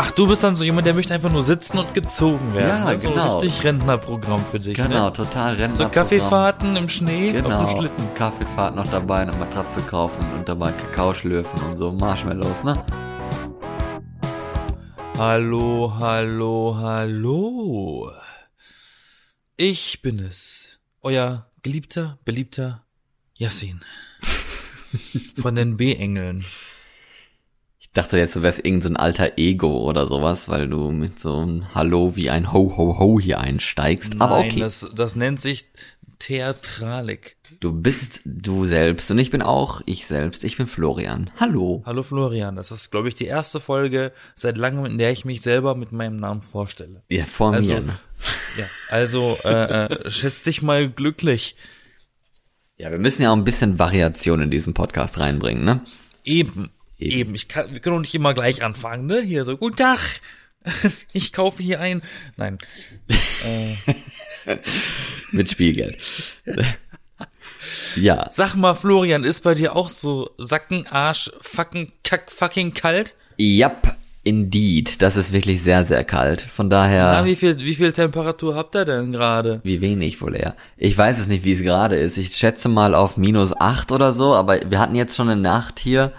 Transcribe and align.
Ach, 0.00 0.12
du 0.12 0.28
bist 0.28 0.44
dann 0.44 0.54
so 0.54 0.62
jemand, 0.62 0.86
der 0.86 0.94
möchte 0.94 1.12
einfach 1.12 1.32
nur 1.32 1.42
sitzen 1.42 1.76
und 1.76 1.92
gezogen 1.92 2.54
werden. 2.54 2.68
Ja, 2.68 2.90
ne? 2.92 2.98
so 2.98 3.10
genau. 3.10 3.38
richtig 3.38 3.64
Rentnerprogramm 3.64 4.38
für 4.38 4.60
dich. 4.60 4.76
Genau, 4.76 5.06
Ne? 5.06 5.12
total 5.12 5.54
Rentner. 5.54 5.86
So 5.86 5.88
Kaffeefahrten 5.88 6.76
im 6.76 6.88
Schnee 6.88 7.32
Genau. 7.32 7.62
auf 7.62 7.68
dem 7.68 7.78
Schlitten. 7.78 8.14
Kaffeefahrt 8.14 8.76
noch 8.76 8.86
dabei, 8.86 9.16
eine 9.22 9.36
Matratze 9.36 9.80
kaufen 9.80 10.24
und 10.34 10.48
dabei 10.48 10.70
Kakao 10.70 11.12
schlürfen 11.14 11.60
und 11.68 11.78
so 11.78 11.90
Marshmallows, 11.90 12.62
ne? 12.62 12.80
Hallo, 15.18 15.92
hallo, 15.98 16.76
hallo. 16.80 18.12
Ich 19.56 20.00
bin 20.00 20.20
es. 20.20 20.78
Euer 21.02 21.50
geliebter, 21.64 22.18
beliebter 22.24 22.84
Yassin. 23.34 23.80
Von 25.42 25.56
den 25.56 25.76
B-Engeln. 25.76 26.44
Ich 27.88 27.94
dachte 27.94 28.18
jetzt, 28.18 28.36
du 28.36 28.42
wärst 28.42 28.58
irgendein 28.58 28.82
so 28.82 28.88
ein 28.90 28.96
alter 28.96 29.32
Ego 29.38 29.78
oder 29.88 30.06
sowas, 30.06 30.48
weil 30.48 30.68
du 30.68 30.90
mit 30.90 31.18
so 31.18 31.38
einem 31.38 31.74
Hallo 31.74 32.14
wie 32.16 32.30
ein 32.30 32.52
Ho 32.52 32.76
Ho 32.76 32.98
Ho 32.98 33.18
hier 33.18 33.40
einsteigst. 33.40 34.20
Aber 34.20 34.38
Nein, 34.40 34.50
okay, 34.50 34.60
das, 34.60 34.88
das 34.94 35.16
nennt 35.16 35.40
sich 35.40 35.66
Theatralik. 36.20 37.36
du 37.60 37.72
bist 37.72 38.20
du 38.24 38.66
selbst 38.66 39.10
und 39.10 39.18
ich 39.18 39.30
bin 39.30 39.40
auch 39.40 39.80
ich 39.86 40.06
selbst. 40.06 40.44
Ich 40.44 40.56
bin 40.56 40.66
Florian. 40.66 41.30
Hallo. 41.40 41.82
Hallo 41.86 42.02
Florian, 42.02 42.56
das 42.56 42.70
ist, 42.70 42.90
glaube 42.90 43.08
ich, 43.08 43.14
die 43.14 43.24
erste 43.26 43.58
Folge 43.60 44.12
seit 44.34 44.58
langem, 44.58 44.84
in 44.84 44.98
der 44.98 45.10
ich 45.12 45.24
mich 45.24 45.40
selber 45.42 45.74
mit 45.74 45.90
meinem 45.92 46.16
Namen 46.16 46.42
vorstelle. 46.42 47.02
Ja, 47.08 47.24
vor 47.24 47.52
Also, 47.54 47.72
mir. 47.74 47.80
ne? 47.80 47.98
ja, 48.58 48.64
also 48.90 49.38
äh, 49.44 49.84
äh, 49.86 50.10
schätz 50.10 50.42
dich 50.42 50.60
mal 50.62 50.88
glücklich. 50.90 51.56
Ja, 52.76 52.90
wir 52.90 52.98
müssen 52.98 53.22
ja 53.22 53.30
auch 53.32 53.36
ein 53.36 53.44
bisschen 53.44 53.78
Variation 53.78 54.42
in 54.42 54.50
diesen 54.50 54.74
Podcast 54.74 55.18
reinbringen, 55.18 55.64
ne? 55.64 55.80
Eben, 56.24 56.70
Eben. 56.98 57.18
eben. 57.18 57.34
Ich 57.34 57.48
kann, 57.48 57.72
wir 57.72 57.80
können 57.80 57.96
doch 57.96 58.00
nicht 58.00 58.14
immer 58.14 58.34
gleich 58.34 58.62
anfangen, 58.62 59.06
ne? 59.06 59.20
Hier 59.20 59.44
so, 59.44 59.56
guten 59.56 59.76
Tag, 59.76 59.98
ich 61.12 61.32
kaufe 61.32 61.62
hier 61.62 61.80
ein. 61.80 62.02
Nein, 62.36 62.58
Mit 65.32 65.50
Spielgeld. 65.50 65.98
ja, 67.96 68.28
sag 68.30 68.54
mal, 68.54 68.74
Florian, 68.74 69.24
ist 69.24 69.42
bei 69.42 69.54
dir 69.54 69.76
auch 69.76 69.88
so 69.88 70.30
Sacken, 70.38 70.86
Arsch, 70.86 71.30
fucking, 71.40 71.92
kack, 72.02 72.30
fucking 72.30 72.74
kalt? 72.74 73.14
Yep, 73.38 73.96
indeed. 74.24 75.00
Das 75.00 75.16
ist 75.16 75.32
wirklich 75.32 75.62
sehr, 75.62 75.84
sehr 75.84 76.02
kalt. 76.04 76.40
Von 76.40 76.70
daher. 76.70 77.12
Na, 77.12 77.24
wie 77.24 77.36
viel, 77.36 77.58
wie 77.60 77.74
viel 77.74 77.92
Temperatur 77.92 78.56
habt 78.56 78.74
ihr 78.74 78.84
denn 78.84 79.12
gerade? 79.12 79.60
Wie 79.62 79.80
wenig 79.80 80.20
wohl 80.20 80.34
eher. 80.34 80.56
Ich 80.76 80.98
weiß 80.98 81.20
es 81.20 81.28
nicht, 81.28 81.44
wie 81.44 81.52
es 81.52 81.62
gerade 81.62 81.96
ist. 81.96 82.18
Ich 82.18 82.34
schätze 82.34 82.68
mal 82.68 82.94
auf 82.94 83.16
minus 83.16 83.58
acht 83.58 83.92
oder 83.92 84.12
so, 84.12 84.34
aber 84.34 84.58
wir 84.68 84.80
hatten 84.80 84.96
jetzt 84.96 85.16
schon 85.16 85.28
eine 85.28 85.40
Nacht 85.40 85.78
hier. 85.78 86.12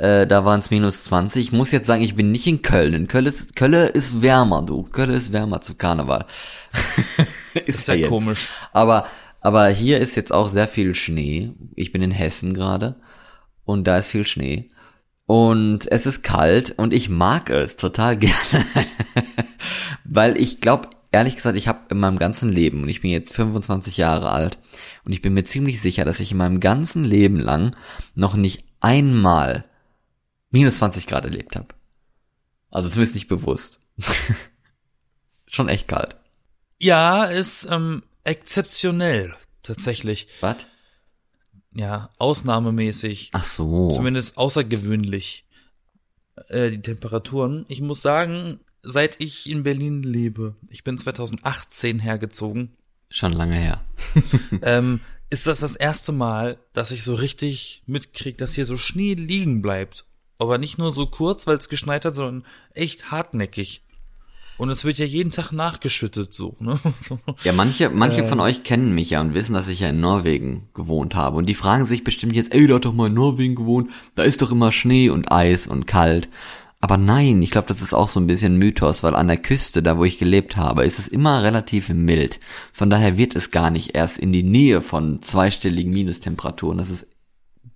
Äh, 0.00 0.26
da 0.26 0.46
waren 0.46 0.60
es 0.60 0.70
minus 0.70 1.04
20. 1.04 1.48
Ich 1.48 1.52
muss 1.52 1.72
jetzt 1.72 1.86
sagen, 1.86 2.00
ich 2.02 2.14
bin 2.14 2.32
nicht 2.32 2.46
in 2.46 2.62
Köln. 2.62 2.94
In 2.94 3.06
Köln 3.06 3.26
ist, 3.26 3.54
Köln 3.54 3.74
ist 3.74 4.22
wärmer, 4.22 4.62
du. 4.62 4.84
Köln 4.84 5.10
ist 5.10 5.30
wärmer 5.30 5.60
zu 5.60 5.74
Karneval. 5.74 6.24
ist 7.66 7.86
ja 7.86 8.08
komisch. 8.08 8.48
Aber, 8.72 9.06
aber 9.42 9.68
hier 9.68 9.98
ist 9.98 10.16
jetzt 10.16 10.32
auch 10.32 10.48
sehr 10.48 10.68
viel 10.68 10.94
Schnee. 10.94 11.52
Ich 11.76 11.92
bin 11.92 12.00
in 12.00 12.12
Hessen 12.12 12.54
gerade. 12.54 12.96
Und 13.66 13.86
da 13.86 13.98
ist 13.98 14.08
viel 14.08 14.26
Schnee. 14.26 14.70
Und 15.26 15.86
es 15.92 16.06
ist 16.06 16.22
kalt 16.22 16.72
und 16.78 16.94
ich 16.94 17.10
mag 17.10 17.50
es 17.50 17.76
total 17.76 18.16
gerne. 18.16 18.64
Weil 20.04 20.38
ich 20.38 20.62
glaube, 20.62 20.88
ehrlich 21.12 21.36
gesagt, 21.36 21.58
ich 21.58 21.68
habe 21.68 21.80
in 21.90 21.98
meinem 21.98 22.18
ganzen 22.18 22.50
Leben, 22.50 22.84
und 22.84 22.88
ich 22.88 23.02
bin 23.02 23.10
jetzt 23.10 23.34
25 23.34 23.98
Jahre 23.98 24.30
alt, 24.30 24.56
und 25.04 25.12
ich 25.12 25.20
bin 25.20 25.34
mir 25.34 25.44
ziemlich 25.44 25.82
sicher, 25.82 26.06
dass 26.06 26.20
ich 26.20 26.32
in 26.32 26.38
meinem 26.38 26.58
ganzen 26.58 27.04
Leben 27.04 27.38
lang 27.38 27.76
noch 28.14 28.34
nicht 28.34 28.64
einmal 28.80 29.66
minus 30.50 30.76
20 30.76 31.06
Grad 31.06 31.24
erlebt 31.24 31.56
habe. 31.56 31.68
Also 32.70 32.88
zumindest 32.88 33.14
nicht 33.14 33.28
bewusst. 33.28 33.80
Schon 35.46 35.68
echt 35.68 35.88
kalt. 35.88 36.16
Ja, 36.78 37.24
ist 37.24 37.68
ähm, 37.70 38.02
exzeptionell, 38.24 39.34
tatsächlich. 39.62 40.28
Was? 40.40 40.66
Ja, 41.72 42.10
ausnahmemäßig. 42.18 43.30
Ach 43.32 43.44
so. 43.44 43.90
zumindest 43.90 44.36
außergewöhnlich 44.36 45.46
äh, 46.48 46.70
die 46.70 46.82
Temperaturen. 46.82 47.64
Ich 47.68 47.80
muss 47.80 48.02
sagen, 48.02 48.60
seit 48.82 49.20
ich 49.20 49.48
in 49.48 49.62
Berlin 49.62 50.02
lebe, 50.02 50.56
ich 50.70 50.84
bin 50.84 50.96
2018 50.98 51.98
hergezogen, 51.98 52.76
Schon 53.10 53.32
lange 53.32 53.56
her. 53.56 53.84
ähm, 54.62 55.00
ist 55.28 55.46
das 55.46 55.60
das 55.60 55.76
erste 55.76 56.12
Mal, 56.12 56.58
dass 56.72 56.92
ich 56.92 57.02
so 57.02 57.14
richtig 57.14 57.82
mitkrieg, 57.86 58.38
dass 58.38 58.54
hier 58.54 58.66
so 58.66 58.76
Schnee 58.76 59.14
liegen 59.14 59.62
bleibt. 59.62 60.06
Aber 60.40 60.58
nicht 60.58 60.78
nur 60.78 60.90
so 60.90 61.06
kurz, 61.06 61.46
weil 61.46 61.56
es 61.56 61.68
geschneit 61.68 62.04
hat, 62.04 62.14
sondern 62.14 62.44
echt 62.74 63.10
hartnäckig. 63.10 63.82
Und 64.56 64.68
es 64.70 64.84
wird 64.84 64.98
ja 64.98 65.06
jeden 65.06 65.32
Tag 65.32 65.52
nachgeschüttet, 65.52 66.34
so, 66.34 66.56
ne? 66.60 66.78
Ja, 67.44 67.52
manche, 67.52 67.84
Äh. 67.84 67.90
manche 67.90 68.24
von 68.24 68.40
euch 68.40 68.62
kennen 68.62 68.94
mich 68.94 69.10
ja 69.10 69.20
und 69.20 69.32
wissen, 69.34 69.54
dass 69.54 69.68
ich 69.68 69.80
ja 69.80 69.88
in 69.90 70.00
Norwegen 70.00 70.68
gewohnt 70.74 71.14
habe. 71.14 71.36
Und 71.36 71.46
die 71.46 71.54
fragen 71.54 71.84
sich 71.86 72.04
bestimmt 72.04 72.34
jetzt, 72.34 72.52
ey, 72.52 72.66
du 72.66 72.74
hast 72.74 72.84
doch 72.84 72.92
mal 72.92 73.06
in 73.06 73.14
Norwegen 73.14 73.54
gewohnt, 73.54 73.90
da 74.16 74.22
ist 74.22 74.42
doch 74.42 74.50
immer 74.50 74.72
Schnee 74.72 75.08
und 75.10 75.30
Eis 75.30 75.66
und 75.66 75.86
kalt. 75.86 76.28
Aber 76.82 76.96
nein, 76.96 77.42
ich 77.42 77.50
glaube, 77.50 77.68
das 77.68 77.82
ist 77.82 77.92
auch 77.92 78.08
so 78.08 78.18
ein 78.20 78.26
bisschen 78.26 78.56
Mythos, 78.56 79.02
weil 79.02 79.14
an 79.14 79.28
der 79.28 79.36
Küste, 79.36 79.82
da 79.82 79.98
wo 79.98 80.04
ich 80.04 80.18
gelebt 80.18 80.56
habe, 80.56 80.84
ist 80.84 80.98
es 80.98 81.08
immer 81.08 81.42
relativ 81.42 81.90
mild. 81.90 82.40
Von 82.72 82.88
daher 82.88 83.18
wird 83.18 83.34
es 83.36 83.50
gar 83.50 83.70
nicht 83.70 83.94
erst 83.94 84.18
in 84.18 84.32
die 84.32 84.42
Nähe 84.42 84.80
von 84.80 85.20
zweistelligen 85.22 85.92
Minustemperaturen. 85.92 86.78
Das 86.78 86.88
ist, 86.88 87.06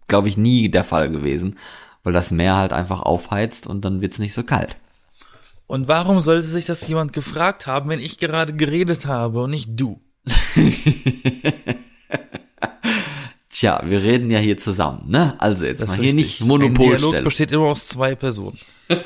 glaube 0.09 0.29
ich, 0.29 0.39
nie 0.39 0.71
der 0.71 0.85
Fall 0.85 1.11
gewesen, 1.11 1.59
weil 2.05 2.13
das 2.13 2.31
Meer 2.31 2.57
halt 2.57 2.73
einfach 2.73 3.01
aufheizt 3.01 3.67
und 3.67 3.85
dann 3.85 4.01
wird's 4.01 4.19
nicht 4.21 4.35
so 4.35 4.45
kalt. 4.45 4.77
Und 5.67 5.89
warum 5.89 6.21
sollte 6.21 6.47
sich 6.47 6.67
das 6.67 6.87
jemand 6.87 7.13
gefragt 7.13 7.67
haben, 7.67 7.89
wenn 7.91 7.99
ich 7.99 8.19
gerade 8.19 8.53
geredet 8.55 9.07
habe 9.07 9.43
und 9.43 9.51
nicht 9.51 9.71
du? 9.73 10.01
Tja, 13.51 13.83
wir 13.85 14.03
reden 14.03 14.31
ja 14.31 14.39
hier 14.41 14.57
zusammen, 14.59 15.05
ne? 15.11 15.41
Also 15.41 15.65
jetzt 15.65 15.81
Das 15.81 15.91
mal 15.91 15.95
hier 16.03 16.13
richtig. 16.13 16.41
nicht 16.41 16.41
Ein 16.41 16.49
Dialog 16.49 16.79
Monopolstellung. 16.79 17.25
besteht 17.25 17.53
immer 17.53 17.67
aus 17.67 17.87
zwei 17.87 18.15
Personen. 18.17 18.59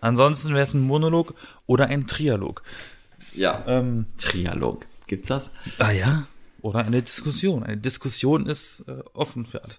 Ansonsten 0.00 0.52
wäre 0.52 0.64
es 0.64 0.74
ein 0.74 0.80
Monolog 0.82 1.34
oder 1.66 1.86
ein 1.86 2.06
Trialog. 2.06 2.62
Ja. 3.34 3.62
Ähm, 3.66 4.06
Trialog. 4.18 4.86
Gibt's 5.06 5.28
das? 5.28 5.52
ah 5.78 5.92
ja. 5.92 6.24
Oder 6.62 6.80
eine 6.84 7.00
Diskussion. 7.00 7.62
Eine 7.62 7.76
Diskussion 7.78 8.46
ist 8.46 8.80
äh, 8.88 9.02
offen 9.14 9.46
für 9.46 9.62
alles. 9.62 9.78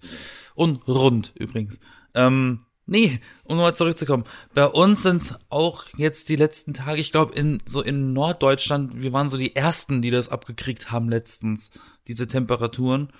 Und 0.55 0.87
rund 0.87 1.33
übrigens. 1.35 1.79
Ähm, 2.13 2.65
nee, 2.85 3.19
um 3.43 3.57
nochmal 3.57 3.75
zurückzukommen. 3.75 4.25
Bei 4.53 4.65
uns 4.65 5.03
sind 5.03 5.39
auch 5.49 5.85
jetzt 5.97 6.29
die 6.29 6.35
letzten 6.35 6.73
Tage, 6.73 6.99
ich 6.99 7.11
glaube, 7.11 7.33
in 7.35 7.61
so 7.65 7.81
in 7.81 8.13
Norddeutschland, 8.13 9.01
wir 9.01 9.13
waren 9.13 9.29
so 9.29 9.37
die 9.37 9.55
ersten, 9.55 10.01
die 10.01 10.11
das 10.11 10.29
abgekriegt 10.29 10.91
haben 10.91 11.09
letztens, 11.09 11.71
diese 12.07 12.27
Temperaturen. 12.27 13.11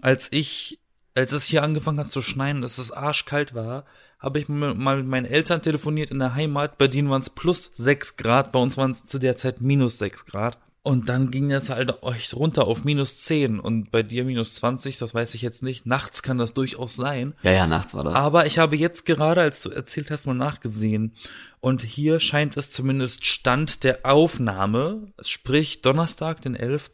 Als 0.00 0.30
ich, 0.32 0.80
als 1.14 1.32
es 1.32 1.44
hier 1.44 1.62
angefangen 1.62 2.00
hat 2.00 2.10
zu 2.10 2.22
schneien, 2.22 2.62
dass 2.62 2.78
es 2.78 2.92
arschkalt 2.92 3.54
war, 3.54 3.84
habe 4.18 4.38
ich 4.38 4.48
mal 4.48 4.74
mit 4.74 5.06
meinen 5.06 5.26
Eltern 5.26 5.60
telefoniert 5.60 6.10
in 6.10 6.18
der 6.18 6.34
Heimat. 6.34 6.78
Bei 6.78 6.88
denen 6.88 7.10
waren 7.10 7.20
es 7.20 7.30
plus 7.30 7.70
sechs 7.74 8.16
Grad, 8.16 8.52
bei 8.52 8.58
uns 8.58 8.76
waren 8.76 8.90
es 8.90 9.04
zu 9.04 9.18
der 9.18 9.36
Zeit 9.36 9.60
minus 9.60 9.98
sechs 9.98 10.24
Grad. 10.24 10.58
Und 10.86 11.08
dann 11.08 11.30
ging 11.30 11.48
das 11.48 11.70
halt 11.70 11.94
echt 12.02 12.34
runter 12.34 12.66
auf 12.66 12.84
minus 12.84 13.20
zehn 13.20 13.58
und 13.58 13.90
bei 13.90 14.02
dir 14.02 14.22
minus 14.26 14.54
zwanzig, 14.54 14.98
das 14.98 15.14
weiß 15.14 15.34
ich 15.34 15.40
jetzt 15.40 15.62
nicht. 15.62 15.86
Nachts 15.86 16.22
kann 16.22 16.36
das 16.36 16.52
durchaus 16.52 16.94
sein. 16.94 17.32
Ja, 17.42 17.52
ja, 17.52 17.66
nachts 17.66 17.94
war 17.94 18.04
das. 18.04 18.12
Aber 18.12 18.44
ich 18.44 18.58
habe 18.58 18.76
jetzt 18.76 19.06
gerade, 19.06 19.40
als 19.40 19.62
du 19.62 19.70
erzählt 19.70 20.10
hast, 20.10 20.26
mal 20.26 20.34
nachgesehen. 20.34 21.16
Und 21.60 21.80
hier 21.80 22.20
scheint 22.20 22.58
es 22.58 22.70
zumindest 22.70 23.24
Stand 23.24 23.82
der 23.82 24.04
Aufnahme, 24.04 25.10
sprich 25.22 25.80
Donnerstag, 25.80 26.42
den 26.42 26.54
11., 26.54 26.90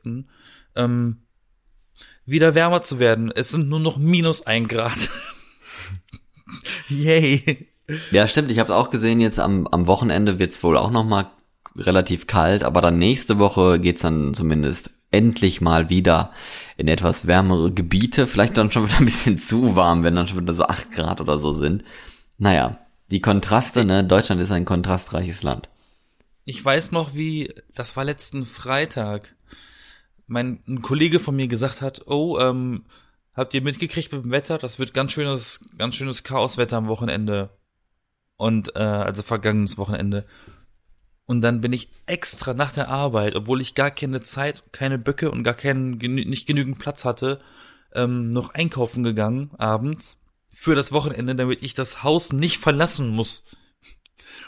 ähm, 0.76 1.22
wieder 2.24 2.54
wärmer 2.54 2.84
zu 2.84 3.00
werden. 3.00 3.32
Es 3.34 3.48
sind 3.48 3.68
nur 3.68 3.80
noch 3.80 3.98
minus 3.98 4.46
ein 4.46 4.68
Grad. 4.68 5.08
Yay. 6.88 7.66
Ja, 8.12 8.28
stimmt. 8.28 8.52
Ich 8.52 8.60
habe 8.60 8.76
auch 8.76 8.90
gesehen, 8.90 9.18
jetzt 9.18 9.40
am, 9.40 9.66
am 9.66 9.88
Wochenende 9.88 10.38
wird's 10.38 10.62
wohl 10.62 10.76
auch 10.76 10.92
noch 10.92 11.04
mal 11.04 11.28
relativ 11.86 12.26
kalt, 12.26 12.64
aber 12.64 12.80
dann 12.80 12.98
nächste 12.98 13.38
Woche 13.38 13.80
geht's 13.80 14.02
dann 14.02 14.34
zumindest 14.34 14.90
endlich 15.10 15.60
mal 15.60 15.90
wieder 15.90 16.32
in 16.76 16.88
etwas 16.88 17.26
wärmere 17.26 17.72
Gebiete. 17.72 18.26
Vielleicht 18.26 18.56
dann 18.56 18.70
schon 18.70 18.84
wieder 18.88 18.98
ein 18.98 19.04
bisschen 19.04 19.38
zu 19.38 19.76
warm, 19.76 20.02
wenn 20.02 20.14
dann 20.14 20.28
schon 20.28 20.40
wieder 20.40 20.54
so 20.54 20.64
acht 20.64 20.92
Grad 20.92 21.20
oder 21.20 21.38
so 21.38 21.52
sind. 21.52 21.84
Naja, 22.38 22.78
die 23.10 23.20
Kontraste, 23.20 23.84
ne? 23.84 24.04
Deutschland 24.04 24.40
ist 24.40 24.52
ein 24.52 24.64
kontrastreiches 24.64 25.42
Land. 25.42 25.68
Ich 26.44 26.64
weiß 26.64 26.92
noch, 26.92 27.14
wie, 27.14 27.52
das 27.74 27.96
war 27.96 28.04
letzten 28.04 28.46
Freitag, 28.46 29.34
mein 30.26 30.62
ein 30.66 30.80
Kollege 30.80 31.18
von 31.18 31.36
mir 31.36 31.48
gesagt 31.48 31.82
hat, 31.82 32.06
oh, 32.06 32.38
ähm, 32.38 32.84
habt 33.34 33.52
ihr 33.52 33.62
mitgekriegt 33.62 34.12
mit 34.12 34.24
dem 34.24 34.30
Wetter? 34.30 34.58
Das 34.58 34.78
wird 34.78 34.94
ganz 34.94 35.12
schönes, 35.12 35.64
ganz 35.76 35.96
schönes 35.96 36.22
Chaoswetter 36.22 36.76
am 36.76 36.86
Wochenende. 36.86 37.50
Und, 38.36 38.74
äh, 38.76 38.80
also 38.80 39.22
vergangenes 39.22 39.76
Wochenende. 39.76 40.24
Und 41.30 41.42
dann 41.42 41.60
bin 41.60 41.72
ich 41.72 41.90
extra 42.06 42.54
nach 42.54 42.72
der 42.72 42.88
Arbeit, 42.88 43.36
obwohl 43.36 43.60
ich 43.60 43.76
gar 43.76 43.92
keine 43.92 44.20
Zeit, 44.20 44.64
keine 44.72 44.98
Böcke 44.98 45.30
und 45.30 45.44
gar 45.44 45.54
keinen, 45.54 45.92
nicht 45.92 46.48
genügend 46.48 46.80
Platz 46.80 47.04
hatte, 47.04 47.40
ähm, 47.94 48.32
noch 48.32 48.52
einkaufen 48.52 49.04
gegangen 49.04 49.52
abends 49.56 50.18
für 50.52 50.74
das 50.74 50.90
Wochenende, 50.90 51.36
damit 51.36 51.62
ich 51.62 51.74
das 51.74 52.02
Haus 52.02 52.32
nicht 52.32 52.58
verlassen 52.58 53.10
muss. 53.10 53.44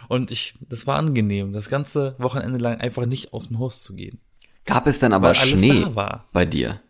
Und 0.09 0.33
ich, 0.33 0.55
das 0.69 0.89
war 0.89 0.97
angenehm, 0.97 1.53
das 1.53 1.69
ganze 1.69 2.17
Wochenende 2.19 2.59
lang 2.59 2.81
einfach 2.81 3.07
nicht 3.07 3.33
aus 3.33 3.47
dem 3.47 3.61
Haus 3.61 3.85
zu 3.85 3.95
gehen. 3.95 4.19
Gab 4.65 4.89
es 4.89 4.99
denn 4.99 5.13
aber 5.13 5.37
Schnee 5.37 5.83
da 5.83 5.95
war. 5.95 6.29
bei 6.33 6.47
dir? 6.47 6.81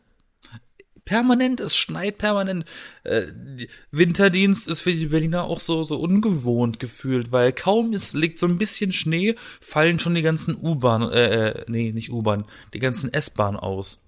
Permanent, 1.04 1.60
es 1.60 1.76
schneit 1.76 2.19
permanent. 2.19 2.64
Äh, 3.04 3.26
die- 3.34 3.69
Winterdienst 3.90 4.69
ist 4.69 4.82
für 4.82 4.93
die 4.93 5.06
Berliner 5.06 5.44
auch 5.44 5.58
so, 5.58 5.84
so 5.84 5.96
ungewohnt 5.99 6.78
gefühlt, 6.78 7.32
weil 7.32 7.52
kaum 7.52 7.93
es 7.93 8.14
liegt 8.14 8.38
so 8.38 8.46
ein 8.46 8.58
bisschen 8.58 8.93
Schnee, 8.93 9.34
fallen 9.60 9.99
schon 9.99 10.14
die 10.14 10.22
ganzen 10.22 10.56
U-Bahn, 10.56 11.02
äh, 11.10 11.49
äh, 11.49 11.64
nee, 11.69 11.93
nicht 11.93 12.12
U-Bahn, 12.12 12.44
die 12.72 12.78
ganzen 12.78 13.12
S-Bahn 13.12 13.56
aus. 13.56 14.00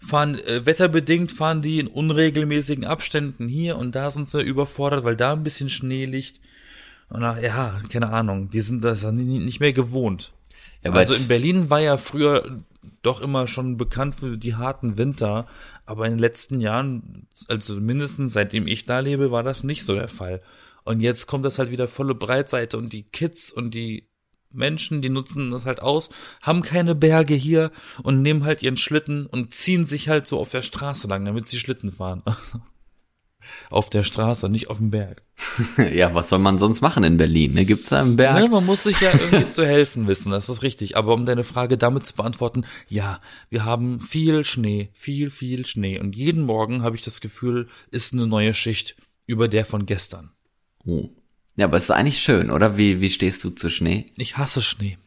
Fahren, 0.00 0.38
äh, 0.38 0.64
wetterbedingt 0.64 1.32
fahren 1.32 1.60
die 1.62 1.78
in 1.78 1.88
unregelmäßigen 1.88 2.84
Abständen 2.84 3.48
hier 3.48 3.76
und 3.76 3.94
da 3.94 4.10
sind 4.10 4.28
sie 4.28 4.42
überfordert, 4.42 5.04
weil 5.04 5.16
da 5.16 5.32
ein 5.32 5.42
bisschen 5.42 5.68
Schnee 5.68 6.06
liegt. 6.06 6.40
Und 7.08 7.20
na, 7.20 7.38
ja, 7.40 7.80
keine 7.90 8.10
Ahnung, 8.10 8.50
die 8.50 8.60
sind 8.60 8.82
das 8.82 9.02
nicht 9.04 9.60
mehr 9.60 9.72
gewohnt. 9.72 10.32
Ja, 10.86 10.92
also 10.92 11.14
in 11.14 11.28
Berlin 11.28 11.70
war 11.70 11.80
ja 11.80 11.96
früher 11.96 12.58
doch 13.02 13.20
immer 13.20 13.46
schon 13.46 13.76
bekannt 13.76 14.16
für 14.16 14.36
die 14.36 14.56
harten 14.56 14.98
Winter, 14.98 15.46
aber 15.84 16.06
in 16.06 16.14
den 16.14 16.18
letzten 16.18 16.60
Jahren, 16.60 17.28
also 17.48 17.74
mindestens 17.74 18.32
seitdem 18.32 18.66
ich 18.66 18.84
da 18.84 19.00
lebe, 19.00 19.30
war 19.30 19.42
das 19.42 19.62
nicht 19.62 19.84
so 19.84 19.94
der 19.94 20.08
Fall. 20.08 20.42
Und 20.84 21.00
jetzt 21.00 21.26
kommt 21.26 21.44
das 21.44 21.58
halt 21.58 21.70
wieder 21.70 21.88
volle 21.88 22.14
Breitseite 22.14 22.78
und 22.78 22.92
die 22.92 23.04
Kids 23.04 23.52
und 23.52 23.74
die 23.74 24.08
Menschen, 24.52 25.02
die 25.02 25.08
nutzen 25.08 25.50
das 25.50 25.66
halt 25.66 25.82
aus, 25.82 26.10
haben 26.42 26.62
keine 26.62 26.94
Berge 26.94 27.34
hier 27.34 27.70
und 28.02 28.22
nehmen 28.22 28.44
halt 28.44 28.62
ihren 28.62 28.76
Schlitten 28.76 29.26
und 29.26 29.52
ziehen 29.52 29.86
sich 29.86 30.08
halt 30.08 30.26
so 30.26 30.38
auf 30.38 30.50
der 30.50 30.62
Straße 30.62 31.08
lang, 31.08 31.24
damit 31.24 31.48
sie 31.48 31.58
Schlitten 31.58 31.92
fahren. 31.92 32.22
auf 33.70 33.90
der 33.90 34.02
Straße, 34.02 34.48
nicht 34.48 34.68
auf 34.68 34.78
dem 34.78 34.90
Berg. 34.90 35.22
ja, 35.92 36.14
was 36.14 36.28
soll 36.28 36.38
man 36.38 36.58
sonst 36.58 36.80
machen 36.80 37.04
in 37.04 37.16
Berlin? 37.16 37.54
Ne? 37.54 37.64
Gibt's 37.64 37.90
da 37.90 38.00
einen 38.00 38.16
Berg? 38.16 38.40
Ne, 38.40 38.48
man 38.48 38.64
muss 38.64 38.84
sich 38.84 39.00
ja 39.00 39.12
irgendwie 39.12 39.48
zu 39.48 39.66
helfen 39.66 40.06
wissen, 40.06 40.32
das 40.32 40.48
ist 40.48 40.62
richtig. 40.62 40.96
Aber 40.96 41.14
um 41.14 41.26
deine 41.26 41.44
Frage 41.44 41.78
damit 41.78 42.06
zu 42.06 42.14
beantworten, 42.14 42.64
ja, 42.88 43.20
wir 43.50 43.64
haben 43.64 44.00
viel 44.00 44.44
Schnee, 44.44 44.90
viel, 44.92 45.30
viel 45.30 45.66
Schnee. 45.66 45.98
Und 45.98 46.16
jeden 46.16 46.42
Morgen 46.42 46.82
habe 46.82 46.96
ich 46.96 47.02
das 47.02 47.20
Gefühl, 47.20 47.68
ist 47.90 48.12
eine 48.12 48.26
neue 48.26 48.54
Schicht 48.54 48.96
über 49.26 49.48
der 49.48 49.66
von 49.66 49.86
gestern. 49.86 50.32
Oh. 50.84 51.10
Ja, 51.56 51.66
aber 51.66 51.78
es 51.78 51.84
ist 51.84 51.90
eigentlich 51.90 52.20
schön, 52.20 52.50
oder? 52.50 52.76
Wie, 52.76 53.00
wie 53.00 53.10
stehst 53.10 53.42
du 53.42 53.50
zu 53.50 53.70
Schnee? 53.70 54.12
Ich 54.18 54.36
hasse 54.36 54.60
Schnee. 54.60 54.98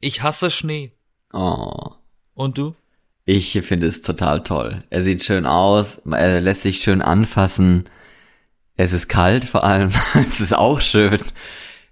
Ich 0.00 0.22
hasse 0.22 0.50
Schnee. 0.50 0.92
Oh. 1.32 1.90
Und 2.34 2.56
du? 2.56 2.74
Ich 3.24 3.52
finde 3.52 3.86
es 3.86 4.02
total 4.02 4.42
toll. 4.42 4.82
Er 4.90 5.04
sieht 5.04 5.22
schön 5.22 5.46
aus, 5.46 6.00
er 6.10 6.40
lässt 6.40 6.62
sich 6.62 6.82
schön 6.82 7.02
anfassen. 7.02 7.84
Es 8.76 8.92
ist 8.92 9.08
kalt 9.08 9.44
vor 9.44 9.64
allem. 9.64 9.90
es 10.28 10.40
ist 10.40 10.54
auch 10.54 10.80
schön. 10.80 11.20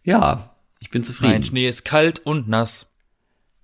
Ja, 0.03 0.57
ich 0.81 0.91
bin 0.91 1.05
zufrieden. 1.05 1.33
Nein, 1.33 1.45
Schnee 1.45 1.69
ist 1.69 1.85
kalt 1.85 2.21
und 2.21 2.49
nass. 2.49 2.91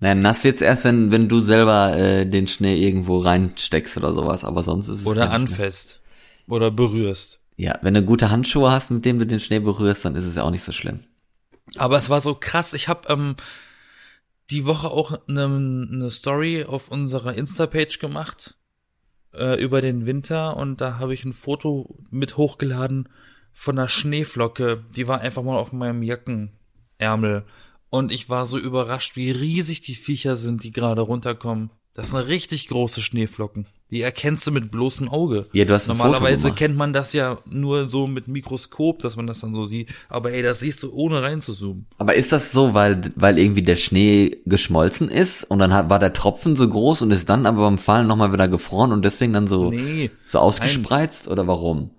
Naja, 0.00 0.14
nass 0.14 0.44
wird's 0.44 0.60
erst, 0.60 0.84
wenn, 0.84 1.10
wenn 1.10 1.28
du 1.28 1.40
selber 1.40 1.96
äh, 1.96 2.26
den 2.26 2.46
Schnee 2.48 2.76
irgendwo 2.76 3.20
reinsteckst 3.20 3.96
oder 3.96 4.12
sowas, 4.12 4.44
aber 4.44 4.62
sonst 4.62 4.88
ist 4.88 5.00
es. 5.00 5.06
Oder 5.06 5.30
anfasst. 5.30 6.02
Oder 6.46 6.70
berührst. 6.70 7.40
Ja, 7.56 7.78
wenn 7.82 7.94
du 7.94 8.02
gute 8.02 8.30
Handschuhe 8.30 8.70
hast, 8.70 8.90
mit 8.90 9.04
denen 9.04 9.20
du 9.20 9.26
den 9.26 9.40
Schnee 9.40 9.60
berührst, 9.60 10.04
dann 10.04 10.16
ist 10.16 10.24
es 10.24 10.34
ja 10.34 10.42
auch 10.42 10.50
nicht 10.50 10.64
so 10.64 10.72
schlimm. 10.72 11.00
Aber 11.76 11.96
es 11.96 12.10
war 12.10 12.20
so 12.20 12.34
krass. 12.34 12.74
Ich 12.74 12.88
habe 12.88 13.08
ähm, 13.10 13.36
die 14.50 14.66
Woche 14.66 14.90
auch 14.90 15.18
eine 15.28 15.48
ne 15.48 16.10
Story 16.10 16.64
auf 16.64 16.88
unserer 16.90 17.34
Insta-Page 17.34 17.98
gemacht 17.98 18.56
äh, 19.32 19.60
über 19.60 19.80
den 19.80 20.06
Winter 20.06 20.56
und 20.56 20.80
da 20.80 20.98
habe 20.98 21.14
ich 21.14 21.24
ein 21.24 21.32
Foto 21.32 21.98
mit 22.10 22.36
hochgeladen 22.36 23.08
von 23.52 23.78
einer 23.78 23.88
Schneeflocke. 23.88 24.84
Die 24.94 25.08
war 25.08 25.20
einfach 25.20 25.42
mal 25.42 25.56
auf 25.56 25.72
meinem 25.72 26.02
Jackenärmel 26.02 27.44
und 27.90 28.12
ich 28.12 28.28
war 28.28 28.44
so 28.44 28.58
überrascht, 28.58 29.16
wie 29.16 29.30
riesig 29.30 29.82
die 29.82 29.94
Viecher 29.94 30.36
sind, 30.36 30.64
die 30.64 30.72
gerade 30.72 31.00
runterkommen. 31.00 31.70
Das 31.94 32.10
sind 32.10 32.18
richtig 32.18 32.68
große 32.68 33.00
Schneeflocken. 33.00 33.66
Die 33.94 34.00
erkennst 34.00 34.44
du 34.44 34.50
mit 34.50 34.72
bloßem 34.72 35.08
Auge. 35.08 35.46
Ja, 35.52 35.64
du 35.64 35.72
hast 35.72 35.86
Normalerweise 35.86 36.50
kennt 36.50 36.76
man 36.76 36.92
das 36.92 37.12
ja 37.12 37.38
nur 37.48 37.86
so 37.86 38.08
mit 38.08 38.26
Mikroskop, 38.26 38.98
dass 38.98 39.14
man 39.14 39.28
das 39.28 39.38
dann 39.38 39.52
so 39.52 39.66
sieht. 39.66 39.88
Aber 40.08 40.32
ey, 40.32 40.42
das 40.42 40.58
siehst 40.58 40.82
du 40.82 40.92
ohne 40.92 41.22
reinzuzoomen. 41.22 41.86
Aber 41.98 42.16
ist 42.16 42.32
das 42.32 42.50
so, 42.50 42.74
weil, 42.74 43.12
weil 43.14 43.38
irgendwie 43.38 43.62
der 43.62 43.76
Schnee 43.76 44.38
geschmolzen 44.46 45.08
ist 45.08 45.44
und 45.44 45.60
dann 45.60 45.72
hat, 45.72 45.90
war 45.90 46.00
der 46.00 46.12
Tropfen 46.12 46.56
so 46.56 46.68
groß 46.68 47.02
und 47.02 47.12
ist 47.12 47.28
dann 47.28 47.46
aber 47.46 47.62
beim 47.62 47.78
Fallen 47.78 48.08
nochmal 48.08 48.32
wieder 48.32 48.48
gefroren 48.48 48.90
und 48.90 49.04
deswegen 49.04 49.32
dann 49.32 49.46
so, 49.46 49.70
Nee. 49.70 50.10
so 50.24 50.40
ausgespreizt 50.40 51.28
oder 51.28 51.46
warum? 51.46 51.90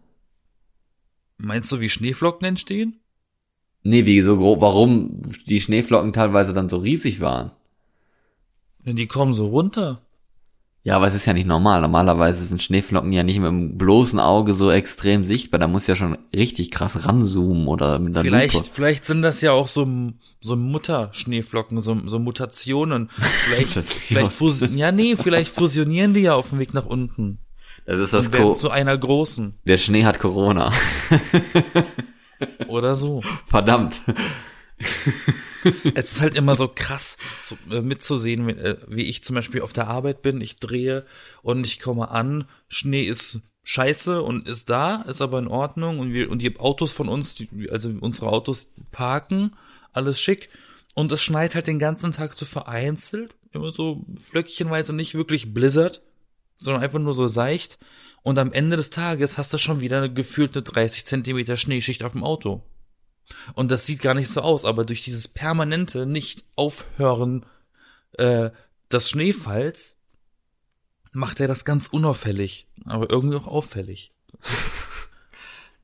Meinst 1.38 1.72
du, 1.72 1.80
wie 1.80 1.88
Schneeflocken 1.88 2.46
entstehen? 2.46 3.00
Nee, 3.84 4.06
wie 4.06 4.20
so 4.20 4.36
grob, 4.36 4.60
warum 4.60 5.22
die 5.48 5.62
Schneeflocken 5.62 6.12
teilweise 6.12 6.52
dann 6.52 6.68
so 6.68 6.76
riesig 6.76 7.22
waren? 7.22 7.52
Denn 8.86 8.98
die 8.98 9.08
kommen 9.08 9.34
so 9.34 9.48
runter. 9.48 10.02
Ja, 10.86 10.98
aber 10.98 11.08
es 11.08 11.16
ist 11.16 11.26
ja 11.26 11.34
nicht 11.34 11.48
normal. 11.48 11.82
Normalerweise 11.82 12.46
sind 12.46 12.62
Schneeflocken 12.62 13.12
ja 13.12 13.24
nicht 13.24 13.40
mit 13.40 13.48
dem 13.48 13.76
bloßen 13.76 14.20
Auge 14.20 14.54
so 14.54 14.70
extrem 14.70 15.24
sichtbar. 15.24 15.60
Da 15.60 15.68
muss 15.68 15.88
ja 15.88 15.96
schon 15.96 16.16
richtig 16.32 16.70
krass 16.70 17.08
ranzoomen 17.08 17.68
oder 17.68 17.98
mit 17.98 18.16
einer 18.16 18.22
Vielleicht, 18.22 18.54
Lupe. 18.54 18.70
vielleicht 18.72 19.04
sind 19.04 19.24
das 19.24 19.42
ja 19.42 19.52
auch 19.52 19.68
so, 19.68 19.88
so 20.42 20.56
Mutterschneeflocken, 20.56 21.82
so, 21.82 22.00
so 22.06 22.20
Mutationen. 22.20 23.10
Vielleicht, 23.10 23.70
vielleicht 23.84 24.32
fusionieren, 24.32 24.78
ja, 24.78 24.92
nee, 24.92 25.16
vielleicht 25.16 25.56
fusionieren 25.56 26.14
die 26.14 26.22
ja 26.22 26.36
auf 26.36 26.50
dem 26.50 26.60
Weg 26.60 26.76
nach 26.76 26.86
unten. 26.86 27.40
Das 27.88 28.00
ist 28.00 28.14
das 28.14 28.32
Co 28.32 28.54
zu 28.54 28.70
einer 28.70 28.96
großen. 28.96 29.56
Der 29.66 29.78
Schnee 29.78 30.04
hat 30.06 30.20
Corona. 30.20 30.72
Oder 32.68 32.94
so. 32.94 33.24
Verdammt. 33.48 34.02
es 35.96 36.14
ist 36.14 36.22
halt 36.22 36.36
immer 36.36 36.56
so 36.56 36.68
krass 36.68 37.18
zu, 37.44 37.56
äh, 37.72 37.82
mitzusehen, 37.82 38.46
wenn, 38.48 38.58
äh, 38.58 38.78
wie 38.88 39.04
ich 39.04 39.24
zum 39.24 39.36
Beispiel 39.36 39.62
auf 39.62 39.74
der 39.74 39.88
Arbeit 39.88 40.22
bin, 40.22 40.42
ich 40.42 40.58
drehe 40.60 41.06
und 41.42 41.66
ich 41.66 41.80
komme 41.80 42.10
an, 42.10 42.46
Schnee 42.68 43.04
ist 43.04 43.40
scheiße 43.64 44.22
und 44.22 44.48
ist 44.48 44.70
da, 44.70 45.02
ist 45.04 45.22
aber 45.22 45.40
in 45.40 45.48
Ordnung. 45.48 46.00
Und 46.00 46.14
wir 46.14 46.32
und 46.32 46.42
die 46.42 46.58
Autos 46.58 46.94
von 46.94 47.10
uns, 47.10 47.36
die, 47.36 47.70
also 47.70 47.92
unsere 48.00 48.28
Autos 48.28 48.72
parken, 48.92 49.56
alles 49.92 50.22
schick. 50.22 50.50
Und 50.94 51.12
es 51.12 51.22
schneit 51.22 51.56
halt 51.56 51.68
den 51.68 51.80
ganzen 51.80 52.14
Tag 52.14 52.34
so 52.34 52.46
vereinzelt, 52.46 53.36
immer 53.52 53.72
so 53.74 54.06
flöckchenweise, 54.22 54.94
nicht 54.94 55.16
wirklich 55.16 55.54
Blizzard, 55.54 56.02
sondern 56.58 56.84
einfach 56.84 57.00
nur 57.00 57.14
so 57.14 57.28
seicht. 57.28 57.78
Und 58.22 58.40
am 58.40 58.54
Ende 58.54 58.78
des 58.78 58.92
Tages 58.92 59.38
hast 59.38 59.54
du 59.54 59.58
schon 59.58 59.82
wieder 59.82 59.98
eine 59.98 60.14
gefühlte 60.14 60.62
30 60.62 61.06
Zentimeter 61.06 61.58
Schneeschicht 61.58 62.04
auf 62.04 62.14
dem 62.14 62.24
Auto. 62.24 62.64
Und 63.54 63.72
das 63.72 63.86
sieht 63.86 64.02
gar 64.02 64.14
nicht 64.14 64.30
so 64.30 64.42
aus, 64.42 64.66
aber 64.66 64.86
durch 64.86 65.04
dieses 65.04 65.28
permanente 65.28 66.06
Nicht-Aufhören 66.06 67.46
äh, 68.18 68.52
des 68.92 69.10
Schneefalls 69.10 69.98
macht 71.12 71.40
er 71.40 71.48
das 71.48 71.66
ganz 71.66 71.88
unauffällig, 71.88 72.68
aber 72.86 73.10
irgendwie 73.10 73.38
auch 73.38 73.48
auffällig. 73.48 74.14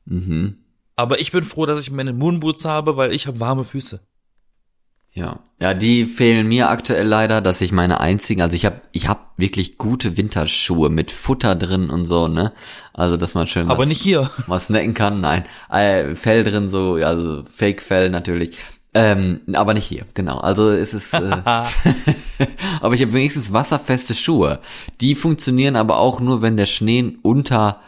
Mhm. 0.05 0.57
Aber 0.95 1.19
ich 1.19 1.31
bin 1.31 1.43
froh, 1.43 1.65
dass 1.67 1.79
ich 1.79 1.91
meine 1.91 2.11
Moonboots 2.11 2.65
habe, 2.65 2.97
weil 2.97 3.13
ich 3.13 3.27
habe 3.27 3.39
warme 3.39 3.63
Füße. 3.63 4.01
Ja. 5.13 5.39
Ja, 5.59 5.73
die 5.73 6.05
fehlen 6.05 6.47
mir 6.47 6.69
aktuell 6.69 7.05
leider, 7.05 7.41
dass 7.41 7.61
ich 7.61 7.71
meine 7.71 7.99
einzigen, 7.99 8.41
also 8.41 8.55
ich 8.55 8.65
habe 8.65 8.81
ich 8.91 9.07
hab 9.07 9.20
wirklich 9.41 9.77
gute 9.77 10.15
Winterschuhe 10.15 10.89
mit 10.89 11.11
Futter 11.11 11.55
drin 11.55 11.89
und 11.89 12.05
so, 12.05 12.27
ne? 12.27 12.53
Also, 12.93 13.17
dass 13.17 13.33
man 13.35 13.47
schön 13.47 13.69
Aber 13.69 13.79
was, 13.79 13.87
nicht 13.87 14.01
hier. 14.01 14.29
was 14.47 14.67
snacken 14.67 14.93
kann, 14.93 15.19
nein. 15.19 15.45
Äh, 15.69 16.15
Fell 16.15 16.43
drin 16.43 16.69
so, 16.69 16.93
also 16.93 17.43
Fake-Fell 17.51 18.09
natürlich. 18.09 18.57
Ähm, 18.93 19.41
aber 19.53 19.73
nicht 19.73 19.85
hier, 19.85 20.05
genau. 20.13 20.37
Also 20.39 20.69
es 20.69 20.93
ist, 20.93 21.13
äh, 21.13 21.19
aber 22.81 22.93
ich 22.93 23.01
habe 23.01 23.13
wenigstens 23.13 23.53
wasserfeste 23.53 24.13
Schuhe. 24.13 24.59
Die 24.99 25.15
funktionieren 25.15 25.75
aber 25.75 25.97
auch 25.97 26.19
nur, 26.19 26.41
wenn 26.41 26.57
der 26.57 26.65
Schnee 26.65 27.17
unter, 27.21 27.79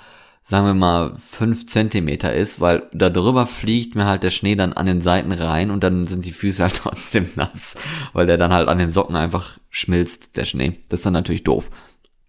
sagen 0.43 0.65
wir 0.65 0.73
mal, 0.73 1.15
fünf 1.29 1.67
Zentimeter 1.67 2.33
ist, 2.33 2.59
weil 2.59 2.89
da 2.93 3.09
drüber 3.09 3.47
fliegt 3.47 3.95
mir 3.95 4.05
halt 4.05 4.23
der 4.23 4.29
Schnee 4.29 4.55
dann 4.55 4.73
an 4.73 4.85
den 4.85 5.01
Seiten 5.01 5.31
rein 5.31 5.71
und 5.71 5.83
dann 5.83 6.05
sind 6.07 6.25
die 6.25 6.33
Füße 6.33 6.62
halt 6.62 6.75
trotzdem 6.83 7.29
nass, 7.35 7.75
weil 8.13 8.25
der 8.25 8.38
dann 8.38 8.51
halt 8.53 8.67
an 8.67 8.77
den 8.79 8.91
Socken 8.91 9.15
einfach 9.15 9.57
schmilzt, 9.69 10.35
der 10.35 10.45
Schnee. 10.45 10.79
Das 10.89 11.00
ist 11.00 11.05
dann 11.05 11.13
natürlich 11.13 11.43
doof. 11.43 11.69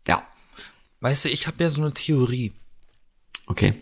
Ja, 0.06 0.23
Weißt 1.00 1.26
du, 1.26 1.28
ich 1.28 1.47
habe 1.47 1.62
ja 1.62 1.68
so 1.68 1.83
eine 1.83 1.92
Theorie. 1.92 2.52
okay. 3.47 3.75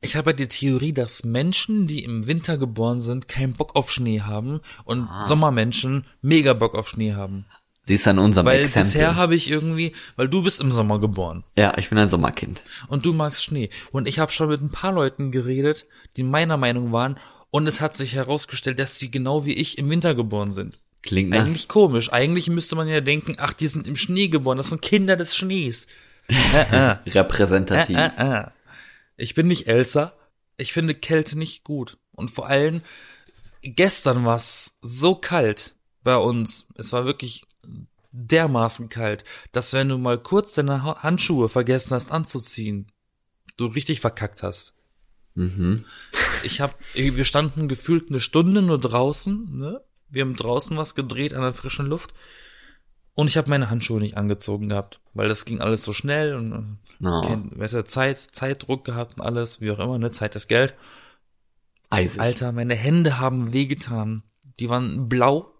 Ich 0.00 0.16
habe 0.16 0.30
ja 0.30 0.36
die 0.36 0.48
Theorie, 0.48 0.92
dass 0.92 1.24
Menschen, 1.24 1.86
die 1.86 2.04
im 2.04 2.26
Winter 2.26 2.58
geboren 2.58 3.00
sind, 3.00 3.26
keinen 3.26 3.54
Bock 3.54 3.74
auf 3.74 3.90
Schnee 3.90 4.20
haben 4.20 4.60
und 4.84 5.08
Sommermenschen 5.22 6.06
mega 6.20 6.52
Bock 6.52 6.74
auf 6.74 6.90
Schnee 6.90 7.14
haben. 7.14 7.46
Sie 7.86 7.94
ist 7.96 8.08
an 8.08 8.18
unserem 8.18 8.46
Weil 8.46 8.60
Exempel. 8.62 8.82
bisher 8.84 9.14
habe 9.16 9.34
ich 9.34 9.50
irgendwie, 9.50 9.92
weil 10.16 10.28
du 10.28 10.42
bist 10.42 10.60
im 10.60 10.72
Sommer 10.72 10.98
geboren. 10.98 11.44
ja, 11.56 11.76
ich 11.76 11.88
bin 11.90 11.98
ein 11.98 12.08
Sommerkind. 12.08 12.62
und 12.88 13.04
du 13.04 13.12
magst 13.12 13.44
Schnee. 13.44 13.68
Und 13.92 14.08
ich 14.08 14.18
habe 14.18 14.32
schon 14.32 14.48
mit 14.48 14.60
ein 14.62 14.70
paar 14.70 14.92
Leuten 14.92 15.30
geredet, 15.30 15.86
die 16.16 16.22
meiner 16.22 16.56
Meinung 16.56 16.92
waren, 16.92 17.18
und 17.50 17.66
es 17.68 17.80
hat 17.80 17.94
sich 17.94 18.14
herausgestellt, 18.14 18.78
dass 18.80 18.98
sie 18.98 19.10
genau 19.10 19.44
wie 19.46 19.52
ich 19.54 19.78
im 19.78 19.88
Winter 19.90 20.14
geboren 20.14 20.50
sind. 20.50 20.78
Klingt 21.02 21.30
nach, 21.30 21.40
Eigentlich 21.44 21.68
komisch. 21.68 22.10
Eigentlich 22.12 22.48
müsste 22.48 22.74
man 22.74 22.88
ja 22.88 23.00
denken, 23.00 23.36
ach, 23.38 23.52
die 23.52 23.66
sind 23.68 23.86
im 23.86 23.94
Schnee 23.96 24.28
geboren, 24.28 24.56
das 24.56 24.70
sind 24.70 24.80
Kinder 24.82 25.16
des 25.16 25.36
Schnees. 25.36 25.86
äh, 26.28 26.90
äh, 26.92 26.96
repräsentativ. 27.10 27.96
äh. 27.96 28.44
Ich 29.16 29.34
bin 29.34 29.46
nicht 29.46 29.68
Elsa. 29.68 30.14
Ich 30.56 30.72
finde 30.72 30.94
Kälte 30.94 31.38
nicht 31.38 31.62
gut. 31.62 31.98
Und 32.12 32.30
vor 32.30 32.48
allem, 32.48 32.80
gestern 33.62 34.24
war 34.24 34.36
es 34.36 34.78
so 34.82 35.14
kalt 35.14 35.76
bei 36.02 36.16
uns. 36.16 36.66
Es 36.76 36.92
war 36.92 37.04
wirklich 37.04 37.44
dermaßen 38.16 38.88
kalt, 38.88 39.24
dass 39.52 39.72
wenn 39.72 39.88
du 39.88 39.98
mal 39.98 40.18
kurz 40.18 40.54
deine 40.54 40.82
Ha- 40.84 41.02
Handschuhe 41.02 41.48
vergessen 41.48 41.94
hast 41.94 42.12
anzuziehen, 42.12 42.86
du 43.56 43.66
richtig 43.66 44.00
verkackt 44.00 44.42
hast. 44.42 44.74
Mhm. 45.34 45.84
Ich 46.44 46.60
hab, 46.60 46.78
wir 46.94 47.24
standen 47.24 47.66
gefühlt 47.68 48.08
eine 48.08 48.20
Stunde 48.20 48.62
nur 48.62 48.78
draußen, 48.80 49.56
ne? 49.58 49.80
Wir 50.08 50.22
haben 50.22 50.36
draußen 50.36 50.76
was 50.76 50.94
gedreht 50.94 51.34
an 51.34 51.42
der 51.42 51.54
frischen 51.54 51.86
Luft. 51.86 52.14
Und 53.14 53.26
ich 53.28 53.36
habe 53.36 53.50
meine 53.50 53.68
Handschuhe 53.70 54.00
nicht 54.00 54.16
angezogen 54.16 54.68
gehabt, 54.68 55.00
weil 55.12 55.28
das 55.28 55.44
ging 55.44 55.60
alles 55.60 55.84
so 55.84 55.92
schnell 55.92 56.34
und 56.36 56.52
und 56.52 56.78
Oh, 57.02 57.20
kein, 57.22 57.50
weißt 57.58 57.74
du, 57.74 57.84
Zeit, 57.84 58.18
Zeitdruck 58.18 58.84
gehabt 58.84 59.18
und 59.18 59.22
alles, 59.26 59.60
wie 59.60 59.70
auch 59.72 59.80
immer, 59.80 59.98
ne? 59.98 60.12
Zeit 60.12 60.36
ist 60.36 60.46
Geld. 60.46 60.74
eisig. 61.90 62.20
Alter, 62.20 62.52
meine 62.52 62.76
Hände 62.76 63.18
haben 63.18 63.52
wehgetan. 63.52 64.22
Die 64.60 64.68
waren 64.70 65.08
blau. 65.08 65.50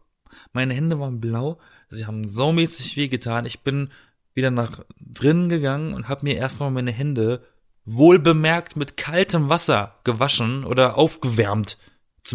Meine 0.52 0.74
Hände 0.74 0.98
waren 1.00 1.20
blau. 1.20 1.58
Sie 1.88 2.06
haben 2.06 2.26
saumäßig 2.26 2.96
wehgetan. 2.96 3.46
Ich 3.46 3.60
bin 3.60 3.90
wieder 4.34 4.50
nach 4.50 4.84
drinnen 5.00 5.48
gegangen 5.48 5.94
und 5.94 6.08
habe 6.08 6.24
mir 6.24 6.36
erstmal 6.36 6.70
meine 6.70 6.92
Hände 6.92 7.42
wohlbemerkt 7.84 8.76
mit 8.76 8.96
kaltem 8.96 9.48
Wasser 9.48 10.00
gewaschen 10.04 10.64
oder 10.64 10.96
aufgewärmt. 10.96 11.78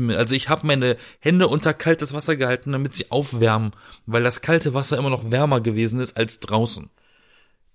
Also 0.09 0.35
ich 0.35 0.49
habe 0.49 0.67
meine 0.67 0.97
Hände 1.19 1.47
unter 1.47 1.73
kaltes 1.73 2.13
Wasser 2.13 2.35
gehalten, 2.35 2.71
damit 2.71 2.95
sie 2.95 3.09
aufwärmen, 3.09 3.71
weil 4.05 4.23
das 4.23 4.41
kalte 4.41 4.73
Wasser 4.73 4.97
immer 4.97 5.09
noch 5.09 5.31
wärmer 5.31 5.61
gewesen 5.61 5.99
ist 5.99 6.15
als 6.15 6.39
draußen. 6.39 6.89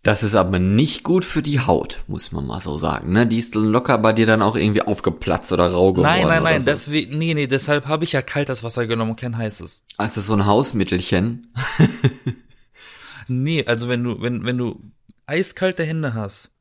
Das 0.05 0.23
ist 0.23 0.35
aber 0.37 0.59
nicht 0.59 1.03
gut 1.03 1.25
für 1.25 1.43
die 1.43 1.61
Haut, 1.61 2.05
muss 2.07 2.31
man 2.31 2.47
mal 2.47 2.61
so 2.61 2.77
sagen. 2.77 3.13
Ne? 3.13 3.27
Die 3.27 3.39
ist 3.39 3.55
locker 3.55 3.99
bei 3.99 4.13
dir 4.13 4.27
dann 4.27 4.43
auch 4.43 4.55
irgendwie 4.55 4.83
aufgeplatzt 4.83 5.53
oder 5.53 5.73
rau 5.73 5.93
geworden. 5.93 6.07
Nein, 6.07 6.29
nein, 6.29 6.43
nein, 6.43 6.61
so. 6.61 6.71
deswegen, 6.71 7.19
nee, 7.19 7.35
nee, 7.35 7.47
deshalb 7.47 7.89
habe 7.89 8.05
ich 8.05 8.13
ja 8.13 8.23
kaltes 8.23 8.63
Wasser 8.63 8.87
genommen 8.87 9.13
und 9.13 9.21
kein 9.21 9.37
heißes. 9.37 9.85
Ist 9.99 10.17
das 10.17 10.27
so 10.27 10.35
ein 10.35 10.47
Hausmittelchen? 10.47 11.53
Nee, 13.29 13.65
also 13.67 13.89
wenn 13.89 14.05
du, 14.05 14.21
wenn, 14.21 14.47
wenn 14.47 14.59
du 14.59 14.81
eiskalte 15.27 15.85
Hände 15.85 16.15
hast 16.15 16.53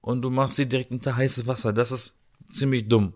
und 0.00 0.22
du 0.22 0.30
machst 0.30 0.56
sie 0.56 0.68
direkt 0.68 0.90
unter 0.90 1.16
heißes 1.16 1.46
Wasser, 1.46 1.72
das 1.72 1.90
ist 1.90 2.18
ziemlich 2.52 2.88
dumm. 2.88 3.14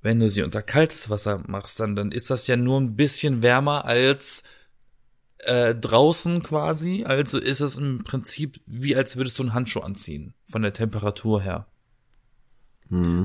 Wenn 0.00 0.20
du 0.20 0.30
sie 0.30 0.42
unter 0.42 0.62
kaltes 0.62 1.10
Wasser 1.10 1.42
machst, 1.46 1.80
dann, 1.80 1.96
dann 1.96 2.12
ist 2.12 2.30
das 2.30 2.46
ja 2.46 2.56
nur 2.56 2.80
ein 2.80 2.94
bisschen 2.94 3.42
wärmer 3.42 3.84
als 3.84 4.44
äh, 5.40 5.74
draußen 5.74 6.42
quasi. 6.42 7.04
Also 7.04 7.38
ist 7.38 7.60
es 7.60 7.76
im 7.76 8.04
Prinzip 8.04 8.60
wie 8.66 8.96
als 8.96 9.16
würdest 9.16 9.38
du 9.38 9.44
einen 9.44 9.54
Handschuh 9.54 9.80
anziehen, 9.80 10.34
von 10.46 10.62
der 10.62 10.72
Temperatur 10.72 11.40
her. 11.40 11.66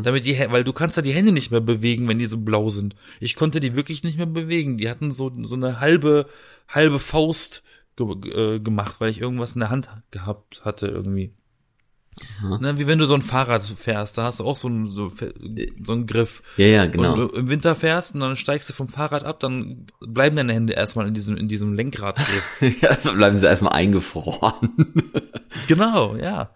Damit 0.03 0.25
die, 0.25 0.37
weil 0.49 0.65
du 0.65 0.73
kannst 0.73 0.97
ja 0.97 1.03
die 1.03 1.13
Hände 1.13 1.31
nicht 1.31 1.51
mehr 1.51 1.61
bewegen, 1.61 2.07
wenn 2.07 2.19
die 2.19 2.25
so 2.25 2.37
blau 2.37 2.69
sind. 2.69 2.95
Ich 3.19 3.35
konnte 3.35 3.59
die 3.59 3.75
wirklich 3.75 4.03
nicht 4.03 4.17
mehr 4.17 4.25
bewegen. 4.25 4.77
Die 4.77 4.89
hatten 4.89 5.11
so, 5.11 5.31
so 5.43 5.55
eine 5.55 5.79
halbe, 5.79 6.27
halbe 6.67 6.99
Faust 6.99 7.63
ge 7.95 8.55
äh, 8.55 8.59
gemacht, 8.59 8.99
weil 8.99 9.09
ich 9.09 9.21
irgendwas 9.21 9.53
in 9.53 9.61
der 9.61 9.69
Hand 9.69 9.89
gehabt 10.11 10.65
hatte 10.65 10.87
irgendwie. 10.87 11.33
Ne, 12.59 12.77
wie 12.77 12.87
wenn 12.87 12.99
du 12.99 13.05
so 13.05 13.15
ein 13.15 13.21
Fahrrad 13.21 13.63
fährst, 13.63 14.17
da 14.17 14.23
hast 14.23 14.39
du 14.39 14.45
auch 14.45 14.55
so 14.55 14.67
einen, 14.67 14.85
so, 14.85 15.11
so 15.81 15.93
einen 15.93 16.05
Griff. 16.05 16.43
Ja, 16.57 16.67
ja, 16.67 16.85
genau. 16.85 17.13
Und 17.13 17.17
du 17.17 17.37
im 17.37 17.49
Winter 17.49 17.75
fährst 17.75 18.13
und 18.13 18.19
dann 18.19 18.35
steigst 18.35 18.69
du 18.69 18.73
vom 18.73 18.87
Fahrrad 18.87 19.23
ab, 19.23 19.39
dann 19.39 19.87
bleiben 19.99 20.35
deine 20.35 20.53
Hände 20.53 20.73
erstmal 20.73 21.07
in 21.07 21.13
diesem, 21.13 21.37
in 21.37 21.47
diesem 21.47 21.73
Lenkradgriff. 21.73 22.43
ja, 22.81 22.99
so 22.99 23.13
bleiben 23.13 23.37
sie 23.37 23.47
erstmal 23.47 23.73
eingefroren. 23.73 24.69
genau, 25.67 26.15
ja. 26.15 26.51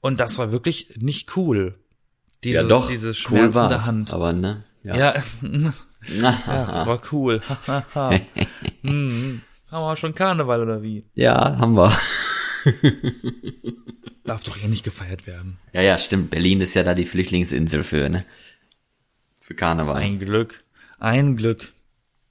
Und 0.00 0.20
das 0.20 0.38
war 0.38 0.52
wirklich 0.52 0.94
nicht 0.98 1.36
cool. 1.36 1.78
Dieses, 2.44 2.62
ja, 2.62 2.68
doch. 2.68 2.86
Dieses 2.86 3.18
cool 3.18 3.38
schmerzende 3.38 3.74
war's, 3.74 3.86
Hand. 3.86 4.12
Aber 4.12 4.32
ne? 4.32 4.64
Ja. 4.82 4.96
Ja, 4.96 5.14
ja, 6.20 6.72
das 6.72 6.86
war 6.86 7.00
cool. 7.12 7.40
hm. 8.82 9.42
Haben 9.68 9.84
wir 9.84 9.96
schon 9.96 10.14
Karneval 10.14 10.62
oder 10.62 10.80
wie? 10.80 11.04
ja, 11.14 11.58
haben 11.58 11.74
wir. 11.74 11.96
Darf 14.24 14.42
doch 14.44 14.60
eh 14.60 14.68
nicht 14.68 14.84
gefeiert 14.84 15.26
werden. 15.26 15.58
Ja, 15.72 15.82
ja, 15.82 15.98
stimmt. 15.98 16.30
Berlin 16.30 16.60
ist 16.60 16.74
ja 16.74 16.82
da 16.82 16.94
die 16.94 17.06
Flüchtlingsinsel 17.06 17.82
für, 17.82 18.08
ne? 18.08 18.24
Für 19.40 19.54
Karneval. 19.54 19.96
Ein 19.96 20.18
Glück. 20.18 20.64
Ein 20.98 21.36
Glück. 21.36 21.72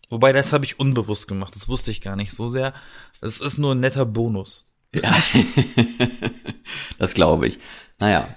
Wobei, 0.09 0.33
das 0.33 0.53
habe 0.53 0.65
ich 0.65 0.79
unbewusst 0.79 1.27
gemacht. 1.27 1.55
Das 1.55 1.69
wusste 1.69 1.91
ich 1.91 2.01
gar 2.01 2.15
nicht 2.15 2.31
so 2.31 2.49
sehr. 2.49 2.73
Es 3.21 3.41
ist 3.41 3.57
nur 3.57 3.73
ein 3.73 3.79
netter 3.79 4.05
Bonus. 4.05 4.67
Ja. 4.93 5.13
das 6.97 7.13
glaube 7.13 7.47
ich. 7.47 7.59
Naja. 7.99 8.27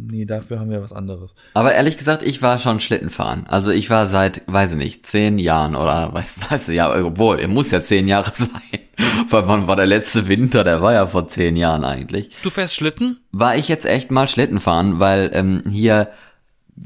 Nee, 0.00 0.26
dafür 0.26 0.60
haben 0.60 0.70
wir 0.70 0.80
was 0.82 0.92
anderes. 0.92 1.34
Aber 1.54 1.74
ehrlich 1.74 1.96
gesagt, 1.98 2.22
ich 2.22 2.40
war 2.40 2.58
schon 2.60 2.78
Schlittenfahren. 2.78 3.46
Also 3.48 3.70
ich 3.72 3.90
war 3.90 4.06
seit, 4.06 4.42
weiß 4.46 4.72
ich 4.72 4.76
nicht, 4.76 5.06
zehn 5.06 5.38
Jahren 5.38 5.74
oder 5.74 6.12
weiß, 6.14 6.38
weiß 6.50 6.68
ich, 6.68 6.76
ja, 6.76 6.94
obwohl, 7.04 7.40
er 7.40 7.48
muss 7.48 7.70
ja 7.72 7.82
zehn 7.82 8.06
Jahre 8.06 8.30
sein. 8.34 8.80
Weil 9.28 9.48
wann 9.48 9.66
war 9.66 9.76
der 9.76 9.86
letzte 9.86 10.28
Winter, 10.28 10.62
der 10.64 10.80
war 10.82 10.92
ja 10.92 11.06
vor 11.06 11.28
zehn 11.28 11.56
Jahren 11.56 11.84
eigentlich. 11.84 12.30
Du 12.42 12.50
fährst 12.50 12.74
Schlitten? 12.74 13.18
War 13.32 13.56
ich 13.56 13.68
jetzt 13.68 13.86
echt 13.86 14.10
mal 14.10 14.28
Schlittenfahren, 14.28 14.98
weil 15.00 15.30
ähm, 15.34 15.62
hier, 15.68 16.08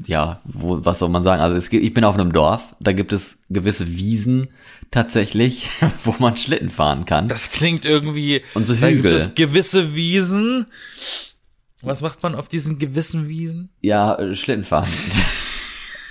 ja, 0.05 0.39
wo, 0.43 0.83
was 0.83 0.99
soll 0.99 1.09
man 1.09 1.23
sagen, 1.23 1.41
also 1.41 1.55
es 1.55 1.69
gibt, 1.69 1.83
ich 1.83 1.93
bin 1.93 2.03
auf 2.03 2.15
einem 2.15 2.31
Dorf, 2.31 2.75
da 2.79 2.93
gibt 2.93 3.13
es 3.13 3.37
gewisse 3.49 3.95
Wiesen 3.95 4.49
tatsächlich, 4.91 5.69
wo 6.03 6.15
man 6.19 6.37
Schlitten 6.37 6.69
fahren 6.69 7.05
kann. 7.05 7.27
Das 7.27 7.51
klingt 7.51 7.85
irgendwie. 7.85 8.41
Und 8.53 8.67
so 8.67 8.73
Da 8.73 8.89
gibt 8.89 9.03
Hügel. 9.05 9.13
es 9.15 9.35
gewisse 9.35 9.95
Wiesen. 9.95 10.65
Was 11.83 12.01
macht 12.01 12.23
man 12.23 12.33
auf 12.35 12.47
diesen 12.47 12.79
gewissen 12.79 13.27
Wiesen? 13.27 13.69
Ja, 13.81 14.15
äh, 14.15 14.35
Schlittenfahren. 14.35 14.89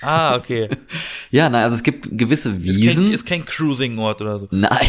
Ah, 0.05 0.35
okay. 0.35 0.69
ja, 1.31 1.49
nein, 1.49 1.63
also 1.63 1.77
es 1.77 1.85
gibt 1.85 2.09
gewisse 2.19 2.51
Ist 2.51 2.65
Wiesen. 2.65 3.05
kein, 3.05 3.13
ist 3.13 3.25
kein 3.25 3.45
Cruising-Ort 3.45 4.21
oder 4.21 4.37
so. 4.41 4.49
Nein. 4.51 4.85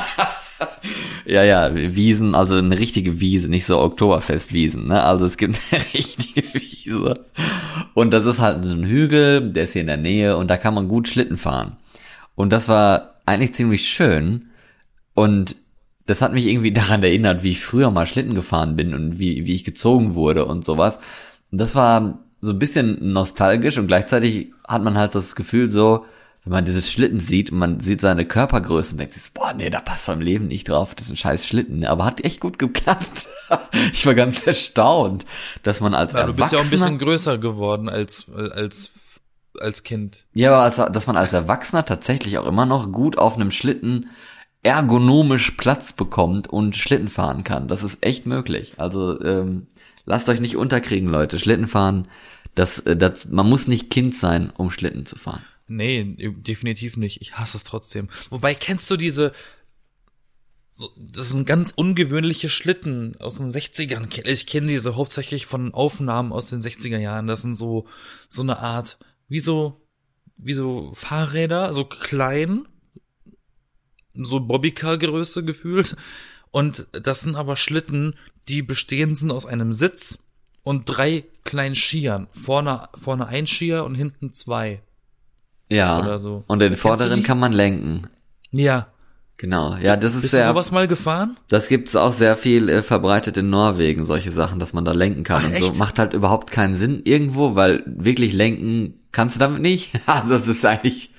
ja, 1.26 1.44
ja, 1.44 1.74
Wiesen, 1.74 2.34
also 2.34 2.56
eine 2.56 2.78
richtige 2.78 3.20
Wiese, 3.20 3.50
nicht 3.50 3.66
so 3.66 3.78
Oktoberfestwiesen, 3.80 4.88
ne? 4.88 5.02
Also 5.02 5.26
es 5.26 5.36
gibt 5.36 5.60
eine 5.70 5.84
richtige 5.92 6.42
Wiese. 6.54 7.26
Und 7.92 8.12
das 8.12 8.24
ist 8.24 8.40
halt 8.40 8.64
so 8.64 8.70
ein 8.70 8.86
Hügel, 8.86 9.52
der 9.52 9.64
ist 9.64 9.74
hier 9.74 9.82
in 9.82 9.88
der 9.88 9.98
Nähe 9.98 10.38
und 10.38 10.50
da 10.50 10.56
kann 10.56 10.72
man 10.72 10.88
gut 10.88 11.06
Schlitten 11.06 11.36
fahren. 11.36 11.76
Und 12.34 12.48
das 12.50 12.66
war 12.66 13.16
eigentlich 13.26 13.52
ziemlich 13.52 13.86
schön. 13.90 14.46
Und 15.12 15.56
das 16.06 16.22
hat 16.22 16.32
mich 16.32 16.46
irgendwie 16.46 16.72
daran 16.74 17.02
erinnert, 17.02 17.42
wie 17.42 17.50
ich 17.50 17.64
früher 17.64 17.90
mal 17.90 18.06
Schlitten 18.06 18.34
gefahren 18.34 18.76
bin 18.76 18.94
und 18.94 19.18
wie, 19.18 19.46
wie 19.46 19.54
ich 19.54 19.64
gezogen 19.64 20.14
wurde 20.14 20.44
und 20.44 20.64
sowas. 20.64 20.98
Und 21.50 21.60
das 21.60 21.74
war 21.74 22.18
so 22.40 22.52
ein 22.52 22.58
bisschen 22.58 23.12
nostalgisch 23.12 23.78
und 23.78 23.86
gleichzeitig 23.86 24.52
hat 24.66 24.82
man 24.82 24.98
halt 24.98 25.14
das 25.14 25.34
Gefühl 25.34 25.70
so, 25.70 26.04
wenn 26.44 26.52
man 26.52 26.64
dieses 26.66 26.92
Schlitten 26.92 27.20
sieht 27.20 27.50
und 27.50 27.58
man 27.58 27.80
sieht 27.80 28.02
seine 28.02 28.26
Körpergröße 28.26 28.92
und 28.92 28.98
denkt 28.98 29.14
sich, 29.14 29.32
boah, 29.32 29.54
nee, 29.54 29.70
da 29.70 29.80
passt 29.80 30.08
beim 30.08 30.20
Leben 30.20 30.46
nicht 30.46 30.68
drauf, 30.68 30.94
das 30.94 31.06
ist 31.06 31.12
ein 31.12 31.16
scheiß 31.16 31.46
Schlitten. 31.46 31.86
Aber 31.86 32.04
hat 32.04 32.22
echt 32.22 32.40
gut 32.40 32.58
geklappt. 32.58 33.28
ich 33.92 34.04
war 34.04 34.14
ganz 34.14 34.46
erstaunt, 34.46 35.24
dass 35.62 35.80
man 35.80 35.94
als 35.94 36.12
Ja, 36.12 36.24
du 36.24 36.34
bist 36.34 36.52
ja 36.52 36.58
auch 36.58 36.62
ein 36.62 36.66
Erwachsener, 36.66 36.84
bisschen 36.84 36.98
größer 36.98 37.38
geworden 37.38 37.88
als, 37.88 38.26
als, 38.30 38.90
als 39.58 39.84
Kind. 39.84 40.26
ja, 40.34 40.52
aber 40.52 40.64
als, 40.64 40.76
dass 40.76 41.06
man 41.06 41.16
als 41.16 41.32
Erwachsener 41.32 41.86
tatsächlich 41.86 42.36
auch 42.36 42.46
immer 42.46 42.66
noch 42.66 42.92
gut 42.92 43.16
auf 43.16 43.36
einem 43.36 43.50
Schlitten 43.50 44.10
ergonomisch 44.64 45.52
Platz 45.52 45.92
bekommt 45.92 46.48
und 46.48 46.74
Schlitten 46.74 47.08
fahren 47.08 47.44
kann. 47.44 47.68
Das 47.68 47.82
ist 47.82 47.98
echt 48.04 48.26
möglich. 48.26 48.72
Also 48.78 49.20
ähm, 49.20 49.66
lasst 50.06 50.28
euch 50.28 50.40
nicht 50.40 50.56
unterkriegen, 50.56 51.08
Leute. 51.08 51.38
Schlitten 51.38 51.66
fahren, 51.66 52.08
das, 52.54 52.80
äh, 52.80 52.96
das, 52.96 53.26
man 53.28 53.48
muss 53.48 53.68
nicht 53.68 53.90
Kind 53.90 54.16
sein, 54.16 54.50
um 54.56 54.70
Schlitten 54.70 55.04
zu 55.04 55.16
fahren. 55.16 55.42
Nee, 55.68 56.16
definitiv 56.38 56.96
nicht. 56.96 57.20
Ich 57.20 57.34
hasse 57.34 57.58
es 57.58 57.64
trotzdem. 57.64 58.08
Wobei, 58.30 58.54
kennst 58.54 58.90
du 58.90 58.96
diese, 58.96 59.32
so, 60.70 60.90
das 60.98 61.28
sind 61.28 61.46
ganz 61.46 61.72
ungewöhnliche 61.76 62.48
Schlitten 62.48 63.16
aus 63.20 63.36
den 63.36 63.52
60ern. 63.52 64.26
Ich 64.26 64.46
kenne 64.46 64.66
diese 64.66 64.96
hauptsächlich 64.96 65.44
von 65.44 65.74
Aufnahmen 65.74 66.32
aus 66.32 66.46
den 66.46 66.60
60er 66.60 66.98
Jahren. 66.98 67.26
Das 67.26 67.42
sind 67.42 67.54
so, 67.54 67.86
so 68.30 68.42
eine 68.42 68.60
Art, 68.60 68.98
wie 69.28 69.40
so, 69.40 69.86
wie 70.38 70.54
so 70.54 70.92
Fahrräder, 70.94 71.74
so 71.74 71.84
klein, 71.84 72.66
so 74.14 74.40
Bobbycar-Größe 74.40 75.44
gefühlt. 75.44 75.96
Und 76.50 76.86
das 76.92 77.20
sind 77.20 77.34
aber 77.34 77.56
Schlitten, 77.56 78.14
die 78.48 78.62
bestehen 78.62 79.16
sind 79.16 79.32
aus 79.32 79.46
einem 79.46 79.72
Sitz 79.72 80.18
und 80.62 80.84
drei 80.84 81.24
kleinen 81.44 81.74
Skiern. 81.74 82.28
Vorne, 82.32 82.88
vorne 82.94 83.26
ein 83.26 83.46
Skier 83.46 83.84
und 83.84 83.94
hinten 83.94 84.32
zwei. 84.32 84.80
Ja. 85.68 85.98
Oder 85.98 86.18
so. 86.18 86.44
Und 86.46 86.60
den 86.60 86.72
du 86.72 86.76
vorderen 86.78 87.22
kann 87.22 87.38
man 87.38 87.52
lenken. 87.52 88.08
Ja. 88.50 88.88
Genau. 89.36 89.76
Ja, 89.76 89.96
das 89.96 90.14
ist 90.14 90.22
Bist 90.22 90.34
du 90.34 90.36
sehr, 90.38 90.46
sowas 90.48 90.70
mal 90.70 90.86
gefahren? 90.86 91.36
das 91.48 91.68
gibt's 91.68 91.96
auch 91.96 92.12
sehr 92.12 92.36
viel 92.36 92.68
äh, 92.68 92.82
verbreitet 92.82 93.36
in 93.36 93.50
Norwegen, 93.50 94.06
solche 94.06 94.30
Sachen, 94.30 94.60
dass 94.60 94.72
man 94.72 94.84
da 94.84 94.92
lenken 94.92 95.24
kann 95.24 95.42
Ach, 95.42 95.48
und 95.48 95.56
so. 95.56 95.64
echt? 95.64 95.78
Macht 95.78 95.98
halt 95.98 96.14
überhaupt 96.14 96.52
keinen 96.52 96.76
Sinn 96.76 97.02
irgendwo, 97.04 97.56
weil 97.56 97.82
wirklich 97.86 98.32
lenken 98.32 99.00
kannst 99.10 99.36
du 99.36 99.40
damit 99.40 99.60
nicht. 99.60 99.90
das 100.28 100.46
ist 100.46 100.64
eigentlich 100.64 101.10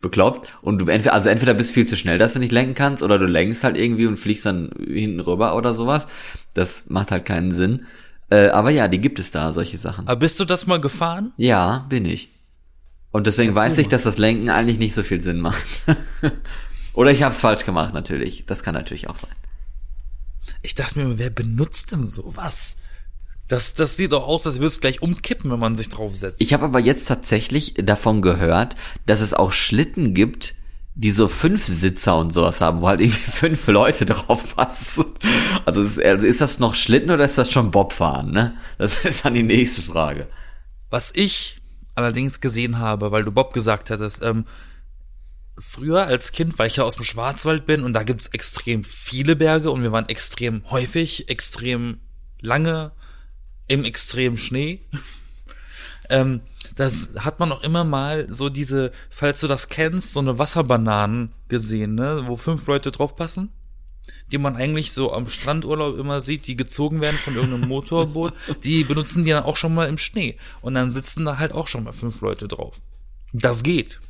bekloppt. 0.00 0.48
Und 0.62 0.78
du 0.78 0.86
entweder, 0.86 1.14
also 1.14 1.28
entweder 1.28 1.54
bist 1.54 1.70
du 1.70 1.74
viel 1.74 1.86
zu 1.86 1.96
schnell, 1.96 2.18
dass 2.18 2.34
du 2.34 2.38
nicht 2.38 2.52
lenken 2.52 2.74
kannst, 2.74 3.02
oder 3.02 3.18
du 3.18 3.26
lenkst 3.26 3.64
halt 3.64 3.76
irgendwie 3.76 4.06
und 4.06 4.16
fliegst 4.16 4.46
dann 4.46 4.70
hinten 4.78 5.20
rüber 5.20 5.56
oder 5.56 5.74
sowas. 5.74 6.06
Das 6.54 6.88
macht 6.88 7.10
halt 7.10 7.24
keinen 7.24 7.52
Sinn. 7.52 7.86
Äh, 8.30 8.48
aber 8.48 8.70
ja, 8.70 8.88
die 8.88 9.00
gibt 9.00 9.18
es 9.18 9.30
da, 9.30 9.52
solche 9.52 9.78
Sachen. 9.78 10.06
Aber 10.06 10.20
bist 10.20 10.38
du 10.40 10.44
das 10.44 10.66
mal 10.66 10.80
gefahren? 10.80 11.32
Ja, 11.36 11.86
bin 11.88 12.04
ich. 12.04 12.30
Und 13.10 13.26
deswegen 13.26 13.50
Erzähl 13.50 13.70
weiß 13.70 13.78
ich, 13.78 13.88
dass 13.88 14.04
das 14.04 14.18
Lenken 14.18 14.50
eigentlich 14.50 14.78
nicht 14.78 14.94
so 14.94 15.02
viel 15.02 15.22
Sinn 15.22 15.40
macht. 15.40 15.84
Oder 16.94 17.10
ich 17.10 17.22
habe 17.22 17.32
es 17.32 17.40
falsch 17.40 17.64
gemacht, 17.64 17.92
natürlich. 17.92 18.44
Das 18.46 18.62
kann 18.62 18.74
natürlich 18.74 19.08
auch 19.08 19.16
sein. 19.16 19.34
Ich 20.62 20.74
dachte 20.74 20.98
mir, 20.98 21.18
wer 21.18 21.30
benutzt 21.30 21.92
denn 21.92 22.04
sowas? 22.04 22.76
Das, 23.50 23.74
das 23.74 23.96
sieht 23.96 24.12
doch 24.12 24.28
aus, 24.28 24.46
als 24.46 24.56
würde 24.56 24.68
es 24.68 24.80
gleich 24.80 25.02
umkippen, 25.02 25.50
wenn 25.50 25.58
man 25.58 25.74
sich 25.74 25.88
draufsetzt. 25.88 26.36
Ich 26.38 26.52
habe 26.54 26.66
aber 26.66 26.78
jetzt 26.78 27.06
tatsächlich 27.06 27.74
davon 27.74 28.22
gehört, 28.22 28.76
dass 29.06 29.20
es 29.20 29.34
auch 29.34 29.52
Schlitten 29.52 30.14
gibt, 30.14 30.54
die 30.94 31.10
so 31.10 31.26
fünf 31.26 31.66
Sitzer 31.66 32.16
und 32.16 32.30
sowas 32.32 32.60
haben, 32.60 32.80
wo 32.80 32.86
halt 32.86 33.00
irgendwie 33.00 33.18
fünf 33.30 33.66
Leute 33.66 34.06
drauf 34.06 34.54
passen. 34.54 35.04
Also 35.66 35.82
ist, 35.82 36.00
also 36.00 36.28
ist 36.28 36.40
das 36.40 36.60
noch 36.60 36.76
Schlitten 36.76 37.10
oder 37.10 37.24
ist 37.24 37.38
das 37.38 37.50
schon 37.50 37.72
Bobfahren, 37.72 38.30
ne? 38.30 38.56
Das 38.78 39.04
ist 39.04 39.24
dann 39.24 39.34
die 39.34 39.42
nächste 39.42 39.82
Frage. 39.82 40.28
Was 40.88 41.10
ich 41.12 41.60
allerdings 41.96 42.40
gesehen 42.40 42.78
habe, 42.78 43.10
weil 43.10 43.24
du 43.24 43.32
Bob 43.32 43.52
gesagt 43.52 43.90
hattest, 43.90 44.22
ähm, 44.22 44.44
früher 45.58 46.06
als 46.06 46.30
Kind, 46.30 46.56
weil 46.60 46.68
ich 46.68 46.76
ja 46.76 46.84
aus 46.84 46.94
dem 46.94 47.04
Schwarzwald 47.04 47.66
bin 47.66 47.82
und 47.82 47.94
da 47.94 48.04
gibt's 48.04 48.28
extrem 48.28 48.84
viele 48.84 49.34
Berge 49.34 49.72
und 49.72 49.82
wir 49.82 49.90
waren 49.90 50.08
extrem 50.08 50.62
häufig, 50.70 51.28
extrem 51.28 51.98
lange 52.40 52.92
im 53.70 53.84
extremen 53.84 54.36
Schnee. 54.36 54.80
ähm, 56.10 56.40
das 56.74 57.10
hat 57.18 57.40
man 57.40 57.52
auch 57.52 57.62
immer 57.62 57.84
mal 57.84 58.26
so 58.30 58.48
diese, 58.48 58.92
falls 59.10 59.40
du 59.40 59.46
das 59.46 59.68
kennst, 59.68 60.12
so 60.12 60.20
eine 60.20 60.38
Wasserbananen 60.38 61.32
gesehen, 61.48 61.94
ne, 61.94 62.24
wo 62.26 62.36
fünf 62.36 62.66
Leute 62.66 62.90
draufpassen 62.92 63.50
die 64.32 64.38
man 64.38 64.56
eigentlich 64.56 64.92
so 64.92 65.12
am 65.12 65.28
Strandurlaub 65.28 65.98
immer 65.98 66.20
sieht, 66.20 66.46
die 66.46 66.56
gezogen 66.56 67.00
werden 67.00 67.16
von 67.16 67.34
irgendeinem 67.34 67.68
Motorboot, 67.68 68.32
die 68.62 68.84
benutzen 68.84 69.24
die 69.24 69.30
dann 69.32 69.42
auch 69.42 69.56
schon 69.56 69.74
mal 69.74 69.88
im 69.88 69.98
Schnee. 69.98 70.36
Und 70.62 70.74
dann 70.74 70.92
sitzen 70.92 71.24
da 71.24 71.38
halt 71.38 71.52
auch 71.52 71.66
schon 71.66 71.84
mal 71.84 71.92
fünf 71.92 72.20
Leute 72.20 72.46
drauf. 72.46 72.80
Das 73.32 73.62
geht. 73.62 74.00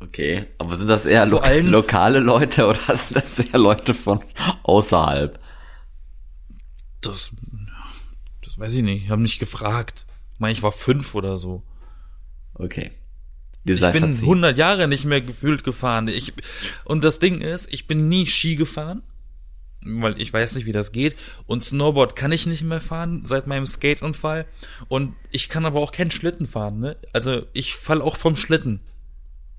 Okay, 0.00 0.46
aber 0.58 0.76
sind 0.76 0.88
das 0.88 1.06
eher 1.06 1.26
lo 1.26 1.38
allem- 1.38 1.68
lokale 1.68 2.20
Leute 2.20 2.66
oder 2.66 2.80
sind 2.96 3.16
das 3.16 3.38
eher 3.38 3.58
Leute 3.58 3.94
von 3.94 4.22
außerhalb? 4.62 5.38
Das 7.00 7.32
weiß 8.62 8.74
ich 8.74 8.82
nicht. 8.84 9.04
Ich 9.04 9.10
habe 9.10 9.20
nicht 9.20 9.40
gefragt. 9.40 10.06
Ich 10.34 10.38
meine, 10.38 10.52
ich 10.52 10.62
war 10.62 10.70
fünf 10.70 11.16
oder 11.16 11.36
so. 11.36 11.64
Okay. 12.54 12.92
Die 13.64 13.72
Ich 13.72 13.80
bin 13.80 13.92
verziehen. 13.92 14.22
100 14.22 14.56
Jahre 14.56 14.86
nicht 14.86 15.04
mehr 15.04 15.20
gefühlt 15.20 15.64
gefahren. 15.64 16.06
Ich, 16.06 16.32
und 16.84 17.02
das 17.02 17.18
Ding 17.18 17.40
ist, 17.40 17.72
ich 17.72 17.88
bin 17.88 18.08
nie 18.08 18.26
Ski 18.26 18.54
gefahren, 18.54 19.02
weil 19.80 20.20
ich 20.20 20.32
weiß 20.32 20.54
nicht, 20.54 20.66
wie 20.66 20.72
das 20.72 20.92
geht. 20.92 21.16
Und 21.46 21.64
Snowboard 21.64 22.14
kann 22.14 22.30
ich 22.30 22.46
nicht 22.46 22.62
mehr 22.62 22.80
fahren 22.80 23.22
seit 23.24 23.48
meinem 23.48 23.66
Skateunfall. 23.66 24.46
Und 24.86 25.14
ich 25.32 25.48
kann 25.48 25.66
aber 25.66 25.80
auch 25.80 25.90
keinen 25.90 26.12
Schlitten 26.12 26.46
fahren. 26.46 26.78
Ne? 26.78 26.96
Also 27.12 27.46
ich 27.54 27.74
fall 27.74 28.00
auch 28.00 28.16
vom 28.16 28.36
Schlitten. 28.36 28.78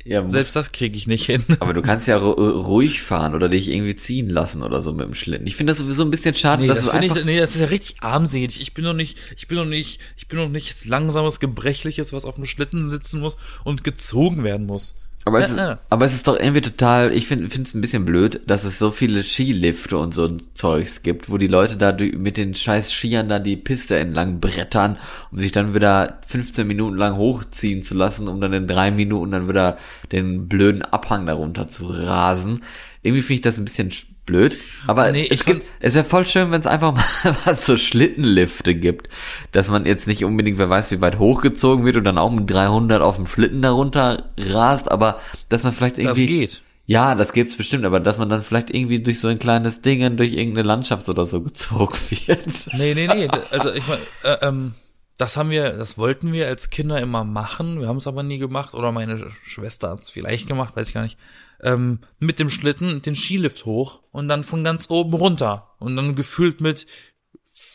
Ja, 0.05 0.21
musst, 0.21 0.33
Selbst 0.33 0.55
das 0.55 0.71
kriege 0.73 0.97
ich 0.97 1.07
nicht 1.07 1.25
hin. 1.25 1.43
aber 1.59 1.73
du 1.73 1.81
kannst 1.81 2.07
ja 2.07 2.17
ru 2.17 2.31
ruhig 2.31 3.01
fahren 3.01 3.35
oder 3.35 3.47
dich 3.47 3.69
irgendwie 3.69 3.95
ziehen 3.95 4.29
lassen 4.29 4.61
oder 4.61 4.81
so 4.81 4.91
mit 4.91 5.05
dem 5.05 5.15
Schlitten. 5.15 5.47
Ich 5.47 5.55
finde 5.55 5.71
das 5.71 5.79
sowieso 5.79 6.03
ein 6.03 6.11
bisschen 6.11 6.35
schade, 6.35 6.63
Nee, 6.63 6.67
dass 6.67 6.77
das, 6.79 6.85
du 6.87 6.91
einfach 6.91 7.15
ich, 7.17 7.25
nee, 7.25 7.39
das 7.39 7.55
ist 7.55 7.61
ja 7.61 7.67
richtig 7.67 8.01
armselig. 8.01 8.59
Ich 8.59 8.73
bin 8.73 8.83
noch 8.83 8.93
nicht, 8.93 9.17
ich 9.37 9.47
bin 9.47 9.57
noch 9.57 9.65
nicht, 9.65 10.01
ich 10.17 10.27
bin 10.27 10.39
noch 10.39 10.49
nicht 10.49 10.85
langsames, 10.85 11.39
gebrechliches, 11.39 12.11
was 12.11 12.25
auf 12.25 12.35
dem 12.35 12.45
Schlitten 12.45 12.89
sitzen 12.89 13.21
muss 13.21 13.37
und 13.63 13.83
gezogen 13.83 14.43
werden 14.43 14.65
muss. 14.65 14.95
Aber 15.25 15.39
es, 15.39 15.49
Äh, 15.49 15.53
ist, 15.53 15.59
äh. 15.59 15.75
aber 15.89 16.05
es 16.05 16.13
ist 16.13 16.27
doch 16.27 16.37
irgendwie 16.37 16.61
total, 16.61 17.15
ich 17.15 17.27
finde 17.27 17.45
es 17.45 17.73
ein 17.73 17.81
bisschen 17.81 18.05
blöd, 18.05 18.41
dass 18.45 18.63
es 18.65 18.77
so 18.79 18.91
viele 18.91 19.23
Skilifte 19.23 19.97
und 19.97 20.13
so 20.13 20.35
Zeugs 20.53 21.01
gibt, 21.01 21.29
wo 21.29 21.37
die 21.37 21.47
Leute 21.47 21.77
da 21.77 21.95
mit 22.17 22.37
den 22.37 22.55
scheiß 22.55 22.91
Skiern 22.91 23.29
da 23.29 23.39
die 23.39 23.55
Piste 23.55 23.97
entlang 23.97 24.39
brettern, 24.39 24.97
um 25.31 25.39
sich 25.39 25.51
dann 25.51 25.73
wieder 25.73 26.19
15 26.27 26.67
Minuten 26.67 26.97
lang 26.97 27.15
hochziehen 27.17 27.83
zu 27.83 27.95
lassen, 27.95 28.27
um 28.27 28.41
dann 28.41 28.53
in 28.53 28.67
drei 28.67 28.91
Minuten 28.91 29.31
dann 29.31 29.47
wieder 29.47 29.77
den 30.11 30.47
blöden 30.49 30.81
Abhang 30.81 31.25
darunter 31.25 31.67
zu 31.69 31.85
rasen. 31.85 32.61
Irgendwie 33.01 33.21
finde 33.21 33.35
ich 33.35 33.41
das 33.41 33.57
ein 33.57 33.65
bisschen 33.65 33.91
sch- 33.91 34.05
blöd, 34.25 34.57
aber 34.87 35.11
Nee, 35.11 35.27
es 35.29 35.45
gibt, 35.45 35.73
es 35.79 35.95
wäre 35.95 36.05
voll 36.05 36.25
schön, 36.25 36.51
wenn 36.51 36.61
es 36.61 36.67
einfach 36.67 36.93
mal 37.23 37.35
was 37.45 37.65
so 37.65 37.75
Schlittenlifte 37.77 38.73
gibt, 38.75 39.09
dass 39.51 39.67
man 39.69 39.85
jetzt 39.85 40.07
nicht 40.07 40.23
unbedingt, 40.23 40.57
wer 40.57 40.69
weiß, 40.69 40.91
wie 40.91 41.01
weit 41.01 41.19
hochgezogen 41.19 41.85
wird 41.85 41.97
und 41.97 42.03
dann 42.05 42.17
auch 42.17 42.31
mit 42.31 42.49
300 42.49 43.01
auf 43.01 43.17
dem 43.17 43.25
Schlitten 43.27 43.61
darunter 43.61 44.29
rast, 44.37 44.91
aber 44.91 45.19
dass 45.49 45.63
man 45.63 45.73
vielleicht 45.73 45.97
Das 45.97 46.17
irgendwie 46.17 46.27
geht. 46.27 46.61
ja, 46.85 47.15
das 47.15 47.33
gibt's 47.33 47.57
bestimmt, 47.57 47.85
aber 47.85 47.99
dass 47.99 48.17
man 48.17 48.29
dann 48.29 48.41
vielleicht 48.43 48.69
irgendwie 48.69 49.01
durch 49.03 49.19
so 49.19 49.27
ein 49.27 49.39
kleines 49.39 49.81
Ding 49.81 50.15
durch 50.17 50.31
irgendeine 50.33 50.67
Landschaft 50.67 51.09
oder 51.09 51.25
so 51.25 51.41
gezogen 51.43 51.95
wird. 52.09 52.47
Nee, 52.73 52.93
nee, 52.93 53.07
nee. 53.07 53.27
Also 53.51 53.71
ich 53.73 53.85
meine, 53.87 54.03
äh, 54.23 54.47
ähm, 54.47 54.73
das 55.17 55.37
haben 55.37 55.51
wir, 55.51 55.73
das 55.73 55.97
wollten 55.99 56.33
wir 56.33 56.47
als 56.47 56.69
Kinder 56.71 56.99
immer 56.99 57.23
machen. 57.23 57.79
Wir 57.79 57.87
haben 57.87 57.97
es 57.97 58.07
aber 58.07 58.23
nie 58.23 58.39
gemacht. 58.39 58.73
Oder 58.73 58.91
meine 58.91 59.15
Sch- 59.17 59.29
Schwester 59.45 59.91
hat 59.91 59.99
es 59.99 60.09
vielleicht 60.09 60.47
gemacht, 60.47 60.75
weiß 60.75 60.87
ich 60.87 60.93
gar 60.95 61.03
nicht. 61.03 61.17
Ähm, 61.63 61.99
mit 62.19 62.39
dem 62.39 62.49
Schlitten 62.49 63.01
den 63.01 63.15
Skilift 63.15 63.65
hoch 63.65 64.03
und 64.11 64.27
dann 64.27 64.43
von 64.43 64.63
ganz 64.63 64.89
oben 64.89 65.13
runter. 65.13 65.75
Und 65.79 65.95
dann 65.95 66.15
gefühlt 66.15 66.61
mit 66.61 66.85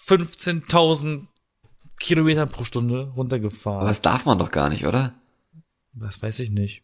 15.000 0.07 1.27
Kilometern 1.99 2.51
pro 2.51 2.65
Stunde 2.65 3.13
runtergefahren. 3.17 3.81
Aber 3.81 3.89
das 3.89 4.03
darf 4.03 4.25
man 4.25 4.39
doch 4.39 4.51
gar 4.51 4.69
nicht, 4.69 4.87
oder? 4.87 5.15
Das 5.95 6.23
weiß 6.23 6.39
ich 6.41 6.51
nicht. 6.51 6.83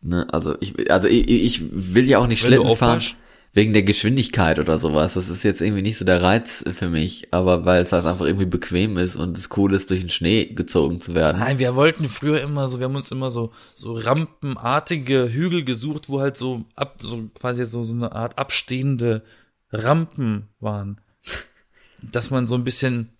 Ne, 0.00 0.26
also 0.32 0.56
ich, 0.60 0.90
also 0.90 1.06
ich, 1.06 1.28
ich 1.28 1.62
will 1.70 2.08
ja 2.08 2.18
auch 2.18 2.26
nicht 2.26 2.40
Schlitten 2.40 2.76
fahren 2.76 2.98
aufpasst. 2.98 3.16
Wegen 3.54 3.74
der 3.74 3.82
Geschwindigkeit 3.82 4.58
oder 4.58 4.78
sowas. 4.78 5.14
Das 5.14 5.28
ist 5.28 5.42
jetzt 5.42 5.60
irgendwie 5.60 5.82
nicht 5.82 5.98
so 5.98 6.04
der 6.04 6.22
Reiz 6.22 6.64
für 6.72 6.88
mich, 6.88 7.28
aber 7.32 7.66
weil 7.66 7.82
es 7.82 7.92
halt 7.92 8.06
einfach 8.06 8.24
irgendwie 8.24 8.46
bequem 8.46 8.96
ist 8.96 9.14
und 9.14 9.36
es 9.36 9.50
cool 9.56 9.74
ist, 9.74 9.90
durch 9.90 10.00
den 10.00 10.10
Schnee 10.10 10.46
gezogen 10.46 11.00
zu 11.00 11.14
werden. 11.14 11.38
Nein, 11.38 11.58
wir 11.58 11.76
wollten 11.76 12.08
früher 12.08 12.40
immer 12.40 12.66
so, 12.68 12.78
wir 12.78 12.86
haben 12.86 12.96
uns 12.96 13.10
immer 13.10 13.30
so, 13.30 13.52
so 13.74 13.92
rampenartige 13.92 15.30
Hügel 15.30 15.64
gesucht, 15.64 16.08
wo 16.08 16.20
halt 16.20 16.36
so 16.36 16.64
ab, 16.76 17.00
so 17.02 17.28
quasi 17.34 17.66
so, 17.66 17.84
so 17.84 17.94
eine 17.94 18.12
Art 18.12 18.38
abstehende 18.38 19.22
Rampen 19.70 20.48
waren. 20.58 21.00
Dass 22.00 22.30
man 22.30 22.46
so 22.46 22.54
ein 22.54 22.64
bisschen, 22.64 23.10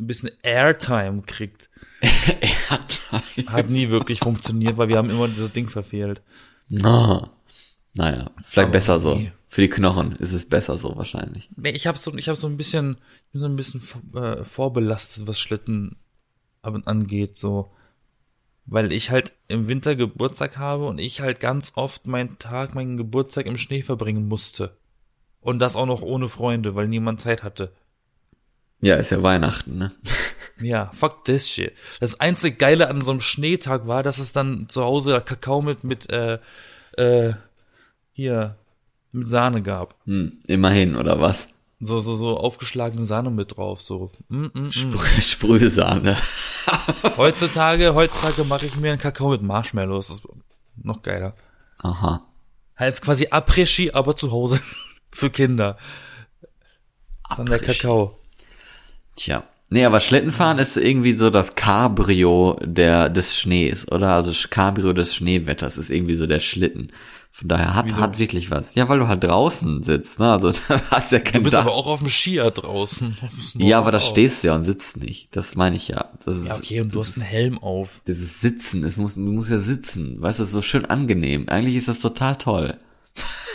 ein 0.00 0.06
bisschen 0.08 0.30
Airtime 0.42 1.22
kriegt. 1.22 1.70
Hat 3.46 3.70
nie 3.70 3.88
wirklich 3.90 4.18
funktioniert, 4.18 4.76
weil 4.76 4.88
wir 4.88 4.98
haben 4.98 5.08
immer 5.08 5.28
dieses 5.28 5.52
Ding 5.52 5.68
verfehlt. 5.68 6.20
Na, 6.68 7.30
naja, 7.94 8.30
vielleicht 8.44 8.66
Aber 8.66 8.72
besser 8.72 8.98
so. 8.98 9.18
Für 9.48 9.62
die 9.62 9.70
Knochen 9.70 10.12
ist 10.16 10.32
es 10.32 10.48
besser 10.48 10.76
so 10.76 10.94
wahrscheinlich. 10.96 11.48
Nee, 11.56 11.70
ich 11.70 11.86
habe 11.86 11.96
so, 11.96 12.14
ich 12.14 12.28
habe 12.28 12.36
so 12.36 12.46
ein 12.46 12.56
bisschen, 12.56 12.96
ich 13.26 13.32
bin 13.32 13.40
so 13.40 13.46
ein 13.46 13.56
bisschen 13.56 13.82
äh, 14.14 14.44
vorbelastet, 14.44 15.26
was 15.26 15.40
Schlitten 15.40 15.96
ab- 16.62 16.82
angeht, 16.84 17.36
so. 17.36 17.70
Weil 18.66 18.92
ich 18.92 19.10
halt 19.10 19.32
im 19.48 19.66
Winter 19.66 19.96
Geburtstag 19.96 20.58
habe 20.58 20.86
und 20.86 20.98
ich 20.98 21.22
halt 21.22 21.40
ganz 21.40 21.72
oft 21.76 22.06
meinen 22.06 22.38
Tag, 22.38 22.74
meinen 22.74 22.98
Geburtstag 22.98 23.46
im 23.46 23.56
Schnee 23.56 23.80
verbringen 23.80 24.28
musste. 24.28 24.76
Und 25.40 25.60
das 25.60 25.76
auch 25.76 25.86
noch 25.86 26.02
ohne 26.02 26.28
Freunde, 26.28 26.74
weil 26.74 26.86
niemand 26.88 27.22
Zeit 27.22 27.42
hatte. 27.42 27.72
Ja, 28.80 28.96
ist 28.96 29.10
ja 29.10 29.22
Weihnachten, 29.22 29.78
ne? 29.78 29.92
Ja, 30.60 30.90
fuck 30.92 31.24
this 31.24 31.48
shit. 31.48 31.72
Das 32.00 32.18
einzige 32.18 32.56
Geile 32.56 32.88
an 32.88 33.00
so 33.00 33.12
einem 33.12 33.20
Schneetag 33.20 33.86
war, 33.86 34.02
dass 34.02 34.18
es 34.18 34.32
dann 34.32 34.68
zu 34.68 34.82
Hause 34.82 35.22
Kakao 35.24 35.62
mit, 35.62 35.84
mit, 35.84 36.10
äh, 36.10 36.40
äh, 36.96 37.34
hier, 38.12 38.56
mit 39.12 39.28
Sahne 39.28 39.62
gab. 39.62 39.94
Hm, 40.04 40.38
immerhin, 40.46 40.96
oder 40.96 41.20
was? 41.20 41.48
So, 41.80 42.00
so, 42.00 42.16
so 42.16 42.36
aufgeschlagene 42.38 43.04
Sahne 43.04 43.30
mit 43.30 43.56
drauf, 43.56 43.80
so. 43.80 44.10
Mm, 44.28 44.46
mm, 44.46 44.50
mm. 44.54 44.70
Sprü 44.72 44.98
Sprühsahne. 45.22 46.16
Heutzutage, 47.16 47.94
heutzutage 47.94 48.44
mache 48.44 48.66
ich 48.66 48.76
mir 48.76 48.90
einen 48.90 49.00
Kakao 49.00 49.30
mit 49.30 49.42
Marshmallows. 49.42 50.08
Das 50.08 50.16
ist 50.18 50.28
noch 50.82 51.02
geiler. 51.02 51.34
Aha. 51.78 52.26
Halt 52.76 53.00
quasi 53.00 53.28
Après-Ski, 53.28 53.92
aber 53.92 54.16
zu 54.16 54.32
Hause. 54.32 54.60
Für 55.12 55.30
Kinder. 55.30 55.78
Après-Ski. 57.28 57.66
Kakao. 57.66 58.18
Tja. 59.16 59.44
Nee, 59.70 59.84
aber 59.84 60.00
Schlittenfahren 60.00 60.58
ist 60.58 60.76
irgendwie 60.78 61.16
so 61.16 61.28
das 61.28 61.54
Cabrio 61.54 62.58
der, 62.62 63.10
des 63.10 63.36
Schnees, 63.36 63.90
oder? 63.90 64.14
Also 64.14 64.32
Cabrio 64.48 64.94
des 64.94 65.14
Schneewetters 65.14 65.76
ist 65.76 65.90
irgendwie 65.90 66.14
so 66.14 66.26
der 66.26 66.40
Schlitten. 66.40 66.90
Von 67.38 67.46
daher 67.48 67.74
hat, 67.76 67.86
Wieso? 67.86 68.00
hat 68.00 68.18
wirklich 68.18 68.50
was. 68.50 68.74
Ja, 68.74 68.88
weil 68.88 68.98
du 68.98 69.06
halt 69.06 69.22
draußen 69.22 69.84
sitzt, 69.84 70.18
ne? 70.18 70.32
Also 70.32 70.50
da 70.68 70.80
hast 70.90 71.12
ja 71.12 71.18
Du 71.20 71.24
kein 71.30 71.42
bist 71.44 71.54
Dach. 71.54 71.60
aber 71.62 71.72
auch 71.72 71.86
auf 71.86 72.00
dem 72.00 72.08
Skier 72.08 72.50
draußen. 72.50 73.16
Ja, 73.58 73.78
aber 73.78 73.92
da 73.92 74.00
stehst 74.00 74.42
du 74.42 74.48
ja 74.48 74.56
und 74.56 74.64
sitzt 74.64 74.96
nicht. 74.96 75.28
Das 75.36 75.54
meine 75.54 75.76
ich 75.76 75.86
ja. 75.86 76.06
Das 76.24 76.36
ist, 76.36 76.46
Ja, 76.46 76.56
okay, 76.56 76.80
und 76.80 76.92
du 76.92 76.98
das 76.98 77.08
hast 77.10 77.18
einen 77.18 77.26
Helm 77.26 77.58
auf. 77.58 78.00
dieses 78.08 78.40
Sitzen, 78.40 78.82
es 78.82 78.96
muss, 78.96 79.14
man 79.14 79.36
muss 79.36 79.48
ja 79.50 79.60
sitzen. 79.60 80.20
Weißt 80.20 80.40
du, 80.40 80.42
das 80.42 80.48
ist 80.48 80.52
so 80.54 80.62
schön 80.62 80.84
angenehm. 80.86 81.48
Eigentlich 81.48 81.76
ist 81.76 81.86
das 81.86 82.00
total 82.00 82.34
toll. 82.36 82.76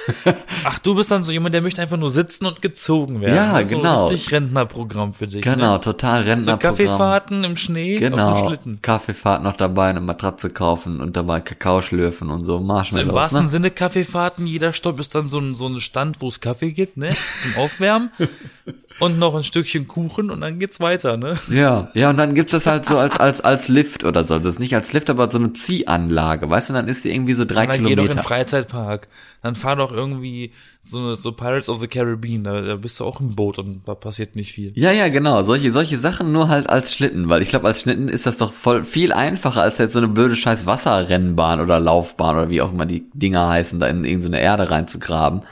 Ach, 0.65 0.79
du 0.79 0.95
bist 0.95 1.11
dann 1.11 1.23
so 1.23 1.31
jemand, 1.31 1.53
der 1.55 1.61
möchte 1.61 1.81
einfach 1.81 1.97
nur 1.97 2.09
sitzen 2.09 2.45
und 2.45 2.61
gezogen 2.61 3.21
werden. 3.21 3.35
Ja, 3.35 3.53
Das 3.53 3.63
ist 3.63 3.69
genau. 3.71 3.99
So 4.01 4.05
richtig 4.07 4.31
Rentnerprogramm 4.31 5.13
für 5.13 5.27
dich. 5.27 5.41
Genau, 5.41 5.73
Ne? 5.75 5.81
total 5.81 6.23
So 6.23 6.29
Rentnerprogramm. 6.29 6.59
Kaffeefahrten 6.75 7.43
im 7.43 7.55
Schnee 7.55 7.95
auf 7.95 7.99
dem 8.01 8.11
Genau, 8.11 8.47
Schlitten. 8.47 8.79
Kaffeefahrt 8.81 9.43
noch 9.43 9.57
dabei, 9.57 9.89
eine 9.89 10.01
Matratze 10.01 10.49
kaufen 10.49 10.99
und 10.99 11.15
dabei 11.15 11.39
Kakao 11.41 11.81
schlürfen 11.81 12.29
und 12.29 12.45
so 12.45 12.53
So 12.53 12.59
Im 12.59 12.67
Marshmallows. 12.67 13.13
wahrsten 13.15 13.43
ne? 13.43 13.49
Sinne 13.49 13.71
Kaffeefahrten, 13.71 14.45
jeder 14.45 14.73
Stopp 14.73 14.99
ist 14.99 15.15
dann 15.15 15.27
so 15.27 15.39
ein, 15.39 15.55
so 15.55 15.67
ein 15.67 15.79
Stand, 15.79 16.21
wo 16.21 16.27
es 16.29 16.39
Kaffee 16.41 16.71
gibt, 16.71 16.97
ne? 16.97 17.09
Zum 17.41 17.63
Aufwärmen. 17.63 18.11
und 18.99 19.17
noch 19.17 19.33
ein 19.35 19.43
Stückchen 19.43 19.87
Kuchen 19.87 20.29
und 20.29 20.41
dann 20.41 20.59
geht's 20.59 20.79
weiter, 20.79 21.17
ne? 21.17 21.35
Ja, 21.49 21.89
ja, 21.95 22.09
und 22.11 22.17
dann 22.17 22.35
gibt's 22.35 22.51
das 22.51 22.67
halt 22.67 22.85
so 22.85 22.97
als, 22.99 23.17
als, 23.17 23.41
als 23.41 23.67
Lift 23.67 24.03
oder 24.03 24.23
so. 24.23 24.35
Also 24.35 24.51
nicht 24.59 24.75
als 24.75 24.93
Lift, 24.93 25.09
aber 25.09 25.31
so 25.31 25.39
eine 25.39 25.53
Ziehanlage, 25.53 26.49
weißt 26.49 26.69
du, 26.69 26.73
dann 26.73 26.87
ist 26.87 27.03
die 27.03 27.09
irgendwie 27.11 27.33
so 27.33 27.43
drei 27.45 27.65
Dann 27.65 27.77
geh 27.77 27.81
doch 27.83 27.89
in 27.89 27.95
den 27.97 28.05
Kilometer. 28.07 28.23
Freizeitpark. 28.27 29.07
Dann 29.41 29.55
fahr 29.55 29.75
doch 29.75 29.91
irgendwie 29.93 30.51
so, 30.81 31.15
so 31.15 31.31
Pirates 31.31 31.69
of 31.69 31.79
the 31.79 31.87
Caribbean, 31.87 32.43
da, 32.43 32.61
da 32.61 32.75
bist 32.75 32.99
du 32.99 33.05
auch 33.05 33.19
im 33.19 33.35
Boot 33.35 33.59
und 33.59 33.87
da 33.87 33.95
passiert 33.95 34.35
nicht 34.35 34.51
viel. 34.51 34.73
Ja, 34.75 34.91
ja, 34.91 35.09
genau. 35.09 35.43
Solche, 35.43 35.71
solche 35.71 35.97
Sachen 35.97 36.31
nur 36.31 36.49
halt 36.49 36.67
als 36.67 36.93
Schlitten, 36.93 37.29
weil 37.29 37.41
ich 37.41 37.49
glaube, 37.49 37.67
als 37.67 37.81
Schlitten 37.81 38.09
ist 38.09 38.25
das 38.25 38.37
doch 38.37 38.51
voll 38.51 38.83
viel 38.83 39.13
einfacher, 39.13 39.61
als 39.61 39.77
jetzt 39.77 39.93
so 39.93 39.99
eine 39.99 40.07
blöde 40.07 40.35
scheiß 40.35 40.65
Wasserrennbahn 40.65 41.61
oder 41.61 41.79
Laufbahn 41.79 42.35
oder 42.35 42.49
wie 42.49 42.61
auch 42.61 42.71
immer 42.71 42.85
die 42.85 43.05
Dinger 43.13 43.47
heißen, 43.47 43.79
da 43.79 43.87
in 43.87 44.03
irgendeine 44.03 44.41
Erde 44.41 44.69
reinzugraben. 44.69 45.43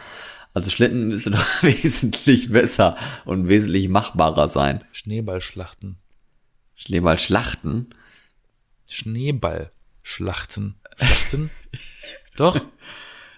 Also 0.54 0.70
Schlitten 0.70 1.08
müsste 1.08 1.32
doch 1.32 1.64
wesentlich 1.64 2.52
besser 2.52 2.98
und 3.26 3.48
wesentlich 3.48 3.88
machbarer 3.90 4.50
sein. 4.50 4.84
Schneeballschlachten. 4.92 5.98
Schneeball 6.76 7.20
schlachten. 7.20 7.90
Schneeballschlachten. 8.90 10.76
Schlachten? 10.98 11.52
doch? 12.36 12.60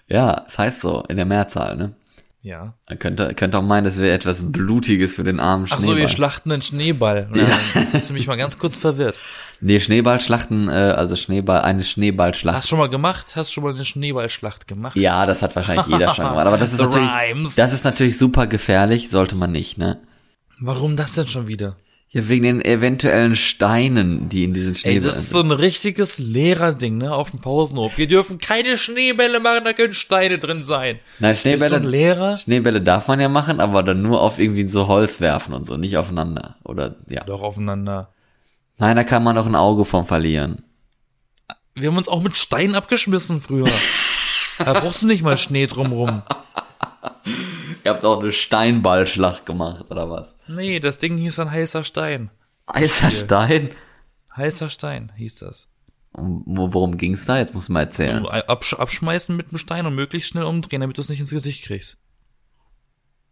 Ja, 0.08 0.42
das 0.46 0.58
heißt 0.58 0.80
so, 0.80 1.02
in 1.08 1.16
der 1.16 1.24
Mehrzahl, 1.26 1.76
ne? 1.76 1.94
Ja. 2.42 2.74
Man 2.90 2.98
könnte, 2.98 3.34
könnte 3.34 3.56
auch 3.56 3.62
meinen, 3.62 3.84
das 3.84 3.96
wäre 3.96 4.12
etwas 4.12 4.40
Blutiges 4.42 5.14
für 5.14 5.24
den 5.24 5.40
armen 5.40 5.64
Ach 5.70 5.78
Schneeball. 5.78 5.94
so, 5.94 6.00
wir 6.00 6.08
schlachten 6.08 6.52
einen 6.52 6.60
Schneeball. 6.60 7.28
Ja. 7.34 7.46
Jetzt 7.80 7.94
hast 7.94 8.10
du 8.10 8.12
mich 8.12 8.26
mal 8.26 8.36
ganz 8.36 8.58
kurz 8.58 8.76
verwirrt. 8.76 9.18
nee, 9.62 9.80
Schneeballschlachten, 9.80 10.68
äh, 10.68 10.72
also 10.72 11.16
Schneeball, 11.16 11.62
eine 11.62 11.84
Schneeballschlacht. 11.84 12.58
Hast 12.58 12.64
du 12.66 12.68
schon 12.68 12.78
mal 12.80 12.90
gemacht? 12.90 13.32
Hast 13.34 13.48
du 13.48 13.54
schon 13.54 13.64
mal 13.64 13.74
eine 13.74 13.84
Schneeballschlacht 13.84 14.68
gemacht? 14.68 14.94
Ja, 14.96 15.24
das 15.24 15.40
hat 15.40 15.56
wahrscheinlich 15.56 15.86
jeder 15.86 16.14
schon 16.14 16.26
gemacht. 16.26 16.46
Aber 16.46 16.58
das 16.58 16.72
ist 16.74 16.80
natürlich, 16.80 17.08
rhymes. 17.10 17.54
das 17.54 17.72
ist 17.72 17.84
natürlich 17.84 18.18
super 18.18 18.46
gefährlich, 18.46 19.08
sollte 19.08 19.36
man 19.36 19.50
nicht, 19.50 19.78
ne? 19.78 20.00
Warum 20.60 20.96
das 20.96 21.14
denn 21.14 21.26
schon 21.26 21.48
wieder? 21.48 21.76
Ja, 22.14 22.28
wegen 22.28 22.44
den 22.44 22.64
eventuellen 22.64 23.34
Steinen, 23.34 24.28
die 24.28 24.44
in 24.44 24.54
diesen 24.54 24.68
Ey, 24.68 24.74
Schneebällen 24.76 25.02
das 25.02 25.18
ist 25.18 25.30
so 25.30 25.40
ein 25.40 25.50
richtiges 25.50 26.20
Lehrerding, 26.20 26.98
ne, 26.98 27.12
auf 27.12 27.32
dem 27.32 27.40
Pausenhof. 27.40 27.98
Wir 27.98 28.06
dürfen 28.06 28.38
keine 28.38 28.78
Schneebälle 28.78 29.40
machen, 29.40 29.64
da 29.64 29.72
können 29.72 29.94
Steine 29.94 30.38
drin 30.38 30.62
sein. 30.62 31.00
Nein, 31.18 31.34
Schneebälle, 31.34 31.78
Lehrer? 31.78 32.38
Schneebälle 32.38 32.80
darf 32.80 33.08
man 33.08 33.18
ja 33.18 33.28
machen, 33.28 33.58
aber 33.58 33.82
dann 33.82 34.00
nur 34.00 34.20
auf 34.20 34.38
irgendwie 34.38 34.68
so 34.68 34.86
Holz 34.86 35.20
werfen 35.20 35.54
und 35.54 35.66
so, 35.66 35.76
nicht 35.76 35.96
aufeinander. 35.96 36.54
Oder, 36.62 36.94
ja. 37.08 37.24
Doch 37.24 37.42
aufeinander. 37.42 38.12
Nein, 38.78 38.94
da 38.94 39.02
kann 39.02 39.24
man 39.24 39.36
auch 39.36 39.46
ein 39.46 39.56
Auge 39.56 39.84
von 39.84 40.06
verlieren. 40.06 40.62
Wir 41.74 41.88
haben 41.88 41.98
uns 41.98 42.06
auch 42.06 42.22
mit 42.22 42.36
Steinen 42.36 42.76
abgeschmissen 42.76 43.40
früher. 43.40 43.66
da 44.58 44.72
brauchst 44.74 45.02
du 45.02 45.08
nicht 45.08 45.24
mal 45.24 45.36
Schnee 45.36 45.66
drumrum. 45.66 46.22
Ihr 47.84 47.90
habt 47.92 48.04
auch 48.04 48.20
eine 48.20 48.32
Steinballschlacht 48.32 49.44
gemacht, 49.46 49.90
oder 49.90 50.10
was? 50.10 50.34
Nee, 50.48 50.80
das 50.80 50.98
Ding 50.98 51.18
hieß 51.18 51.36
dann 51.36 51.50
heißer 51.50 51.84
Stein. 51.84 52.30
Heißer 52.72 53.10
Stein? 53.10 53.70
Heißer 54.36 54.68
Stein 54.70 55.12
hieß 55.16 55.40
das. 55.40 55.68
Und 56.12 56.42
wo- 56.46 56.72
Worum 56.72 56.96
ging's 56.96 57.26
da? 57.26 57.38
Jetzt 57.38 57.54
musst 57.54 57.68
du 57.68 57.72
mal 57.72 57.80
erzählen. 57.80 58.24
Absch 58.26 58.74
abschmeißen 58.74 59.36
mit 59.36 59.50
dem 59.50 59.58
Stein 59.58 59.84
und 59.86 59.94
möglichst 59.94 60.30
schnell 60.30 60.44
umdrehen, 60.44 60.80
damit 60.80 60.96
du 60.96 61.02
es 61.02 61.08
nicht 61.08 61.20
ins 61.20 61.30
Gesicht 61.30 61.64
kriegst. 61.64 61.98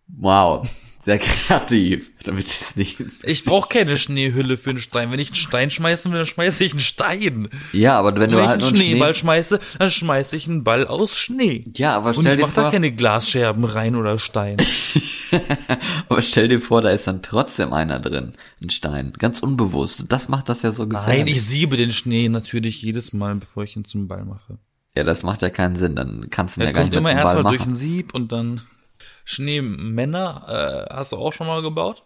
Wow, 0.09 0.69
sehr 1.05 1.19
kreativ. 1.19 2.13
Damit 2.25 2.47
es 2.47 2.77
nicht. 2.77 2.99
Ich 3.25 3.45
brauche 3.45 3.69
keine 3.69 3.97
Schneehülle 3.99 4.57
für 4.57 4.71
einen 4.71 4.79
Stein. 4.79 5.11
Wenn 5.11 5.19
ich 5.19 5.29
einen 5.29 5.35
Stein 5.37 5.71
schmeißen 5.71 6.11
will, 6.13 6.19
dann 6.19 6.27
schmeiße 6.27 6.63
ich 6.65 6.73
einen 6.73 6.81
Stein. 6.81 7.49
Ja, 7.73 7.99
aber 7.99 8.15
wenn 8.15 8.21
Wenn 8.23 8.31
du 8.31 8.41
ich 8.41 8.47
halt 8.47 8.61
nur 8.61 8.69
einen 8.69 8.77
Schneeball 8.77 9.15
Schnee... 9.15 9.21
schmeiße, 9.21 9.61
dann 9.79 9.91
schmeiße 9.91 10.37
ich 10.37 10.49
einen 10.49 10.65
Ball 10.65 10.87
aus 10.87 11.19
Schnee. 11.19 11.65
Ja, 11.77 11.97
aber 11.97 12.11
Und 12.17 12.21
stell 12.23 12.35
ich 12.35 12.41
dir 12.41 12.47
mach 12.47 12.55
da 12.55 12.71
keine 12.71 12.93
Glasscherben 12.93 13.65
rein 13.65 13.97
oder 13.97 14.19
Stein. 14.19 14.59
aber 16.09 16.23
stell 16.23 16.49
dir 16.49 16.61
vor, 16.61 16.83
da 16.83 16.91
ist 16.91 17.07
dann 17.07 17.23
trotzdem 17.23 17.73
einer 17.73 17.99
drin, 17.99 18.33
ein 18.63 18.71
Stein, 18.71 19.13
ganz 19.19 19.41
unbewusst. 19.41 20.05
Das 20.09 20.29
macht 20.29 20.49
das 20.49 20.63
ja 20.63 20.73
so 20.73 20.87
gefährlich. 20.87 21.19
Nein, 21.19 21.27
ich 21.27 21.43
siebe 21.43 21.77
den 21.77 21.93
Schnee 21.93 22.29
natürlich 22.29 22.83
jedes 22.83 23.13
Mal, 23.13 23.35
bevor 23.37 23.65
ich 23.65 23.77
ihn 23.77 23.85
zum 23.85 24.09
Ball 24.09 24.25
mache. 24.25 24.59
ja, 24.97 25.05
das 25.05 25.23
macht 25.23 25.43
ja 25.43 25.51
keinen 25.51 25.77
Sinn. 25.77 25.97
Dann 25.97 26.29
kannst 26.31 26.57
du 26.57 26.61
ihn 26.61 26.63
Er 26.63 26.67
ja 26.69 26.73
gar 26.73 26.83
kommt 26.83 26.93
nicht 26.95 27.03
mehr 27.03 27.13
immer 27.13 27.21
zum 27.23 27.25
Ball 27.25 27.35
erstmal 27.35 27.53
durch 27.53 27.61
machen. 27.61 27.73
ein 27.73 27.75
Sieb 27.75 28.15
und 28.15 28.31
dann 28.33 28.61
Schneemänner, 29.25 30.89
äh, 30.91 30.95
hast 30.95 31.13
du 31.13 31.17
auch 31.17 31.33
schon 31.33 31.47
mal 31.47 31.63
gebaut? 31.63 32.03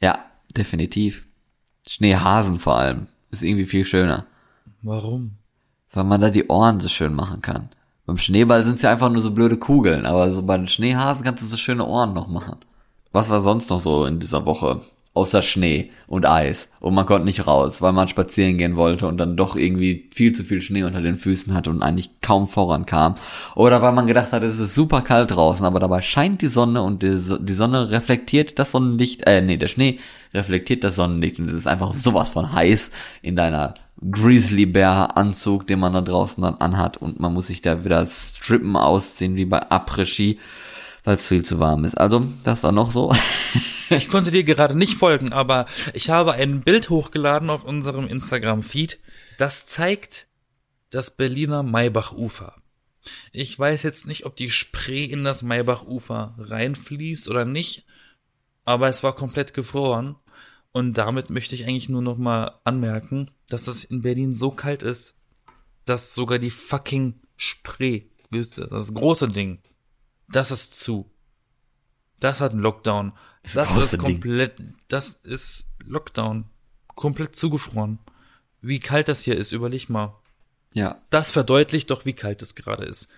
Ja, 0.00 0.18
definitiv. 0.56 1.26
Schneehasen 1.86 2.58
vor 2.58 2.76
allem 2.76 3.08
ist 3.30 3.42
irgendwie 3.42 3.66
viel 3.66 3.84
schöner, 3.84 4.26
Warum? 4.82 5.32
weil 5.92 6.04
man 6.04 6.20
da 6.20 6.30
die 6.30 6.46
Ohren 6.48 6.80
so 6.80 6.88
schön 6.88 7.14
machen 7.14 7.42
kann. 7.42 7.70
Beim 8.06 8.18
Schneeball 8.18 8.62
sind 8.64 8.76
es 8.76 8.82
ja 8.82 8.90
einfach 8.92 9.10
nur 9.10 9.22
so 9.22 9.30
blöde 9.32 9.56
Kugeln, 9.56 10.06
aber 10.06 10.32
so 10.32 10.42
bei 10.42 10.56
den 10.56 10.68
Schneehasen 10.68 11.24
kannst 11.24 11.42
du 11.42 11.46
so 11.46 11.56
schöne 11.56 11.84
Ohren 11.86 12.14
noch 12.14 12.28
machen. 12.28 12.56
Was 13.12 13.30
war 13.30 13.40
sonst 13.40 13.70
noch 13.70 13.80
so 13.80 14.06
in 14.06 14.20
dieser 14.20 14.46
Woche? 14.46 14.82
Außer 15.14 15.42
Schnee 15.42 15.90
und 16.06 16.24
Eis. 16.26 16.68
Und 16.80 16.94
man 16.94 17.04
konnte 17.04 17.26
nicht 17.26 17.46
raus, 17.46 17.82
weil 17.82 17.92
man 17.92 18.08
spazieren 18.08 18.56
gehen 18.56 18.76
wollte 18.76 19.06
und 19.06 19.18
dann 19.18 19.36
doch 19.36 19.56
irgendwie 19.56 20.08
viel 20.14 20.32
zu 20.32 20.42
viel 20.42 20.62
Schnee 20.62 20.84
unter 20.84 21.02
den 21.02 21.18
Füßen 21.18 21.52
hatte 21.52 21.68
und 21.68 21.82
eigentlich 21.82 22.08
kaum 22.22 22.48
vorankam. 22.48 23.16
Oder 23.54 23.82
weil 23.82 23.92
man 23.92 24.06
gedacht 24.06 24.32
hat, 24.32 24.42
es 24.42 24.58
ist 24.58 24.74
super 24.74 25.02
kalt 25.02 25.30
draußen, 25.30 25.66
aber 25.66 25.80
dabei 25.80 26.00
scheint 26.00 26.40
die 26.40 26.46
Sonne 26.46 26.80
und 26.82 27.02
die, 27.02 27.18
So- 27.18 27.36
die 27.36 27.52
Sonne 27.52 27.90
reflektiert 27.90 28.58
das 28.58 28.70
Sonnenlicht, 28.70 29.26
äh, 29.26 29.42
nee, 29.42 29.58
der 29.58 29.68
Schnee 29.68 29.98
reflektiert 30.32 30.82
das 30.82 30.96
Sonnenlicht 30.96 31.38
und 31.38 31.46
es 31.46 31.52
ist 31.52 31.66
einfach 31.66 31.92
sowas 31.92 32.30
von 32.30 32.50
heiß 32.54 32.90
in 33.20 33.36
deiner 33.36 33.74
Grizzly 34.10 34.64
Bear 34.66 35.16
Anzug, 35.18 35.66
den 35.66 35.78
man 35.78 35.92
da 35.92 36.00
draußen 36.00 36.42
dann 36.42 36.54
anhat 36.54 36.96
und 36.96 37.20
man 37.20 37.34
muss 37.34 37.48
sich 37.48 37.60
da 37.60 37.84
wieder 37.84 38.04
strippen 38.06 38.76
ausziehen 38.76 39.36
wie 39.36 39.44
bei 39.44 39.62
Après-Ski, 39.70 40.38
weil 41.04 41.16
es 41.16 41.26
viel 41.26 41.44
zu 41.44 41.58
warm 41.58 41.84
ist. 41.84 41.96
Also, 41.96 42.28
das 42.44 42.62
war 42.62 42.72
noch 42.72 42.90
so. 42.90 43.12
Ich 43.90 44.08
konnte 44.08 44.30
dir 44.30 44.42
gerade 44.42 44.74
nicht 44.74 44.96
folgen, 44.96 45.34
aber 45.34 45.66
ich 45.92 46.08
habe 46.08 46.32
ein 46.32 46.62
Bild 46.62 46.88
hochgeladen 46.88 47.50
auf 47.50 47.62
unserem 47.62 48.06
Instagram-Feed. 48.06 48.98
Das 49.36 49.66
zeigt 49.66 50.28
das 50.88 51.14
Berliner 51.14 51.62
Maybachufer. 51.62 52.54
Ich 53.32 53.58
weiß 53.58 53.82
jetzt 53.82 54.06
nicht, 54.06 54.24
ob 54.24 54.36
die 54.36 54.50
Spree 54.50 55.04
in 55.04 55.24
das 55.24 55.42
Maybachufer 55.42 56.34
reinfließt 56.38 57.28
oder 57.28 57.44
nicht, 57.44 57.84
aber 58.64 58.88
es 58.88 59.02
war 59.02 59.14
komplett 59.14 59.52
gefroren. 59.52 60.16
Und 60.72 60.96
damit 60.96 61.28
möchte 61.28 61.54
ich 61.54 61.64
eigentlich 61.64 61.90
nur 61.90 62.02
noch 62.02 62.16
mal 62.16 62.60
anmerken, 62.64 63.30
dass 63.48 63.66
es 63.66 63.84
in 63.84 64.00
Berlin 64.00 64.34
so 64.34 64.50
kalt 64.50 64.82
ist, 64.82 65.16
dass 65.84 66.14
sogar 66.14 66.38
die 66.38 66.50
fucking 66.50 67.20
Spree, 67.36 68.04
das 68.30 68.94
große 68.94 69.28
Ding, 69.28 69.60
das 70.32 70.50
ist 70.50 70.80
zu. 70.80 71.10
Das 72.20 72.40
hat 72.40 72.52
einen 72.52 72.60
Lockdown. 72.60 73.12
Das 73.54 73.74
ist 73.74 73.98
komplett, 73.98 74.54
das 74.88 75.14
ist 75.24 75.68
Lockdown. 75.84 76.44
Komplett 76.94 77.34
zugefroren. 77.36 77.98
Wie 78.60 78.78
kalt 78.78 79.08
das 79.08 79.22
hier 79.22 79.36
ist, 79.36 79.52
überleg 79.52 79.88
mal. 79.88 80.14
ja. 80.72 81.00
Das 81.10 81.30
verdeutlicht 81.30 81.90
doch, 81.90 82.04
wie 82.04 82.12
kalt 82.12 82.42
es 82.42 82.54
gerade 82.54 82.84
ist. 82.84 83.08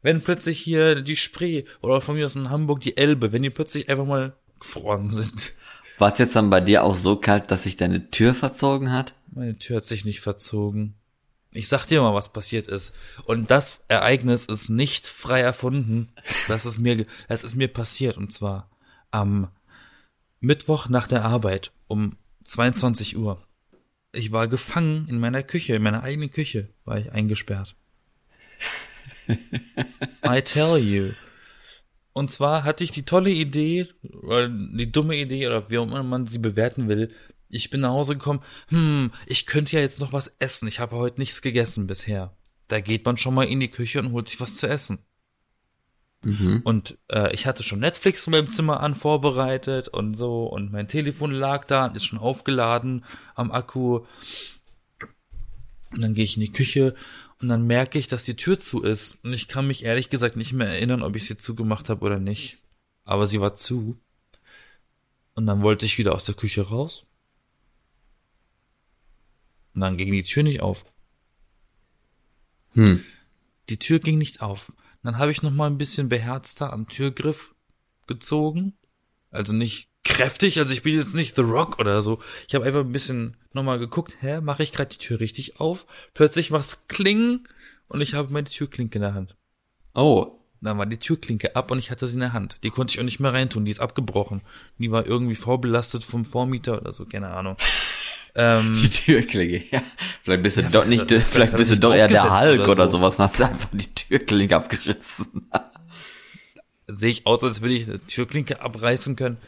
Wenn 0.00 0.22
plötzlich 0.22 0.58
hier 0.60 1.00
die 1.02 1.16
Spree 1.16 1.64
oder 1.82 2.00
von 2.00 2.16
mir 2.16 2.26
aus 2.26 2.36
in 2.36 2.50
Hamburg 2.50 2.80
die 2.80 2.96
Elbe, 2.96 3.32
wenn 3.32 3.42
die 3.42 3.50
plötzlich 3.50 3.88
einfach 3.88 4.06
mal 4.06 4.34
gefroren 4.60 5.10
sind. 5.10 5.52
War 5.98 6.12
es 6.12 6.18
jetzt 6.18 6.36
dann 6.36 6.50
bei 6.50 6.60
dir 6.60 6.82
auch 6.84 6.94
so 6.94 7.16
kalt, 7.16 7.50
dass 7.50 7.64
sich 7.64 7.76
deine 7.76 8.10
Tür 8.10 8.34
verzogen 8.34 8.90
hat? 8.92 9.14
Meine 9.32 9.58
Tür 9.58 9.76
hat 9.76 9.84
sich 9.84 10.04
nicht 10.04 10.20
verzogen. 10.20 10.94
Ich 11.54 11.68
sag 11.68 11.86
dir 11.86 12.02
mal, 12.02 12.14
was 12.14 12.32
passiert 12.32 12.66
ist. 12.66 12.96
Und 13.26 13.50
das 13.52 13.84
Ereignis 13.86 14.46
ist 14.46 14.70
nicht 14.70 15.06
frei 15.06 15.40
erfunden. 15.40 16.12
Das 16.48 16.66
ist 16.66 16.78
mir, 16.78 17.06
das 17.28 17.44
ist 17.44 17.54
mir 17.54 17.68
passiert. 17.68 18.16
Und 18.16 18.32
zwar 18.32 18.70
am 19.12 19.48
Mittwoch 20.40 20.88
nach 20.88 21.06
der 21.06 21.24
Arbeit 21.24 21.70
um 21.86 22.16
22 22.44 23.16
Uhr. 23.16 23.40
Ich 24.12 24.32
war 24.32 24.48
gefangen 24.48 25.06
in 25.08 25.20
meiner 25.20 25.44
Küche, 25.44 25.76
in 25.76 25.82
meiner 25.82 26.02
eigenen 26.02 26.30
Küche 26.30 26.70
war 26.84 26.98
ich 26.98 27.12
eingesperrt. 27.12 27.76
I 29.28 30.42
tell 30.42 30.76
you. 30.76 31.12
Und 32.12 32.30
zwar 32.30 32.64
hatte 32.64 32.84
ich 32.84 32.90
die 32.90 33.04
tolle 33.04 33.30
Idee, 33.30 33.88
oder 34.22 34.48
die 34.48 34.90
dumme 34.90 35.16
Idee, 35.16 35.46
oder 35.46 35.70
wie 35.70 35.78
auch 35.78 35.84
immer 35.84 36.02
man 36.02 36.26
sie 36.26 36.38
bewerten 36.38 36.88
will. 36.88 37.12
Ich 37.54 37.70
bin 37.70 37.80
nach 37.80 37.90
Hause 37.90 38.14
gekommen, 38.14 38.40
hm, 38.68 39.12
ich 39.26 39.46
könnte 39.46 39.76
ja 39.76 39.82
jetzt 39.82 40.00
noch 40.00 40.12
was 40.12 40.34
essen. 40.38 40.68
Ich 40.68 40.80
habe 40.80 40.96
heute 40.96 41.20
nichts 41.20 41.42
gegessen 41.42 41.86
bisher. 41.86 42.36
Da 42.68 42.80
geht 42.80 43.04
man 43.04 43.16
schon 43.16 43.34
mal 43.34 43.46
in 43.46 43.60
die 43.60 43.70
Küche 43.70 44.00
und 44.00 44.12
holt 44.12 44.28
sich 44.28 44.40
was 44.40 44.56
zu 44.56 44.66
essen. 44.66 44.98
Und 46.64 46.98
äh, 47.12 47.32
ich 47.34 47.46
hatte 47.46 47.62
schon 47.62 47.80
Netflix 47.80 48.26
in 48.26 48.32
meinem 48.32 48.48
Zimmer 48.48 48.80
an 48.80 48.94
vorbereitet 48.94 49.88
und 49.88 50.14
so 50.14 50.46
und 50.46 50.72
mein 50.72 50.88
Telefon 50.88 51.30
lag 51.30 51.64
da 51.66 51.84
und 51.84 51.96
ist 51.96 52.06
schon 52.06 52.18
aufgeladen 52.18 53.04
am 53.34 53.52
Akku. 53.52 54.06
Und 55.90 56.02
dann 56.02 56.14
gehe 56.14 56.24
ich 56.24 56.36
in 56.36 56.40
die 56.40 56.52
Küche 56.52 56.94
und 57.40 57.48
dann 57.48 57.66
merke 57.66 57.98
ich, 57.98 58.08
dass 58.08 58.24
die 58.24 58.36
Tür 58.36 58.58
zu 58.58 58.82
ist. 58.82 59.22
Und 59.22 59.32
ich 59.32 59.48
kann 59.48 59.66
mich 59.66 59.84
ehrlich 59.84 60.08
gesagt 60.10 60.36
nicht 60.36 60.54
mehr 60.54 60.68
erinnern, 60.68 61.02
ob 61.02 61.14
ich 61.14 61.26
sie 61.26 61.36
zugemacht 61.36 61.88
habe 61.88 62.04
oder 62.04 62.18
nicht. 62.18 62.58
Aber 63.04 63.26
sie 63.26 63.40
war 63.40 63.54
zu. 63.54 63.96
Und 65.34 65.46
dann 65.46 65.62
wollte 65.62 65.84
ich 65.84 65.98
wieder 65.98 66.14
aus 66.14 66.24
der 66.24 66.34
Küche 66.34 66.62
raus. 66.62 67.04
Und 69.74 69.80
dann 69.80 69.96
ging 69.96 70.12
die 70.12 70.22
Tür 70.22 70.42
nicht 70.42 70.60
auf. 70.60 70.84
Hm. 72.72 73.04
Die 73.68 73.78
Tür 73.78 73.98
ging 73.98 74.18
nicht 74.18 74.40
auf. 74.40 74.72
Dann 75.02 75.18
habe 75.18 75.32
ich 75.32 75.42
noch 75.42 75.50
mal 75.50 75.66
ein 75.66 75.78
bisschen 75.78 76.08
beherzter 76.08 76.72
am 76.72 76.88
Türgriff 76.88 77.54
gezogen. 78.06 78.74
Also 79.30 79.52
nicht 79.52 79.88
kräftig, 80.04 80.58
also 80.58 80.72
ich 80.72 80.82
bin 80.82 80.94
jetzt 80.94 81.14
nicht 81.14 81.34
The 81.34 81.42
Rock 81.42 81.78
oder 81.78 82.02
so. 82.02 82.20
Ich 82.46 82.54
habe 82.54 82.64
einfach 82.64 82.80
ein 82.80 82.92
bisschen 82.92 83.36
nochmal 83.52 83.78
geguckt, 83.78 84.16
hä, 84.20 84.40
mache 84.40 84.62
ich 84.62 84.72
gerade 84.72 84.90
die 84.90 84.98
Tür 84.98 85.18
richtig 85.18 85.60
auf? 85.60 85.86
Plötzlich 86.12 86.50
macht's 86.50 86.86
Klingen 86.88 87.48
und 87.88 88.00
ich 88.00 88.14
habe 88.14 88.32
meine 88.32 88.48
Türklinke 88.48 88.98
in 88.98 89.02
der 89.02 89.14
Hand. 89.14 89.36
Oh. 89.94 90.38
Dann 90.60 90.78
war 90.78 90.86
die 90.86 90.98
Türklinke 90.98 91.56
ab 91.56 91.70
und 91.70 91.78
ich 91.78 91.90
hatte 91.90 92.06
sie 92.06 92.14
in 92.14 92.20
der 92.20 92.32
Hand. 92.32 92.64
Die 92.64 92.70
konnte 92.70 92.92
ich 92.92 93.00
auch 93.00 93.04
nicht 93.04 93.20
mehr 93.20 93.34
reintun, 93.34 93.66
die 93.66 93.70
ist 93.70 93.80
abgebrochen. 93.80 94.40
Die 94.78 94.90
war 94.90 95.04
irgendwie 95.04 95.34
vorbelastet 95.34 96.04
vom 96.04 96.24
Vormieter 96.24 96.80
oder 96.80 96.92
so, 96.92 97.04
keine 97.04 97.28
Ahnung. 97.28 97.56
Ähm, 98.36 98.72
Die 98.82 98.90
Türklinke, 98.90 99.64
ja. 99.70 99.82
Vielleicht 100.22 100.42
bist 100.42 100.56
du 100.56 100.62
Ja, 100.62 100.68
doch 100.70 100.86
nicht, 100.86 101.08
vielleicht- 101.08 101.28
vielleicht 101.28 101.56
bist 101.56 101.70
du 101.72 101.76
doch 101.78 101.94
eher 101.94 102.08
der 102.08 102.40
Hulk 102.40 102.60
oder 102.62 102.72
oder, 102.72 102.86
so. 102.88 102.98
sowas 102.98 103.18
und 103.18 103.24
hast 103.24 103.40
einfach 103.42 103.70
die 103.72 103.94
Türklinke 103.94 104.56
abgerissen. 104.56 105.50
sehe 106.88 107.10
ich 107.10 107.26
aus, 107.26 107.42
als 107.42 107.60
würde 107.62 107.74
ich 107.74 107.86
eine 107.88 108.04
Türklinke 108.06 108.60
abreißen 108.60 109.16
können. 109.16 109.38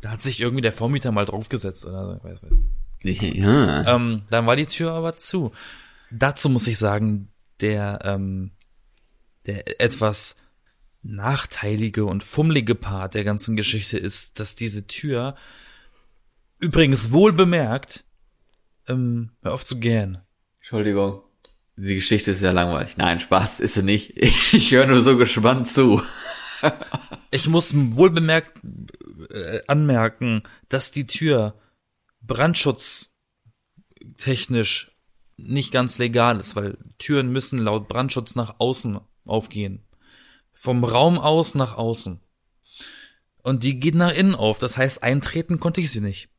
Da 0.00 0.10
hat 0.10 0.22
sich 0.22 0.40
irgendwie 0.40 0.62
der 0.62 0.72
Vormieter 0.72 1.12
mal 1.12 1.24
draufgesetzt 1.24 1.86
oder 1.86 2.04
so, 2.06 2.16
ich 2.16 2.24
weiß, 2.24 2.42
weiß. 2.42 2.52
Ja. 3.34 3.96
Ähm, 3.96 4.22
dann 4.30 4.46
war 4.46 4.54
die 4.56 4.66
Tür 4.66 4.92
aber 4.92 5.16
zu. 5.16 5.52
Dazu 6.10 6.48
muss 6.48 6.66
ich 6.68 6.78
sagen, 6.78 7.28
der, 7.60 7.98
ähm, 8.04 8.52
der 9.46 9.80
etwas 9.80 10.36
nachteilige 11.02 12.04
und 12.04 12.22
fummelige 12.22 12.74
Part 12.76 13.14
der 13.14 13.24
ganzen 13.24 13.56
Geschichte 13.56 13.98
ist, 13.98 14.38
dass 14.38 14.54
diese 14.54 14.86
Tür 14.86 15.34
übrigens 16.62 17.12
wohl 17.12 17.32
bemerkt, 17.32 18.04
ähm, 18.88 19.32
hör 19.42 19.52
auf 19.52 19.66
zu 19.66 19.78
gähnen. 19.78 20.18
Entschuldigung. 20.60 21.20
Die 21.76 21.96
Geschichte 21.96 22.30
ist 22.30 22.40
ja 22.42 22.52
langweilig. 22.52 22.96
Nein, 22.96 23.20
Spaß 23.20 23.60
ist 23.60 23.74
sie 23.74 23.82
nicht. 23.82 24.16
Ich 24.52 24.70
höre 24.70 24.86
nur 24.86 25.02
so 25.02 25.18
gespannt 25.18 25.68
zu. 25.68 26.00
Ich 27.34 27.48
muss 27.48 27.72
wohl 27.74 28.10
bemerkt 28.10 28.60
äh, 29.30 29.60
anmerken, 29.66 30.42
dass 30.68 30.90
die 30.92 31.06
Tür 31.06 31.58
brandschutztechnisch 32.20 34.92
nicht 35.38 35.72
ganz 35.72 35.96
legal 35.98 36.38
ist, 36.38 36.54
weil 36.54 36.76
Türen 36.98 37.32
müssen 37.32 37.58
laut 37.58 37.88
Brandschutz 37.88 38.34
nach 38.36 38.56
außen 38.58 39.00
aufgehen. 39.24 39.82
Vom 40.52 40.84
Raum 40.84 41.18
aus 41.18 41.56
nach 41.56 41.76
außen. 41.76 42.20
Und 43.42 43.64
die 43.64 43.80
geht 43.80 43.96
nach 43.96 44.12
innen 44.12 44.36
auf, 44.36 44.58
das 44.58 44.76
heißt, 44.76 45.02
eintreten 45.02 45.58
konnte 45.58 45.80
ich 45.80 45.90
sie 45.90 46.02
nicht. 46.02 46.31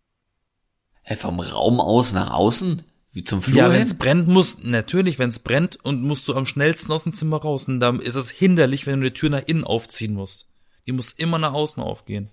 Hä, 1.04 1.16
vom 1.16 1.40
Raum 1.40 1.80
aus 1.80 2.14
nach 2.14 2.32
außen? 2.32 2.84
Wie 3.12 3.24
zum 3.24 3.42
Flur 3.42 3.56
Ja, 3.56 3.72
wenn 3.72 3.82
es 3.84 3.94
brennt, 3.98 4.28
muss, 4.28 4.64
natürlich, 4.64 5.20
wenn 5.20 5.30
es 5.30 5.40
brennt 5.40 5.78
und 5.84 6.02
musst 6.02 6.28
du 6.28 6.36
am 6.36 6.46
schnellsten 6.48 6.92
aus 6.92 7.04
dem 7.04 7.14
Zimmer 7.14 7.38
raus. 7.38 7.68
Und 7.68 7.80
dann 7.80 8.00
ist 8.00 8.16
es 8.16 8.30
hinderlich, 8.32 8.88
wenn 8.88 9.00
du 9.02 9.10
die 9.10 9.14
Tür 9.14 9.30
nach 9.30 9.44
innen 9.46 9.64
aufziehen 9.64 10.14
musst. 10.16 10.48
Die 10.88 10.92
muss 10.94 11.12
immer 11.14 11.38
nach 11.38 11.54
außen 11.54 11.82
aufgehen. 11.84 12.30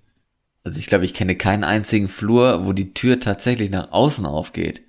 Also 0.64 0.78
ich 0.78 0.86
glaube, 0.86 1.04
ich 1.04 1.14
kenne 1.14 1.36
keinen 1.36 1.64
einzigen 1.64 2.08
Flur, 2.08 2.64
wo 2.66 2.72
die 2.72 2.94
Tür 2.94 3.20
tatsächlich 3.20 3.70
nach 3.70 3.92
außen 3.92 4.24
aufgeht. 4.26 4.82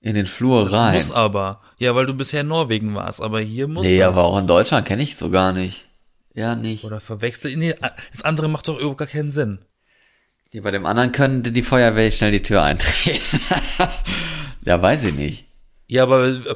In 0.00 0.14
den 0.14 0.26
Flur 0.26 0.64
Das 0.64 0.72
rein. 0.74 0.94
muss 0.94 1.12
aber. 1.12 1.60
Ja, 1.78 1.94
weil 1.94 2.06
du 2.06 2.14
bisher 2.14 2.42
in 2.42 2.48
Norwegen 2.48 2.94
warst, 2.94 3.22
aber 3.22 3.40
hier 3.40 3.68
muss 3.68 3.86
nee, 3.86 3.98
das. 3.98 4.16
aber 4.16 4.26
auch 4.26 4.38
in 4.38 4.46
Deutschland 4.46 4.86
kenne 4.86 5.02
ich 5.02 5.16
so 5.16 5.30
gar 5.30 5.52
nicht. 5.52 5.84
Ja, 6.34 6.56
nicht. 6.56 6.84
Oder 6.84 7.00
verwechsel. 7.00 7.56
Nee, 7.56 7.74
das 8.12 8.22
andere 8.22 8.48
macht 8.48 8.68
doch 8.68 8.78
überhaupt 8.78 8.98
gar 8.98 9.08
keinen 9.08 9.30
Sinn. 9.30 9.60
Ja, 10.54 10.60
bei 10.60 10.70
dem 10.70 10.86
anderen 10.86 11.10
könnte 11.10 11.50
die 11.50 11.64
Feuerwehr 11.64 12.12
schnell 12.12 12.30
die 12.30 12.42
Tür 12.42 12.62
eintreten. 12.62 13.40
ja, 14.64 14.80
weiß 14.80 15.02
ich 15.02 15.14
nicht. 15.14 15.46
Ja, 15.88 16.04
aber 16.04 16.28
äh, 16.28 16.54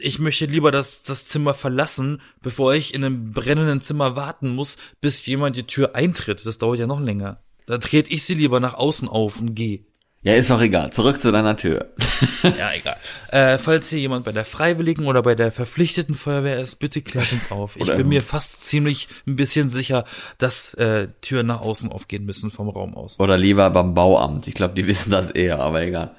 ich 0.00 0.18
möchte 0.18 0.46
lieber 0.46 0.72
das, 0.72 1.04
das 1.04 1.28
Zimmer 1.28 1.54
verlassen, 1.54 2.20
bevor 2.42 2.74
ich 2.74 2.92
in 2.92 3.04
einem 3.04 3.30
brennenden 3.30 3.82
Zimmer 3.82 4.16
warten 4.16 4.48
muss, 4.48 4.78
bis 5.00 5.24
jemand 5.26 5.56
die 5.56 5.62
Tür 5.62 5.94
eintritt. 5.94 6.44
Das 6.44 6.58
dauert 6.58 6.80
ja 6.80 6.88
noch 6.88 6.98
länger. 6.98 7.40
Da 7.66 7.78
trete 7.78 8.10
ich 8.10 8.24
sie 8.24 8.34
lieber 8.34 8.58
nach 8.58 8.74
außen 8.74 9.08
auf 9.08 9.38
und 9.38 9.54
gehe. 9.54 9.84
Ja, 10.22 10.34
ist 10.34 10.50
auch 10.50 10.60
egal. 10.60 10.92
Zurück 10.92 11.20
zu 11.20 11.32
deiner 11.32 11.56
Tür. 11.56 11.92
Ja, 12.42 12.72
egal. 12.74 12.96
Äh, 13.28 13.58
falls 13.58 13.88
hier 13.90 13.98
jemand 13.98 14.24
bei 14.24 14.32
der 14.32 14.44
Freiwilligen 14.44 15.06
oder 15.06 15.22
bei 15.22 15.34
der 15.34 15.52
verpflichteten 15.52 16.14
Feuerwehr 16.14 16.58
ist, 16.58 16.76
bitte 16.76 17.00
klärt 17.02 17.32
uns 17.32 17.50
auf. 17.50 17.76
Ich 17.76 17.82
Oder 17.82 17.96
bin 17.96 18.08
mir 18.08 18.22
fast 18.22 18.66
ziemlich 18.66 19.08
ein 19.26 19.36
bisschen 19.36 19.68
sicher, 19.68 20.04
dass 20.38 20.74
äh, 20.74 21.08
Türen 21.22 21.46
nach 21.46 21.60
außen 21.60 21.90
aufgehen 21.90 22.24
müssen 22.24 22.50
vom 22.50 22.68
Raum 22.68 22.94
aus. 22.94 23.18
Oder 23.18 23.38
lieber 23.38 23.68
beim 23.70 23.94
Bauamt. 23.94 24.46
Ich 24.48 24.54
glaube, 24.54 24.74
die 24.74 24.86
wissen 24.86 25.10
das 25.10 25.30
eher, 25.30 25.60
aber 25.60 25.82
egal. 25.82 26.14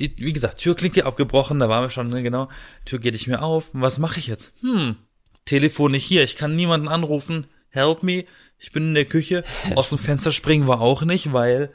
Die, 0.00 0.12
wie 0.16 0.32
gesagt, 0.32 0.58
Türklinke 0.58 1.06
abgebrochen, 1.06 1.58
da 1.60 1.68
waren 1.68 1.84
wir 1.84 1.90
schon, 1.90 2.08
ne, 2.08 2.22
genau. 2.22 2.48
Tür 2.84 2.98
geht 2.98 3.14
nicht 3.14 3.28
mehr 3.28 3.42
auf. 3.42 3.70
Was 3.72 3.98
mache 3.98 4.18
ich 4.18 4.26
jetzt? 4.26 4.60
Hm, 4.62 4.96
Telefon 5.44 5.92
nicht 5.92 6.04
hier, 6.04 6.24
ich 6.24 6.36
kann 6.36 6.56
niemanden 6.56 6.88
anrufen. 6.88 7.46
Help 7.70 8.02
me. 8.02 8.24
Ich 8.58 8.72
bin 8.72 8.88
in 8.88 8.94
der 8.94 9.04
Küche. 9.04 9.44
Aus 9.76 9.90
dem 9.90 9.98
Fenster 9.98 10.32
springen 10.32 10.66
war 10.66 10.80
auch 10.80 11.02
nicht, 11.02 11.32
weil 11.32 11.70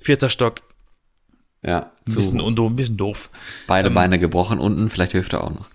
vierter 0.00 0.28
Stock, 0.28 0.60
Ja, 1.66 1.90
ein 2.06 2.14
bisschen, 2.14 2.40
und 2.40 2.58
ein 2.60 2.76
bisschen 2.76 2.96
doof. 2.96 3.28
beide 3.66 3.90
Beine 3.90 4.20
gebrochen 4.20 4.60
unten, 4.60 4.88
vielleicht 4.88 5.12
hilft 5.12 5.32
er 5.32 5.42
auch 5.42 5.50
noch. 5.50 5.66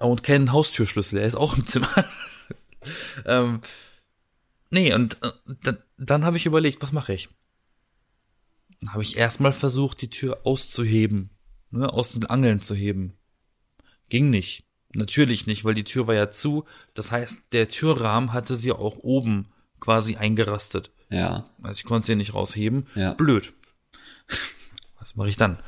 Und 0.00 0.22
keinen 0.22 0.52
Haustürschlüssel, 0.52 1.20
er 1.20 1.26
ist 1.26 1.34
auch 1.34 1.56
im 1.56 1.64
Zimmer. 1.64 1.88
ähm, 3.24 3.60
nee, 4.70 4.92
und 4.92 5.16
äh, 5.22 5.30
dann, 5.62 5.78
dann 5.96 6.24
habe 6.24 6.36
ich 6.36 6.44
überlegt, 6.44 6.82
was 6.82 6.92
mache 6.92 7.14
ich? 7.14 7.30
Dann 8.80 8.92
habe 8.92 9.02
ich 9.02 9.16
erstmal 9.16 9.54
versucht, 9.54 10.02
die 10.02 10.10
Tür 10.10 10.40
auszuheben, 10.44 11.30
ne, 11.70 11.90
aus 11.90 12.12
den 12.12 12.26
Angeln 12.26 12.60
zu 12.60 12.74
heben. 12.74 13.14
Ging 14.10 14.28
nicht. 14.28 14.64
Natürlich 14.94 15.46
nicht, 15.46 15.64
weil 15.64 15.74
die 15.74 15.84
Tür 15.84 16.06
war 16.06 16.14
ja 16.14 16.30
zu. 16.30 16.64
Das 16.94 17.12
heißt, 17.12 17.52
der 17.52 17.68
Türrahmen 17.68 18.34
hatte 18.34 18.56
sie 18.56 18.72
auch 18.72 18.98
oben 18.98 19.48
quasi 19.80 20.16
eingerastet. 20.16 20.90
Ja. 21.10 21.44
Also 21.62 21.78
ich 21.78 21.84
konnte 21.84 22.06
sie 22.06 22.14
nicht 22.14 22.34
rausheben. 22.34 22.86
Ja. 22.94 23.14
Blöd. 23.14 23.54
Was 24.98 25.16
mache 25.16 25.28
ich 25.28 25.36
dann? 25.36 25.58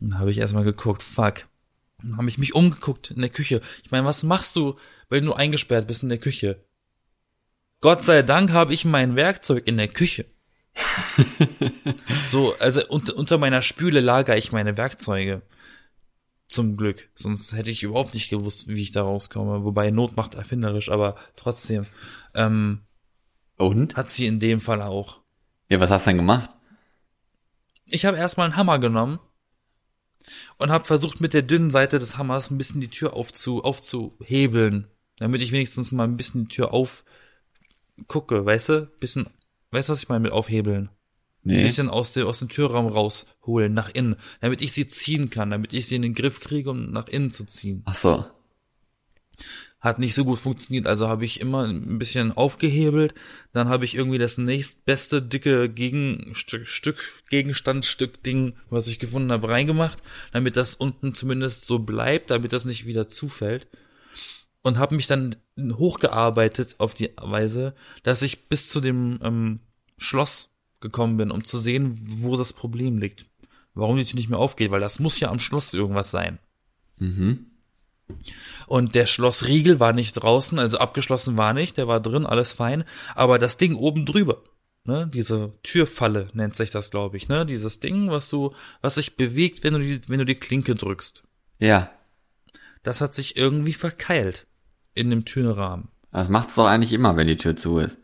Dann 0.00 0.18
habe 0.18 0.30
ich 0.30 0.38
erstmal 0.38 0.64
geguckt, 0.64 1.02
fuck. 1.02 1.46
Dann 2.02 2.16
habe 2.18 2.28
ich 2.28 2.38
mich 2.38 2.54
umgeguckt 2.54 3.10
in 3.10 3.20
der 3.20 3.30
Küche. 3.30 3.60
Ich 3.82 3.90
meine, 3.90 4.06
was 4.06 4.22
machst 4.22 4.56
du, 4.56 4.76
wenn 5.08 5.24
du 5.24 5.32
eingesperrt 5.32 5.86
bist 5.86 6.02
in 6.02 6.08
der 6.08 6.18
Küche? 6.18 6.64
Gott 7.80 8.04
sei 8.04 8.22
Dank 8.22 8.52
habe 8.52 8.74
ich 8.74 8.84
mein 8.84 9.16
Werkzeug 9.16 9.66
in 9.66 9.76
der 9.76 9.88
Küche. 9.88 10.26
so, 12.24 12.54
also 12.58 12.86
unter, 12.88 13.16
unter 13.16 13.38
meiner 13.38 13.62
Spüle 13.62 14.00
lager 14.00 14.36
ich 14.36 14.52
meine 14.52 14.76
Werkzeuge. 14.76 15.42
Zum 16.48 16.76
Glück. 16.76 17.08
Sonst 17.14 17.54
hätte 17.54 17.70
ich 17.70 17.82
überhaupt 17.82 18.14
nicht 18.14 18.30
gewusst, 18.30 18.68
wie 18.68 18.80
ich 18.80 18.92
da 18.92 19.02
rauskomme. 19.02 19.64
Wobei 19.64 19.90
Not 19.90 20.16
macht 20.16 20.34
erfinderisch, 20.34 20.90
aber 20.90 21.16
trotzdem. 21.34 21.86
Ähm, 22.34 22.82
Und? 23.56 23.96
hat 23.96 24.10
sie 24.10 24.26
in 24.26 24.38
dem 24.38 24.60
Fall 24.60 24.80
auch. 24.80 25.22
Ja, 25.68 25.80
was 25.80 25.90
hast 25.90 26.06
du 26.06 26.10
denn 26.10 26.18
gemacht? 26.18 26.50
Ich 27.90 28.04
habe 28.04 28.16
erstmal 28.16 28.46
einen 28.46 28.56
Hammer 28.56 28.78
genommen 28.78 29.18
und 30.58 30.70
habe 30.70 30.84
versucht, 30.84 31.20
mit 31.20 31.34
der 31.34 31.42
dünnen 31.42 31.70
Seite 31.70 31.98
des 31.98 32.18
Hammers 32.18 32.50
ein 32.50 32.58
bisschen 32.58 32.80
die 32.80 32.90
Tür 32.90 33.14
aufzu, 33.14 33.62
aufzuhebeln, 33.62 34.88
damit 35.18 35.40
ich 35.42 35.52
wenigstens 35.52 35.92
mal 35.92 36.04
ein 36.04 36.16
bisschen 36.16 36.48
die 36.48 36.54
Tür 36.56 36.72
aufgucke, 36.72 38.44
weißt 38.44 38.68
du? 38.70 38.86
Bisschen, 38.98 39.26
weißt 39.70 39.88
du, 39.88 39.92
was 39.92 40.02
ich 40.02 40.08
meine 40.08 40.20
mit 40.20 40.32
aufhebeln? 40.32 40.86
Ein 40.88 40.90
Nee. 41.48 41.62
bisschen 41.62 41.88
aus 41.88 42.10
dem, 42.12 42.26
aus 42.26 42.40
dem 42.40 42.48
Türraum 42.48 42.88
rausholen, 42.88 43.72
nach 43.72 43.88
innen, 43.90 44.16
damit 44.40 44.60
ich 44.62 44.72
sie 44.72 44.88
ziehen 44.88 45.30
kann, 45.30 45.50
damit 45.52 45.72
ich 45.74 45.86
sie 45.86 45.94
in 45.94 46.02
den 46.02 46.14
Griff 46.14 46.40
kriege, 46.40 46.70
um 46.70 46.90
nach 46.90 47.06
innen 47.06 47.30
zu 47.30 47.44
ziehen. 47.44 47.82
Ach 47.84 47.94
so. 47.94 48.24
Hat 49.80 49.98
nicht 49.98 50.14
so 50.14 50.24
gut 50.24 50.38
funktioniert, 50.38 50.86
also 50.86 51.08
habe 51.08 51.24
ich 51.24 51.40
immer 51.40 51.64
ein 51.64 51.98
bisschen 51.98 52.32
aufgehebelt, 52.32 53.14
dann 53.52 53.68
habe 53.68 53.84
ich 53.84 53.94
irgendwie 53.94 54.18
das 54.18 54.38
nächstbeste 54.38 55.20
dicke 55.20 55.68
Gegenstück, 55.68 56.66
Stück, 56.66 57.22
Gegenstandstück 57.28 58.22
Ding, 58.22 58.54
was 58.70 58.88
ich 58.88 58.98
gefunden 58.98 59.30
habe, 59.30 59.48
reingemacht, 59.48 60.02
damit 60.32 60.56
das 60.56 60.76
unten 60.76 61.14
zumindest 61.14 61.66
so 61.66 61.78
bleibt, 61.78 62.30
damit 62.30 62.52
das 62.52 62.64
nicht 62.64 62.86
wieder 62.86 63.08
zufällt. 63.08 63.68
Und 64.62 64.78
habe 64.78 64.96
mich 64.96 65.06
dann 65.06 65.36
hochgearbeitet 65.58 66.76
auf 66.78 66.94
die 66.94 67.10
Weise, 67.20 67.74
dass 68.02 68.22
ich 68.22 68.48
bis 68.48 68.68
zu 68.68 68.80
dem 68.80 69.20
ähm, 69.22 69.60
Schloss 69.98 70.56
gekommen 70.80 71.16
bin, 71.16 71.30
um 71.30 71.44
zu 71.44 71.58
sehen, 71.58 71.96
wo 72.20 72.36
das 72.36 72.52
Problem 72.52 72.98
liegt. 72.98 73.26
Warum 73.74 73.96
die 73.96 74.04
Tür 74.04 74.16
nicht 74.16 74.30
mehr 74.30 74.38
aufgeht, 74.38 74.70
weil 74.70 74.80
das 74.80 74.98
muss 74.98 75.20
ja 75.20 75.30
am 75.30 75.38
Schloss 75.38 75.74
irgendwas 75.74 76.10
sein. 76.10 76.38
Mhm. 76.98 77.46
Und 78.66 78.94
der 78.94 79.06
Schlossriegel 79.06 79.80
war 79.80 79.92
nicht 79.92 80.14
draußen, 80.14 80.58
also 80.58 80.78
abgeschlossen 80.78 81.36
war 81.36 81.52
nicht, 81.52 81.76
der 81.76 81.88
war 81.88 82.00
drin, 82.00 82.26
alles 82.26 82.52
fein. 82.52 82.84
Aber 83.14 83.38
das 83.38 83.56
Ding 83.56 83.74
oben 83.74 84.06
drüber, 84.06 84.42
ne, 84.84 85.08
diese 85.12 85.52
Türfalle 85.62 86.28
nennt 86.32 86.56
sich 86.56 86.70
das, 86.70 86.90
glaube 86.90 87.16
ich, 87.16 87.28
ne, 87.28 87.46
dieses 87.46 87.80
Ding, 87.80 88.10
was 88.10 88.28
du, 88.28 88.54
was 88.80 88.96
sich 88.96 89.16
bewegt, 89.16 89.64
wenn 89.64 89.74
du 89.74 89.80
die, 89.80 90.00
wenn 90.08 90.18
du 90.18 90.24
die 90.24 90.36
Klinke 90.36 90.74
drückst. 90.74 91.22
Ja. 91.58 91.90
Das 92.82 93.00
hat 93.00 93.14
sich 93.14 93.36
irgendwie 93.36 93.72
verkeilt 93.72 94.46
in 94.94 95.10
dem 95.10 95.24
Türrahmen. 95.24 95.88
Das 96.12 96.28
macht's 96.28 96.54
doch 96.54 96.66
eigentlich 96.66 96.92
immer, 96.92 97.16
wenn 97.16 97.26
die 97.26 97.36
Tür 97.36 97.56
zu 97.56 97.78
ist. 97.78 97.98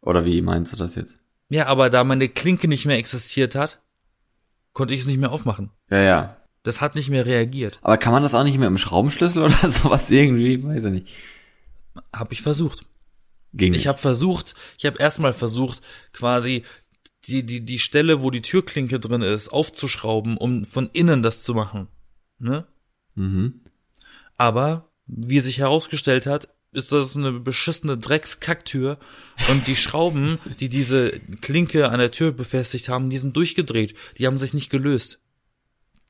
Oder 0.00 0.24
wie 0.24 0.42
meinst 0.42 0.72
du 0.72 0.76
das 0.76 0.94
jetzt? 0.94 1.18
Ja, 1.48 1.66
aber 1.66 1.90
da 1.90 2.04
meine 2.04 2.28
Klinke 2.28 2.68
nicht 2.68 2.86
mehr 2.86 2.98
existiert 2.98 3.54
hat, 3.54 3.80
konnte 4.72 4.94
ich 4.94 5.00
es 5.00 5.06
nicht 5.06 5.18
mehr 5.18 5.32
aufmachen. 5.32 5.70
Ja, 5.90 6.00
ja. 6.00 6.36
Das 6.64 6.80
hat 6.80 6.94
nicht 6.94 7.10
mehr 7.10 7.26
reagiert. 7.26 7.78
Aber 7.82 7.98
kann 7.98 8.12
man 8.12 8.22
das 8.22 8.34
auch 8.34 8.42
nicht 8.42 8.58
mit 8.58 8.66
einem 8.66 8.78
Schraubenschlüssel 8.78 9.42
oder 9.42 9.70
sowas 9.70 10.10
irgendwie? 10.10 10.64
Weiß 10.64 10.84
ich 10.84 10.90
nicht. 10.90 11.08
Hab 12.12 12.32
ich 12.32 12.42
versucht. 12.42 12.86
Ging 13.52 13.74
Ich 13.74 13.86
habe 13.86 13.98
versucht, 13.98 14.54
ich 14.78 14.86
habe 14.86 14.98
erstmal 14.98 15.32
versucht, 15.32 15.80
quasi 16.12 16.64
die, 17.28 17.44
die, 17.46 17.64
die 17.64 17.78
Stelle, 17.78 18.22
wo 18.22 18.30
die 18.30 18.42
Türklinke 18.42 18.98
drin 18.98 19.22
ist, 19.22 19.50
aufzuschrauben, 19.50 20.36
um 20.36 20.64
von 20.64 20.90
innen 20.92 21.22
das 21.22 21.44
zu 21.44 21.54
machen. 21.54 21.86
Ne? 22.38 22.66
Mhm. 23.14 23.60
Aber, 24.36 24.90
wie 25.06 25.40
sich 25.40 25.58
herausgestellt 25.58 26.26
hat, 26.26 26.48
ist 26.72 26.90
das 26.90 27.16
eine 27.16 27.32
beschissene 27.32 27.96
Dreckskacktür 27.96 28.98
und 29.50 29.68
die 29.68 29.76
Schrauben, 29.76 30.38
die 30.58 30.68
diese 30.68 31.12
Klinke 31.40 31.90
an 31.90 32.00
der 32.00 32.10
Tür 32.10 32.32
befestigt 32.32 32.88
haben, 32.88 33.10
die 33.10 33.18
sind 33.18 33.36
durchgedreht. 33.36 33.94
Die 34.18 34.26
haben 34.26 34.38
sich 34.38 34.54
nicht 34.54 34.70
gelöst. 34.70 35.20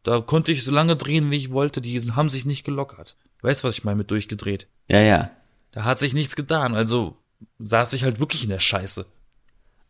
Da 0.05 0.21
konnte 0.21 0.53
ich 0.53 0.63
so 0.63 0.71
lange 0.71 0.95
drehen, 0.97 1.31
wie 1.33 1.37
ich 1.37 1.51
wollte, 1.51 1.81
die 1.81 2.01
haben 2.13 2.31
sich 2.31 2.45
nicht 2.47 2.65
gelockert. 2.65 3.17
Weißt 3.43 3.63
du, 3.65 3.67
was 3.69 3.77
ich 3.79 3.85
meine 3.85 3.97
mit 3.97 4.11
durchgedreht? 4.11 4.69
Ja, 4.89 5.01
ja. 5.01 5.31
Da 5.73 5.85
hat 5.85 5.99
sich 5.99 6.15
nichts 6.15 6.37
getan, 6.37 6.75
also 6.77 7.17
saß 7.59 7.93
ich 7.95 8.05
halt 8.05 8.21
wirklich 8.21 8.45
in 8.45 8.51
der 8.51 8.61
Scheiße. 8.61 9.07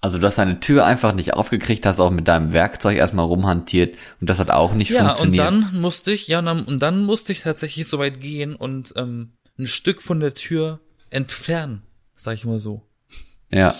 Also 0.00 0.18
du 0.18 0.26
hast 0.26 0.38
deine 0.38 0.60
Tür 0.60 0.84
einfach 0.84 1.14
nicht 1.14 1.34
aufgekriegt, 1.34 1.84
hast 1.86 1.98
auch 2.00 2.10
mit 2.10 2.28
deinem 2.28 2.52
Werkzeug 2.52 2.96
erstmal 2.98 3.24
rumhantiert 3.26 3.96
und 4.20 4.28
das 4.30 4.38
hat 4.38 4.50
auch 4.50 4.72
nicht 4.74 4.90
Ja, 4.90 5.00
und 5.00 5.06
funktioniert. 5.18 5.44
dann 5.46 5.80
musste 5.80 6.12
ich, 6.12 6.26
ja, 6.28 6.38
und 6.40 6.46
dann, 6.46 6.64
und 6.64 6.78
dann 6.80 7.04
musste 7.04 7.32
ich 7.32 7.40
tatsächlich 7.40 7.88
so 7.88 7.98
weit 7.98 8.20
gehen 8.20 8.54
und 8.54 8.92
ähm, 8.96 9.32
ein 9.58 9.66
Stück 9.66 10.02
von 10.02 10.20
der 10.20 10.34
Tür 10.34 10.80
entfernen, 11.10 11.82
sag 12.14 12.34
ich 12.34 12.44
mal 12.44 12.58
so. 12.58 12.82
ja. 13.50 13.74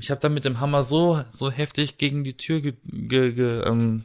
Ich 0.00 0.12
habe 0.12 0.20
dann 0.20 0.32
mit 0.32 0.44
dem 0.44 0.60
Hammer 0.60 0.84
so 0.84 1.24
so 1.28 1.50
heftig 1.50 1.98
gegen 1.98 2.22
die 2.22 2.36
Tür 2.36 2.60
ge, 2.60 2.74
ge, 2.84 3.32
ge, 3.32 3.62
ähm, 3.66 4.04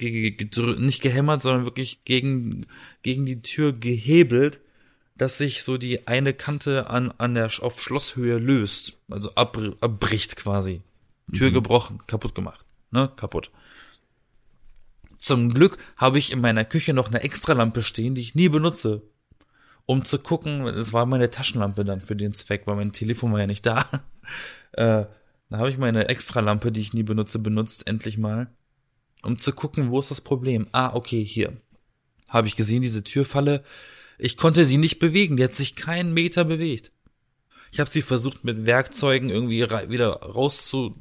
nicht 0.00 1.02
gehämmert, 1.02 1.42
sondern 1.42 1.64
wirklich 1.64 2.04
gegen 2.04 2.66
gegen 3.02 3.26
die 3.26 3.42
Tür 3.42 3.72
gehebelt, 3.72 4.60
dass 5.16 5.38
sich 5.38 5.62
so 5.62 5.76
die 5.76 6.06
eine 6.06 6.34
Kante 6.34 6.88
an 6.88 7.12
an 7.18 7.34
der 7.34 7.50
auf 7.60 7.80
Schlosshöhe 7.80 8.38
löst, 8.38 8.98
also 9.08 9.34
ab, 9.34 9.58
abbricht 9.80 10.36
quasi. 10.36 10.82
Tür 11.32 11.50
gebrochen, 11.50 12.00
kaputt 12.06 12.34
gemacht, 12.34 12.64
ne, 12.90 13.10
kaputt. 13.16 13.50
Zum 15.18 15.52
Glück 15.52 15.76
habe 15.96 16.18
ich 16.18 16.32
in 16.32 16.40
meiner 16.40 16.64
Küche 16.64 16.94
noch 16.94 17.08
eine 17.08 17.22
Extralampe 17.22 17.82
stehen, 17.82 18.14
die 18.14 18.22
ich 18.22 18.34
nie 18.34 18.48
benutze, 18.48 19.02
um 19.84 20.04
zu 20.04 20.18
gucken. 20.18 20.66
Es 20.66 20.92
war 20.92 21.04
meine 21.06 21.30
Taschenlampe 21.30 21.84
dann 21.84 22.00
für 22.00 22.16
den 22.16 22.34
Zweck, 22.34 22.62
weil 22.64 22.76
mein 22.76 22.92
Telefon 22.92 23.32
war 23.32 23.40
ja 23.40 23.46
nicht 23.46 23.66
da. 23.66 23.86
Äh, 24.74 25.06
da 25.48 25.58
habe 25.58 25.68
ich 25.68 25.78
meine 25.78 26.08
Extralampe, 26.08 26.70
die 26.70 26.80
ich 26.80 26.94
nie 26.94 27.02
benutze, 27.02 27.40
benutzt 27.40 27.88
endlich 27.88 28.18
mal, 28.18 28.46
um 29.22 29.38
zu 29.38 29.52
gucken, 29.52 29.90
wo 29.90 30.00
ist 30.00 30.10
das 30.10 30.20
Problem. 30.20 30.68
Ah, 30.72 30.94
okay, 30.94 31.24
hier. 31.24 31.56
Habe 32.28 32.48
ich 32.48 32.56
gesehen, 32.56 32.82
diese 32.82 33.04
Türfalle. 33.04 33.64
Ich 34.18 34.36
konnte 34.36 34.64
sie 34.64 34.78
nicht 34.78 34.98
bewegen, 34.98 35.36
die 35.36 35.44
hat 35.44 35.54
sich 35.54 35.76
keinen 35.76 36.12
Meter 36.12 36.44
bewegt. 36.44 36.92
Ich 37.72 37.80
habe 37.80 37.90
sie 37.90 38.02
versucht 38.02 38.44
mit 38.44 38.66
Werkzeugen 38.66 39.30
irgendwie 39.30 39.62
wieder 39.88 40.10
rauszu 40.10 40.96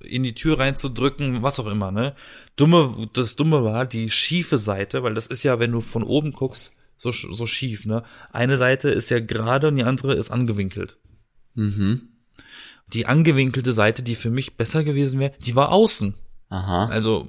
in 0.00 0.22
die 0.22 0.34
Tür 0.34 0.58
reinzudrücken, 0.58 1.42
was 1.42 1.58
auch 1.58 1.66
immer, 1.66 1.90
ne? 1.90 2.14
Dumme, 2.56 3.08
das 3.12 3.36
Dumme 3.36 3.64
war 3.64 3.86
die 3.86 4.10
schiefe 4.10 4.58
Seite, 4.58 5.02
weil 5.02 5.14
das 5.14 5.26
ist 5.26 5.42
ja, 5.42 5.58
wenn 5.58 5.72
du 5.72 5.80
von 5.80 6.04
oben 6.04 6.32
guckst, 6.32 6.76
so, 6.96 7.10
so 7.10 7.46
schief, 7.46 7.86
ne? 7.86 8.04
Eine 8.32 8.58
Seite 8.58 8.90
ist 8.90 9.10
ja 9.10 9.18
gerade 9.20 9.68
und 9.68 9.76
die 9.76 9.84
andere 9.84 10.14
ist 10.14 10.30
angewinkelt. 10.30 10.98
Mhm. 11.54 12.08
Die 12.88 13.06
angewinkelte 13.06 13.72
Seite, 13.72 14.02
die 14.02 14.14
für 14.14 14.30
mich 14.30 14.56
besser 14.56 14.84
gewesen 14.84 15.18
wäre, 15.18 15.32
die 15.40 15.56
war 15.56 15.72
außen. 15.72 16.14
Aha. 16.54 16.86
Also 16.86 17.26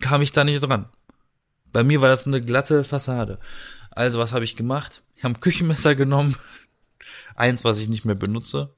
kam 0.00 0.20
ich 0.22 0.32
da 0.32 0.44
nicht 0.44 0.60
dran. 0.60 0.86
Bei 1.72 1.82
mir 1.82 2.00
war 2.00 2.08
das 2.08 2.26
eine 2.26 2.40
glatte 2.42 2.84
Fassade. 2.84 3.38
Also 3.90 4.18
was 4.18 4.32
habe 4.32 4.44
ich 4.44 4.56
gemacht? 4.56 5.02
Ich 5.14 5.24
habe 5.24 5.34
ein 5.34 5.40
Küchenmesser 5.40 5.94
genommen, 5.94 6.36
eins, 7.36 7.64
was 7.64 7.78
ich 7.80 7.88
nicht 7.88 8.04
mehr 8.04 8.14
benutze, 8.14 8.74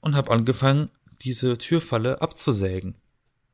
und 0.00 0.16
habe 0.16 0.32
angefangen, 0.32 0.90
diese 1.22 1.56
Türfalle 1.58 2.20
abzusägen. 2.20 2.96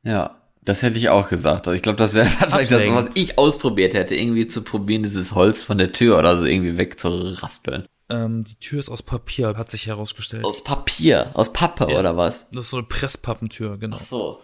Ja. 0.03 0.41
Das 0.63 0.81
hätte 0.81 0.97
ich 0.97 1.07
auch 1.07 1.29
gesagt. 1.29 1.65
Also 1.67 1.75
ich 1.77 1.81
glaube, 1.81 1.97
das 1.97 2.13
wäre 2.13 2.25
wahrscheinlich 2.39 2.69
das, 2.69 2.73
Absägen. 2.81 2.95
was 2.95 3.05
ich 3.13 3.37
ausprobiert 3.37 3.93
hätte, 3.93 4.15
irgendwie 4.15 4.47
zu 4.47 4.63
probieren, 4.63 5.03
dieses 5.03 5.33
Holz 5.33 5.63
von 5.63 5.77
der 5.77 5.93
Tür 5.93 6.17
oder 6.19 6.35
so 6.37 6.43
irgendwie 6.43 6.77
wegzuraspeln. 6.77 7.85
Ähm, 8.09 8.43
die 8.43 8.55
Tür 8.55 8.79
ist 8.79 8.89
aus 8.89 9.01
Papier, 9.01 9.55
hat 9.55 9.69
sich 9.69 9.87
herausgestellt. 9.87 10.43
Aus 10.43 10.63
Papier, 10.65 11.31
aus 11.35 11.53
Pappe 11.53 11.89
Ja. 11.91 11.99
oder 11.99 12.17
was? 12.17 12.45
Das 12.51 12.65
ist 12.65 12.71
so 12.71 12.77
eine 12.77 12.85
Presspappentür, 12.87 13.77
genau. 13.77 13.97
Ach 13.99 14.03
so. 14.03 14.41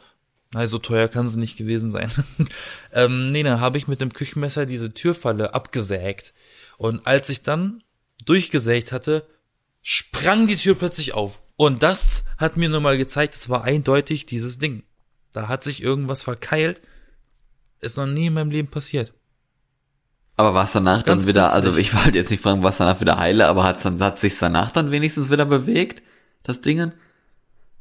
Also 0.54 0.78
teuer 0.78 1.08
kann 1.08 1.28
sie 1.28 1.40
nicht 1.40 1.58
gewesen 1.58 1.90
sein. 1.90 2.12
ähm, 2.94 3.32
nee, 3.32 3.44
dann 3.44 3.60
habe 3.60 3.78
ich 3.78 3.88
mit 3.88 4.02
dem 4.02 4.14
Küchenmesser 4.14 4.66
diese 4.66 4.94
Türfalle 4.94 5.54
abgesägt. 5.54 6.34
Und 6.78 7.08
als 7.08 7.30
ich 7.30 7.44
dann 7.44 7.84
durchgesägt 8.26 8.92
hatte, 8.92 9.26
sprang 9.82 10.48
die 10.48 10.56
Tür 10.56 10.76
plötzlich 10.76 11.14
auf. 11.14 11.42
Und 11.56 11.84
das 11.84 12.26
hat 12.38 12.58
mir 12.58 12.70
nochmal 12.70 12.98
gezeigt, 12.98 13.36
es 13.36 13.50
war 13.50 13.64
eindeutig 13.64 14.26
dieses 14.26 14.60
Ding. 14.60 14.84
Da 15.32 15.48
hat 15.48 15.64
sich 15.64 15.82
irgendwas 15.82 16.24
verkeilt. 16.24 16.82
Ist 17.80 17.98
noch 17.98 18.06
nie 18.06 18.28
in 18.28 18.34
meinem 18.34 18.52
Leben 18.52 18.70
passiert. 18.70 19.14
Aber 20.36 20.54
war 20.54 20.66
es 20.66 20.72
danach 20.72 21.04
Ganz 21.04 21.24
dann 21.24 21.28
wieder, 21.28 21.52
also 21.52 21.70
plötzlich. 21.70 21.88
ich 21.88 21.96
wollte 21.96 22.18
jetzt 22.18 22.32
nicht 22.32 22.42
fragen, 22.42 22.64
was 22.64 22.78
danach 22.78 23.02
wieder 23.02 23.20
heile, 23.20 23.48
aber 23.48 23.64
hat 23.64 23.86
dann 23.86 24.02
hat 24.02 24.20
sich 24.20 24.38
danach 24.40 24.72
dann 24.72 24.90
wenigstens 24.90 25.30
wieder 25.30 25.46
bewegt, 25.46 26.02
das 26.44 26.62
Dingen? 26.62 26.94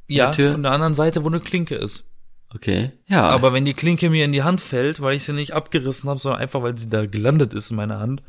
Ja, 0.07 0.33
Tür? 0.33 0.53
von 0.53 0.63
der 0.63 0.73
anderen 0.73 0.95
Seite, 0.95 1.25
wo 1.25 1.29
eine 1.29 1.41
Klinke 1.41 1.77
ist. 1.77 2.05
Okay. 2.55 2.93
Ja. 3.07 3.25
Aber 3.29 3.53
wenn 3.53 3.65
die 3.65 3.75
Klinke 3.75 4.11
mir 4.11 4.25
in 4.25 4.33
die 4.33 4.43
Hand 4.43 4.61
fällt, 4.61 5.01
weil 5.01 5.17
ich 5.17 5.25
sie 5.25 5.33
nicht 5.33 5.53
abgerissen 5.53 6.11
habe, 6.11 6.21
sondern 6.21 6.41
einfach, 6.41 6.63
weil 6.63 6.77
sie 6.77 6.91
da 6.91 7.07
gelandet 7.07 7.55
ist 7.55 7.71
in 7.71 7.77
meiner 7.77 7.99
Hand, 7.99 8.23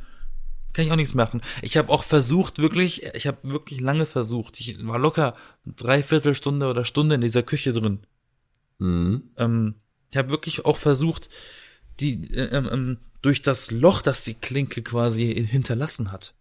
kann 0.72 0.86
ich 0.86 0.92
auch 0.92 0.98
nichts 0.98 1.14
machen. 1.14 1.42
Ich 1.62 1.78
habe 1.78 1.90
auch 1.90 2.04
versucht, 2.04 2.58
wirklich, 2.58 3.04
ich 3.14 3.28
habe 3.28 3.38
wirklich 3.44 3.80
lange 3.80 4.06
versucht. 4.06 4.60
Ich 4.60 4.86
war 4.86 4.98
locker 4.98 5.36
dreiviertel 5.66 6.36
Stunde 6.36 6.68
oder 6.68 6.86
Stunde 6.86 7.16
in 7.16 7.22
dieser 7.22 7.44
Küche 7.44 7.74
drin. 7.74 8.00
mhm. 8.80 9.24
Ähm, 9.38 9.76
ich 10.10 10.18
habe 10.18 10.30
wirklich 10.30 10.66
auch 10.66 10.78
versucht, 10.78 11.30
die 12.00 12.24
äh, 12.34 12.56
ähm, 12.56 12.70
ähm, 12.72 12.98
durch 13.22 13.42
das 13.42 13.72
Loch, 13.72 14.02
das 14.02 14.24
die 14.24 14.36
Klinke 14.36 14.84
quasi 14.84 15.48
hinterlassen 15.50 16.12
hat, 16.12 16.36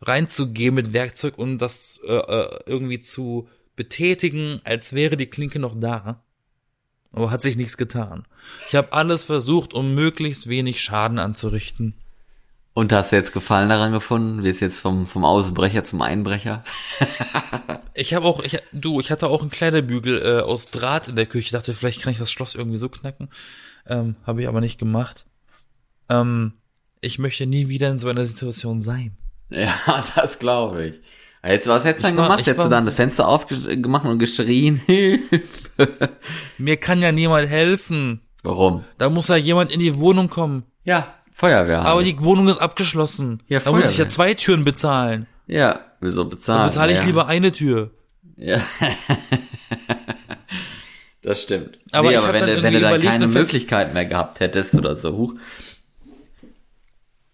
reinzugehen 0.00 0.74
mit 0.74 0.92
Werkzeug 0.92 1.38
und 1.38 1.58
das 1.58 1.98
äh, 2.06 2.14
äh, 2.14 2.60
irgendwie 2.66 3.00
zu 3.00 3.48
betätigen, 3.74 4.60
als 4.64 4.92
wäre 4.92 5.16
die 5.16 5.26
Klinke 5.26 5.58
noch 5.58 5.78
da. 5.78 6.22
Aber 7.16 7.30
hat 7.30 7.42
sich 7.42 7.56
nichts 7.56 7.76
getan. 7.76 8.24
Ich 8.68 8.76
habe 8.76 8.92
alles 8.92 9.24
versucht, 9.24 9.74
um 9.74 9.94
möglichst 9.94 10.48
wenig 10.48 10.82
Schaden 10.82 11.18
anzurichten. 11.18 11.94
Und 12.74 12.92
hast 12.92 13.10
du 13.10 13.16
jetzt 13.16 13.32
Gefallen 13.32 13.70
daran 13.70 13.90
gefunden? 13.90 14.44
Wie 14.44 14.50
ist 14.50 14.60
jetzt 14.60 14.80
vom, 14.80 15.06
vom 15.06 15.24
Ausbrecher 15.24 15.84
zum 15.84 16.02
Einbrecher? 16.02 16.62
Ich 17.98 18.12
habe 18.12 18.26
auch, 18.26 18.42
ich, 18.42 18.58
du, 18.74 19.00
ich 19.00 19.10
hatte 19.10 19.28
auch 19.28 19.40
einen 19.40 19.50
Kleiderbügel 19.50 20.20
äh, 20.20 20.40
aus 20.42 20.68
Draht 20.68 21.08
in 21.08 21.16
der 21.16 21.24
Küche. 21.24 21.46
Ich 21.46 21.50
dachte, 21.52 21.72
vielleicht 21.72 22.02
kann 22.02 22.12
ich 22.12 22.18
das 22.18 22.30
Schloss 22.30 22.54
irgendwie 22.54 22.76
so 22.76 22.90
knacken. 22.90 23.30
Ähm, 23.86 24.16
habe 24.26 24.42
ich 24.42 24.48
aber 24.48 24.60
nicht 24.60 24.78
gemacht. 24.78 25.24
Ähm, 26.10 26.52
ich 27.00 27.18
möchte 27.18 27.46
nie 27.46 27.68
wieder 27.68 27.88
in 27.88 27.98
so 27.98 28.10
einer 28.10 28.26
Situation 28.26 28.82
sein. 28.82 29.16
Ja, 29.48 29.72
das 30.14 30.38
glaube 30.38 30.88
ich. 30.88 30.94
Jetzt, 31.46 31.68
was 31.68 31.84
hättest 31.84 32.04
du 32.04 32.08
dann 32.08 32.16
war- 32.16 32.24
gemacht? 32.24 32.46
Hättest 32.46 32.66
du 32.66 32.70
dann 32.70 32.86
das 32.86 32.94
Fenster 32.94 33.28
aufgemacht 33.28 34.04
und 34.04 34.18
geschrien? 34.18 34.80
Mir 36.58 36.76
kann 36.76 37.02
ja 37.02 37.12
niemand 37.12 37.48
helfen. 37.48 38.20
Warum? 38.42 38.84
Da 38.98 39.10
muss 39.10 39.28
ja 39.28 39.36
jemand 39.36 39.72
in 39.72 39.80
die 39.80 39.98
Wohnung 39.98 40.30
kommen. 40.30 40.64
Ja, 40.84 41.14
Feuerwehr. 41.32 41.82
Aber 41.82 42.02
die 42.02 42.18
Wohnung 42.20 42.48
ist 42.48 42.58
abgeschlossen. 42.58 43.38
Ja, 43.48 43.60
da 43.60 43.70
muss 43.70 43.90
ich 43.90 43.98
ja 43.98 44.04
Feuerwehr. 44.04 44.08
zwei 44.08 44.34
Türen 44.34 44.64
bezahlen. 44.64 45.26
ja, 45.46 45.80
wieso 46.00 46.24
bezahlen? 46.24 46.68
bezahle 46.68 46.92
ich 46.92 46.98
ja. 47.00 47.04
lieber 47.04 47.26
eine 47.26 47.52
Tür. 47.52 47.90
Ja. 48.36 48.62
das 51.22 51.42
stimmt. 51.42 51.78
Aber 51.92 52.10
ich 52.10 52.18
aber 52.18 52.32
wenn, 52.32 52.46
dann 52.46 52.56
du, 52.56 52.62
wenn 52.62 52.72
du 52.74 52.80
dann 52.80 53.02
keine 53.02 53.26
Möglichkeit 53.28 53.94
mehr 53.94 54.04
gehabt 54.04 54.40
hättest 54.40 54.74
oder 54.74 54.96
so, 54.96 55.16
huch. 55.16 55.34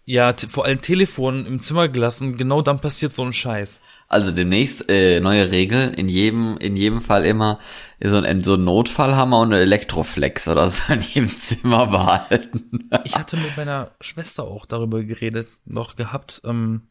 Ja, 0.05 0.35
vor 0.49 0.65
allem 0.65 0.81
Telefon 0.81 1.45
im 1.45 1.61
Zimmer 1.61 1.87
gelassen. 1.87 2.35
Genau 2.35 2.61
dann 2.61 2.81
passiert 2.81 3.13
so 3.13 3.23
ein 3.23 3.31
Scheiß. 3.31 3.81
Also 4.09 4.31
demnächst 4.31 4.89
äh, 4.89 5.21
neue 5.21 5.49
Regel, 5.51 5.93
in 5.93 6.09
jedem 6.09 6.57
in 6.57 6.75
jedem 6.75 7.01
Fall 7.01 7.25
immer 7.25 7.59
so 8.03 8.17
ein, 8.17 8.43
so 8.43 8.55
ein 8.55 8.65
Notfallhammer 8.65 9.39
und 9.39 9.53
eine 9.53 9.61
Elektroflex 9.61 10.49
oder 10.49 10.69
so 10.69 10.91
in 10.91 10.99
jedem 10.99 11.29
Zimmer 11.29 11.87
behalten. 11.87 12.89
Ich 13.05 13.15
hatte 13.15 13.37
mit 13.37 13.55
meiner 13.55 13.91
Schwester 14.01 14.43
auch 14.43 14.65
darüber 14.65 15.03
geredet, 15.03 15.47
noch 15.65 15.95
gehabt, 15.95 16.41
ähm, 16.43 16.83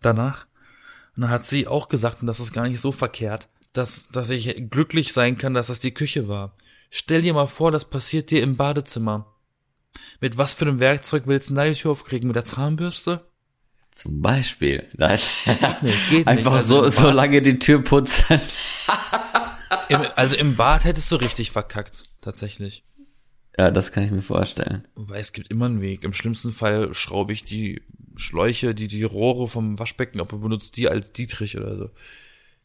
danach. 0.00 0.46
Und 1.16 1.22
dann 1.22 1.30
hat 1.30 1.46
sie 1.46 1.66
auch 1.66 1.88
gesagt, 1.88 2.20
und 2.20 2.26
das 2.26 2.40
ist 2.40 2.52
gar 2.52 2.68
nicht 2.68 2.80
so 2.80 2.92
verkehrt, 2.92 3.48
dass, 3.72 4.08
dass 4.08 4.30
ich 4.30 4.70
glücklich 4.70 5.12
sein 5.12 5.38
kann, 5.38 5.54
dass 5.54 5.68
das 5.68 5.80
die 5.80 5.94
Küche 5.94 6.28
war. 6.28 6.56
Stell 6.90 7.22
dir 7.22 7.34
mal 7.34 7.46
vor, 7.46 7.70
das 7.70 7.88
passiert 7.88 8.30
dir 8.30 8.42
im 8.42 8.56
Badezimmer. 8.56 9.31
Mit 10.20 10.38
was 10.38 10.54
für 10.54 10.66
einem 10.66 10.80
Werkzeug 10.80 11.24
willst 11.26 11.50
du 11.50 11.54
da 11.54 11.64
die 11.64 11.74
Tür 11.74 11.92
aufkriegen? 11.92 12.28
Mit 12.28 12.36
der 12.36 12.44
Zahnbürste? 12.44 13.26
Zum 13.90 14.22
Beispiel. 14.22 14.88
Das 14.94 15.36
Nee, 15.82 15.92
geht 16.10 16.26
Einfach 16.26 16.52
nicht. 16.52 16.60
Also 16.62 16.84
so, 16.84 17.02
so 17.04 17.10
lange 17.10 17.42
die 17.42 17.58
Tür 17.58 17.82
putzen. 17.82 18.40
Im, 19.88 20.00
also 20.16 20.36
im 20.36 20.56
Bad 20.56 20.84
hättest 20.84 21.10
du 21.12 21.16
richtig 21.16 21.50
verkackt, 21.50 22.04
tatsächlich. 22.20 22.84
Ja, 23.58 23.70
das 23.70 23.92
kann 23.92 24.04
ich 24.04 24.10
mir 24.10 24.22
vorstellen. 24.22 24.88
Wobei 24.94 25.18
es 25.18 25.32
gibt 25.32 25.50
immer 25.50 25.66
einen 25.66 25.82
Weg. 25.82 26.04
Im 26.04 26.14
schlimmsten 26.14 26.52
Fall 26.52 26.94
schraube 26.94 27.32
ich 27.32 27.44
die 27.44 27.82
Schläuche, 28.16 28.74
die 28.74 28.88
die 28.88 29.02
Rohre 29.02 29.48
vom 29.48 29.78
Waschbecken, 29.78 30.20
ob 30.20 30.30
du 30.30 30.40
benutzt 30.40 30.76
die 30.76 30.88
als 30.88 31.12
Dietrich 31.12 31.56
oder 31.58 31.76
so. 31.76 31.90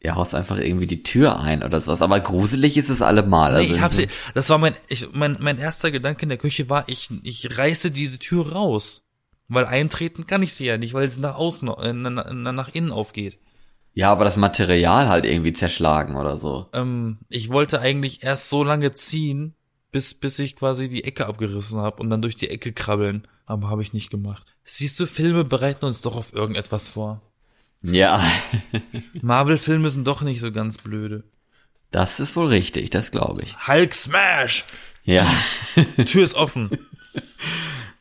Ja, 0.00 0.14
haust 0.14 0.34
einfach 0.34 0.58
irgendwie 0.58 0.86
die 0.86 1.02
Tür 1.02 1.40
ein 1.40 1.62
oder 1.64 1.80
sowas. 1.80 2.02
Aber 2.02 2.20
gruselig 2.20 2.76
ist 2.76 2.88
es 2.88 3.02
allemal. 3.02 3.52
Nee, 3.54 3.58
Also 3.62 3.74
ich 3.74 3.80
hab 3.80 3.92
sie, 3.92 4.06
das 4.34 4.48
war 4.48 4.58
mein, 4.58 4.74
ich, 4.88 5.08
mein, 5.12 5.36
mein 5.40 5.58
erster 5.58 5.90
Gedanke 5.90 6.22
in 6.22 6.28
der 6.28 6.38
Küche 6.38 6.70
war, 6.70 6.84
ich, 6.88 7.08
ich 7.24 7.58
reiße 7.58 7.90
diese 7.90 8.18
Tür 8.18 8.52
raus. 8.52 9.04
Weil 9.48 9.64
eintreten 9.64 10.26
kann 10.26 10.42
ich 10.42 10.52
sie 10.54 10.66
ja 10.66 10.76
nicht, 10.78 10.92
weil 10.94 11.08
sie 11.08 11.20
nach 11.20 11.34
außen, 11.36 11.68
äh, 11.68 11.92
na- 11.94 12.10
na- 12.10 12.52
nach 12.52 12.68
innen 12.68 12.92
aufgeht. 12.92 13.38
Ja, 13.94 14.12
aber 14.12 14.24
das 14.24 14.36
Material 14.36 15.08
halt 15.08 15.24
irgendwie 15.24 15.54
zerschlagen 15.54 16.14
oder 16.16 16.38
so. 16.38 16.66
Ähm, 16.74 17.18
ich 17.28 17.48
wollte 17.48 17.80
eigentlich 17.80 18.22
erst 18.22 18.50
so 18.50 18.62
lange 18.62 18.92
ziehen, 18.92 19.54
bis, 19.90 20.14
bis 20.14 20.38
ich 20.38 20.54
quasi 20.54 20.88
die 20.90 21.02
Ecke 21.04 21.26
abgerissen 21.26 21.80
habe 21.80 22.00
und 22.02 22.10
dann 22.10 22.22
durch 22.22 22.36
die 22.36 22.50
Ecke 22.50 22.72
krabbeln. 22.72 23.26
Aber 23.46 23.70
habe 23.70 23.82
ich 23.82 23.94
nicht 23.94 24.10
gemacht. 24.10 24.54
Siehst 24.62 25.00
du, 25.00 25.06
Filme 25.06 25.42
bereiten 25.44 25.86
uns 25.86 26.02
doch 26.02 26.14
auf 26.16 26.34
irgendetwas 26.34 26.90
vor. 26.90 27.22
Ja, 27.82 28.20
Marvel-Filme 29.22 29.88
sind 29.90 30.06
doch 30.06 30.22
nicht 30.22 30.40
so 30.40 30.50
ganz 30.52 30.78
blöde. 30.78 31.24
das 31.90 32.18
ist 32.20 32.34
wohl 32.36 32.46
richtig, 32.48 32.90
das 32.90 33.10
glaube 33.10 33.42
ich. 33.42 33.66
Hulk 33.68 33.94
Smash! 33.94 34.64
Ja. 35.04 35.24
Tür 36.04 36.24
ist 36.24 36.34
offen. 36.34 36.70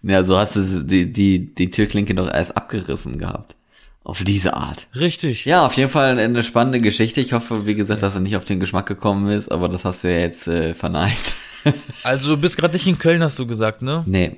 Ja, 0.03 0.23
so 0.23 0.37
hast 0.37 0.55
du 0.55 0.83
die, 0.83 1.11
die, 1.11 1.53
die 1.53 1.71
Türklinke 1.71 2.13
doch 2.15 2.27
erst 2.31 2.55
abgerissen 2.55 3.17
gehabt. 3.17 3.55
Auf 4.03 4.23
diese 4.23 4.53
Art. 4.53 4.87
Richtig. 4.95 5.43
Ja, 5.45 5.65
auf 5.65 5.73
jeden 5.73 5.89
Fall 5.89 6.17
eine 6.17 6.43
spannende 6.43 6.79
Geschichte. 6.79 7.19
Ich 7.19 7.33
hoffe, 7.33 7.65
wie 7.65 7.75
gesagt, 7.75 8.03
dass 8.03 8.13
du 8.13 8.21
nicht 8.21 8.37
auf 8.37 8.45
den 8.45 8.59
Geschmack 8.61 8.85
gekommen 8.85 9.27
bist, 9.27 9.51
aber 9.51 9.67
das 9.67 9.83
hast 9.83 10.03
du 10.03 10.13
ja 10.13 10.19
jetzt 10.19 10.47
äh, 10.47 10.75
verneint. 10.75 11.35
Also 12.03 12.35
du 12.35 12.41
bist 12.41 12.57
gerade 12.57 12.73
nicht 12.75 12.87
in 12.87 12.99
Köln, 12.99 13.21
hast 13.23 13.37
du 13.39 13.47
gesagt, 13.47 13.81
ne? 13.81 14.03
nee, 14.05 14.37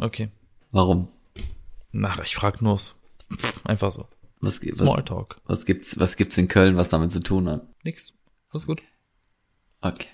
Okay. 0.00 0.28
warum? 0.70 1.08
Ach, 2.02 2.20
ich 2.24 2.34
frag 2.36 2.62
nur. 2.62 2.80
Einfach 3.64 3.90
so. 3.92 4.06
Was, 4.46 4.56
Smalltalk. 4.56 5.40
was 5.44 5.64
gibt's, 5.64 5.98
was 5.98 6.16
gibt's 6.16 6.38
in 6.38 6.48
Köln, 6.48 6.76
was 6.76 6.88
damit 6.88 7.12
zu 7.12 7.20
tun 7.20 7.48
hat? 7.48 7.66
Nix. 7.82 8.12
Alles 8.50 8.66
gut. 8.66 8.82
Okay. 9.80 10.06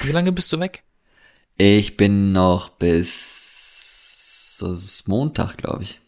Wie 0.00 0.12
lange 0.12 0.32
bist 0.32 0.52
du 0.52 0.60
weg? 0.60 0.82
Ich 1.56 1.96
bin 1.96 2.32
noch 2.32 2.70
bis 2.70 3.44
das 4.60 4.84
ist 4.84 5.08
Montag, 5.08 5.56
glaube 5.56 5.82
ich. 5.82 6.00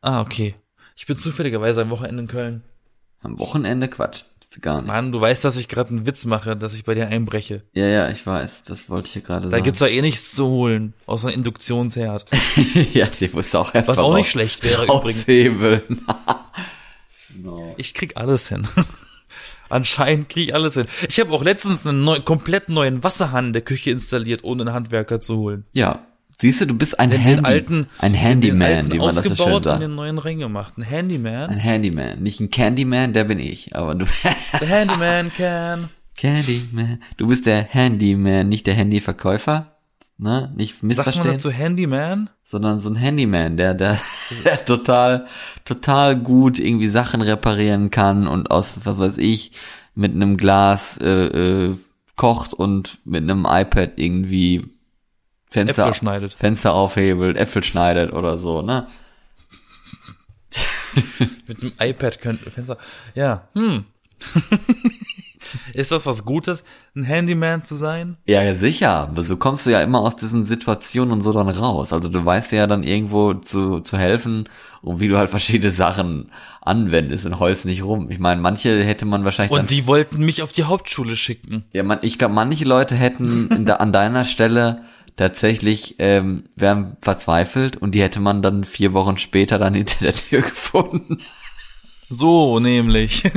Ah, 0.00 0.20
okay. 0.20 0.54
Ich 0.96 1.06
bin 1.06 1.16
zufälligerweise 1.16 1.82
am 1.82 1.90
Wochenende 1.90 2.22
in 2.22 2.28
Köln. 2.28 2.62
Am 3.20 3.38
Wochenende 3.38 3.88
Quatsch. 3.88 4.24
Bist 4.40 4.56
du 4.56 4.60
gar 4.60 4.78
nicht. 4.82 4.88
Mann, 4.88 5.12
du 5.12 5.20
weißt, 5.20 5.44
dass 5.44 5.56
ich 5.56 5.68
gerade 5.68 5.90
einen 5.90 6.06
Witz 6.06 6.24
mache, 6.24 6.56
dass 6.56 6.74
ich 6.74 6.84
bei 6.84 6.94
dir 6.94 7.06
einbreche. 7.08 7.62
Ja, 7.72 7.86
ja, 7.86 8.10
ich 8.10 8.26
weiß. 8.26 8.64
Das 8.64 8.90
wollte 8.90 9.08
ich 9.08 9.14
ja 9.14 9.20
gerade 9.20 9.44
Da 9.44 9.50
sagen. 9.52 9.62
gibt's 9.62 9.78
doch 9.78 9.86
eh 9.86 10.02
nichts 10.02 10.32
zu 10.32 10.46
holen, 10.48 10.94
außer 11.06 11.32
Induktionsherd. 11.32 12.26
ja, 12.92 13.08
sie 13.10 13.28
muss 13.28 13.54
auch 13.54 13.74
erst 13.74 13.88
Was 13.88 13.98
auch 13.98 14.14
nicht 14.16 14.30
schlecht 14.30 14.64
wäre 14.64 14.84
übrigens. 14.84 15.26
raushebeln. 17.46 17.74
Ich 17.78 17.94
krieg 17.94 18.16
alles 18.16 18.48
hin. 18.48 18.66
Anscheinend 19.68 20.28
krieg 20.28 20.48
ich 20.48 20.54
alles 20.54 20.74
hin. 20.74 20.86
Ich 21.08 21.18
habe 21.18 21.32
auch 21.32 21.42
letztens 21.42 21.86
einen 21.86 22.04
neu, 22.04 22.20
komplett 22.20 22.68
neuen 22.68 23.02
Wasserhahn 23.02 23.46
in 23.48 23.52
der 23.54 23.62
Küche 23.62 23.90
installiert, 23.90 24.44
ohne 24.44 24.62
einen 24.62 24.74
Handwerker 24.74 25.20
zu 25.20 25.38
holen. 25.38 25.64
Ja. 25.72 26.06
Siehst 26.40 26.60
du, 26.60 26.66
du 26.66 26.74
bist 26.74 26.98
ein 26.98 27.10
Den, 27.10 27.20
Handy, 27.20 27.36
den 27.42 27.46
alten, 27.46 27.86
ein 27.98 28.14
Handyman, 28.14 28.90
wie 28.92 28.98
man 28.98 29.06
das 29.14 29.16
so 29.18 29.22
schön 29.22 29.32
ausgebaut 29.32 29.54
und 29.58 29.62
sagt. 29.64 29.82
den 29.82 29.94
neuen 29.94 30.18
reingemacht. 30.18 30.76
Ein 30.76 30.82
Handyman. 30.82 31.50
Ein 31.50 31.58
Handyman. 31.58 32.20
Nicht 32.22 32.40
ein 32.40 32.50
Candyman, 32.50 33.12
der 33.12 33.24
bin 33.24 33.38
ich, 33.38 33.76
aber 33.76 33.94
du 33.94 34.04
The 34.06 34.66
Handyman 34.66 35.32
can. 35.32 35.88
Candyman. 36.16 37.00
Du 37.16 37.28
bist 37.28 37.46
der 37.46 37.62
Handyman, 37.62 38.48
nicht 38.48 38.66
der 38.66 38.74
Handyverkäufer. 38.74 39.71
Ne? 40.18 40.52
Nicht 40.56 40.74
Sagt 40.74 40.82
man 40.82 40.88
missverstehen. 40.88 41.32
dazu 41.32 41.50
Handyman? 41.50 42.30
sondern 42.52 42.80
so 42.80 42.90
ein 42.90 42.96
Handyman, 42.96 43.56
der, 43.56 43.72
der, 43.72 43.98
der 44.44 44.64
total, 44.64 45.26
total 45.64 46.16
gut 46.18 46.58
irgendwie 46.58 46.90
Sachen 46.90 47.22
reparieren 47.22 47.90
kann 47.90 48.28
und 48.28 48.50
aus, 48.50 48.80
was 48.84 48.98
weiß 48.98 49.16
ich, 49.18 49.52
mit 49.94 50.12
einem 50.12 50.36
Glas 50.36 50.98
äh, 50.98 51.08
äh, 51.08 51.76
kocht 52.14 52.52
und 52.52 52.98
mit 53.06 53.22
einem 53.22 53.46
iPad 53.48 53.92
irgendwie 53.96 54.66
Fenster, 55.50 55.84
Äpfel 55.84 55.94
schneidet. 55.94 56.34
Fenster 56.34 56.74
aufhebelt, 56.74 57.38
Äpfel 57.38 57.64
schneidet 57.64 58.12
oder 58.12 58.36
so, 58.36 58.60
ne? 58.60 58.86
Mit 61.46 61.62
dem 61.62 61.72
iPad 61.80 62.20
könnte 62.20 62.50
Fenster. 62.50 62.76
Ja. 63.14 63.48
Hm. 63.54 63.86
Ist 65.74 65.92
das 65.92 66.06
was 66.06 66.24
Gutes, 66.24 66.64
ein 66.94 67.02
Handyman 67.02 67.62
zu 67.62 67.74
sein? 67.74 68.16
Ja, 68.26 68.42
ja, 68.42 68.54
sicher. 68.54 69.12
So 69.16 69.36
kommst 69.36 69.66
du 69.66 69.70
ja 69.70 69.82
immer 69.82 70.00
aus 70.00 70.16
diesen 70.16 70.44
Situationen 70.44 71.12
und 71.12 71.22
so 71.22 71.32
dann 71.32 71.48
raus. 71.48 71.92
Also 71.92 72.08
du 72.08 72.24
weißt 72.24 72.52
ja 72.52 72.66
dann 72.66 72.82
irgendwo 72.82 73.34
zu, 73.34 73.80
zu 73.80 73.98
helfen 73.98 74.48
und 74.82 75.00
wie 75.00 75.08
du 75.08 75.16
halt 75.16 75.30
verschiedene 75.30 75.72
Sachen 75.72 76.30
anwendest 76.60 77.26
und 77.26 77.38
holst 77.38 77.64
nicht 77.64 77.82
rum. 77.82 78.10
Ich 78.10 78.18
meine, 78.18 78.40
manche 78.40 78.82
hätte 78.82 79.04
man 79.04 79.24
wahrscheinlich 79.24 79.58
Und 79.58 79.70
die 79.70 79.86
wollten 79.86 80.24
mich 80.24 80.42
auf 80.42 80.52
die 80.52 80.64
Hauptschule 80.64 81.16
schicken. 81.16 81.64
Ja, 81.72 81.82
man, 81.82 81.98
ich 82.02 82.18
glaube, 82.18 82.34
manche 82.34 82.64
Leute 82.64 82.94
hätten 82.94 83.64
der, 83.66 83.80
an 83.80 83.92
deiner 83.92 84.24
Stelle 84.24 84.82
tatsächlich 85.16 85.96
ähm, 85.98 86.44
wären 86.56 86.96
verzweifelt 87.00 87.76
und 87.76 87.94
die 87.94 88.02
hätte 88.02 88.20
man 88.20 88.42
dann 88.42 88.64
vier 88.64 88.92
Wochen 88.92 89.18
später 89.18 89.58
dann 89.58 89.74
hinter 89.74 89.98
der 90.00 90.14
Tür 90.14 90.40
gefunden. 90.42 91.18
So 92.12 92.60
nämlich. 92.60 93.22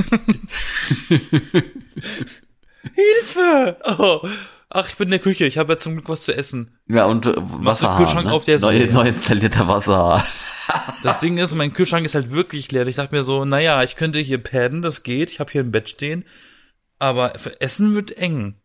Hilfe! 2.94 3.76
Oh. 3.98 4.20
Ach, 4.68 4.88
ich 4.88 4.96
bin 4.96 5.06
in 5.06 5.12
der 5.12 5.20
Küche. 5.20 5.46
Ich 5.46 5.56
habe 5.56 5.72
ja 5.72 5.78
zum 5.78 5.94
Glück 5.94 6.08
was 6.10 6.24
zu 6.24 6.36
essen. 6.36 6.76
Ja, 6.86 7.06
und 7.06 7.24
äh, 7.24 7.32
Wasserhahn. 7.36 7.96
Kühlschrank 7.96 8.26
ne? 8.26 8.32
auf, 8.32 8.44
der 8.44 8.56
ist 8.56 8.62
neu, 8.62 8.86
neu 8.92 9.08
installierter 9.08 9.68
Wasserhahn. 9.68 10.22
Das 11.04 11.20
Ding 11.20 11.38
ist, 11.38 11.54
mein 11.54 11.72
Kühlschrank 11.72 12.04
ist 12.04 12.16
halt 12.16 12.32
wirklich 12.32 12.72
leer. 12.72 12.84
Ich 12.88 12.96
dachte 12.96 13.14
mir 13.14 13.22
so, 13.22 13.44
naja, 13.44 13.84
ich 13.84 13.94
könnte 13.94 14.18
hier 14.18 14.38
padden, 14.38 14.82
das 14.82 15.04
geht. 15.04 15.30
Ich 15.30 15.38
habe 15.38 15.52
hier 15.52 15.62
ein 15.62 15.70
Bett 15.70 15.88
stehen. 15.88 16.24
Aber 16.98 17.34
für 17.38 17.60
Essen 17.60 17.94
wird 17.94 18.10
eng. 18.18 18.56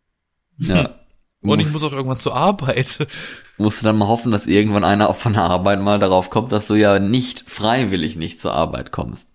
Ja. 0.57 0.95
Und 1.43 1.59
ich 1.59 1.65
Muss- 1.65 1.73
muss 1.73 1.83
auch 1.83 1.93
irgendwann 1.93 2.17
zur 2.17 2.35
Arbeit. 2.35 3.07
musst 3.59 3.81
du 3.81 3.85
dann 3.85 3.99
mal 3.99 4.07
hoffen, 4.07 4.31
dass 4.31 4.47
irgendwann 4.47 4.83
einer 4.83 5.09
auch 5.09 5.15
von 5.15 5.33
der 5.33 5.43
Arbeit 5.43 5.79
mal 5.79 5.99
darauf 5.99 6.31
kommt, 6.31 6.51
dass 6.51 6.65
du 6.65 6.73
ja 6.73 6.97
nicht 6.97 7.47
freiwillig 7.47 8.15
nicht 8.15 8.41
zur 8.41 8.53
Arbeit 8.53 8.91
kommst. 8.91 9.27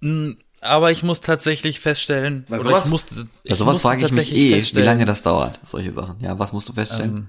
Mm, 0.00 0.32
Aber 0.60 0.90
ich 0.90 1.02
muss 1.02 1.20
tatsächlich 1.20 1.78
feststellen, 1.80 2.44
Weil 2.48 2.60
oder 2.60 2.70
sowas- 2.70 2.84
ich 2.86 2.90
musste, 2.90 3.26
ich 3.44 3.50
Ja, 3.50 3.56
sowas 3.56 3.80
frage 3.80 4.04
ich 4.06 4.12
mich 4.12 4.34
eh, 4.34 4.60
wie 4.62 4.80
lange 4.82 5.04
das 5.04 5.22
dauert, 5.22 5.60
solche 5.64 5.92
Sachen. 5.92 6.16
Ja, 6.20 6.38
was 6.38 6.52
musst 6.52 6.68
du 6.68 6.72
feststellen? 6.72 7.10
ähm, 7.14 7.28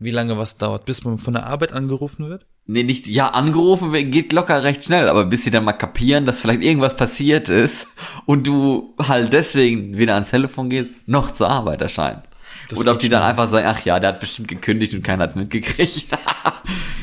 wie 0.00 0.10
lange 0.10 0.38
was 0.38 0.58
dauert, 0.58 0.84
bis 0.84 1.04
man 1.04 1.18
von 1.18 1.34
der 1.34 1.46
Arbeit 1.46 1.72
angerufen 1.72 2.28
wird. 2.28 2.46
Nee, 2.66 2.82
nicht, 2.84 3.06
ja, 3.06 3.28
angerufen 3.30 3.92
geht 4.10 4.32
locker 4.32 4.62
recht 4.62 4.84
schnell, 4.84 5.08
aber 5.08 5.24
bis 5.24 5.42
sie 5.44 5.50
dann 5.50 5.64
mal 5.64 5.72
kapieren, 5.72 6.26
dass 6.26 6.38
vielleicht 6.40 6.62
irgendwas 6.62 6.94
passiert 6.96 7.48
ist 7.48 7.86
und 8.26 8.46
du 8.46 8.94
halt 8.98 9.32
deswegen 9.32 9.96
wieder 9.96 10.14
ans 10.14 10.30
Telefon 10.30 10.68
gehst, 10.68 10.90
noch 11.08 11.32
zur 11.32 11.48
Arbeit 11.48 11.80
erscheint. 11.80 12.24
Das 12.68 12.78
Oder 12.78 12.92
ob 12.92 12.98
die 12.98 13.08
dann 13.08 13.20
schnell. 13.22 13.30
einfach 13.30 13.48
sagen, 13.48 13.66
ach 13.66 13.84
ja, 13.84 13.98
der 13.98 14.10
hat 14.10 14.20
bestimmt 14.20 14.48
gekündigt 14.48 14.92
und 14.94 15.02
keiner 15.02 15.24
hat's 15.24 15.34
mitgekriegt. 15.36 16.08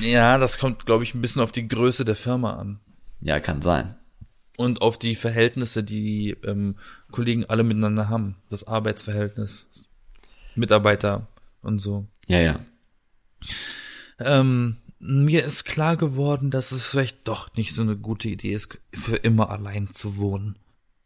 Ja, 0.01 0.37
das 0.37 0.59
kommt, 0.59 0.85
glaube 0.85 1.03
ich, 1.03 1.15
ein 1.15 1.21
bisschen 1.21 1.41
auf 1.41 1.51
die 1.51 1.67
Größe 1.67 2.05
der 2.05 2.15
Firma 2.15 2.53
an. 2.57 2.79
ja, 3.21 3.39
kann 3.39 3.61
sein. 3.61 3.95
Und 4.57 4.81
auf 4.81 4.97
die 4.97 5.15
Verhältnisse, 5.15 5.83
die 5.83 6.01
die 6.01 6.29
ähm, 6.47 6.75
Kollegen 7.11 7.45
alle 7.45 7.63
miteinander 7.63 8.07
haben. 8.09 8.35
Das 8.49 8.65
Arbeitsverhältnis, 8.65 9.87
Mitarbeiter 10.55 11.27
und 11.61 11.79
so. 11.79 12.07
Ja, 12.27 12.39
ja. 12.39 12.59
Ähm, 14.19 14.77
mir 14.99 15.43
ist 15.43 15.65
klar 15.65 15.97
geworden, 15.97 16.51
dass 16.51 16.71
es 16.71 16.85
vielleicht 16.85 17.27
doch 17.27 17.53
nicht 17.55 17.73
so 17.75 17.81
eine 17.81 17.97
gute 17.97 18.29
Idee 18.29 18.53
ist, 18.53 18.79
für 18.93 19.17
immer 19.17 19.49
allein 19.49 19.89
zu 19.91 20.17
wohnen. 20.17 20.57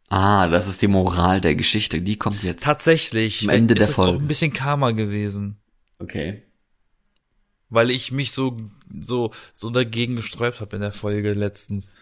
Ah, 0.08 0.48
das 0.48 0.68
ist 0.68 0.82
die 0.82 0.88
Moral 0.88 1.40
der 1.40 1.54
Geschichte, 1.54 2.00
die 2.00 2.16
kommt 2.16 2.42
jetzt. 2.42 2.62
Tatsächlich 2.64 3.42
Am 3.44 3.50
Ende 3.50 3.74
ist 3.74 3.80
der 3.80 3.88
es 3.90 3.94
Folge. 3.96 4.16
auch 4.16 4.20
ein 4.20 4.26
bisschen 4.28 4.52
Karma 4.52 4.90
gewesen. 4.92 5.56
Okay. 5.98 6.42
weil 7.68 7.90
ich 7.90 8.10
mich 8.10 8.32
so 8.32 8.56
so 9.00 9.32
so 9.52 9.70
dagegen 9.70 10.16
gesträubt 10.16 10.60
habe 10.60 10.76
in 10.76 10.82
der 10.82 10.92
Folge 10.92 11.32
letztens. 11.34 11.92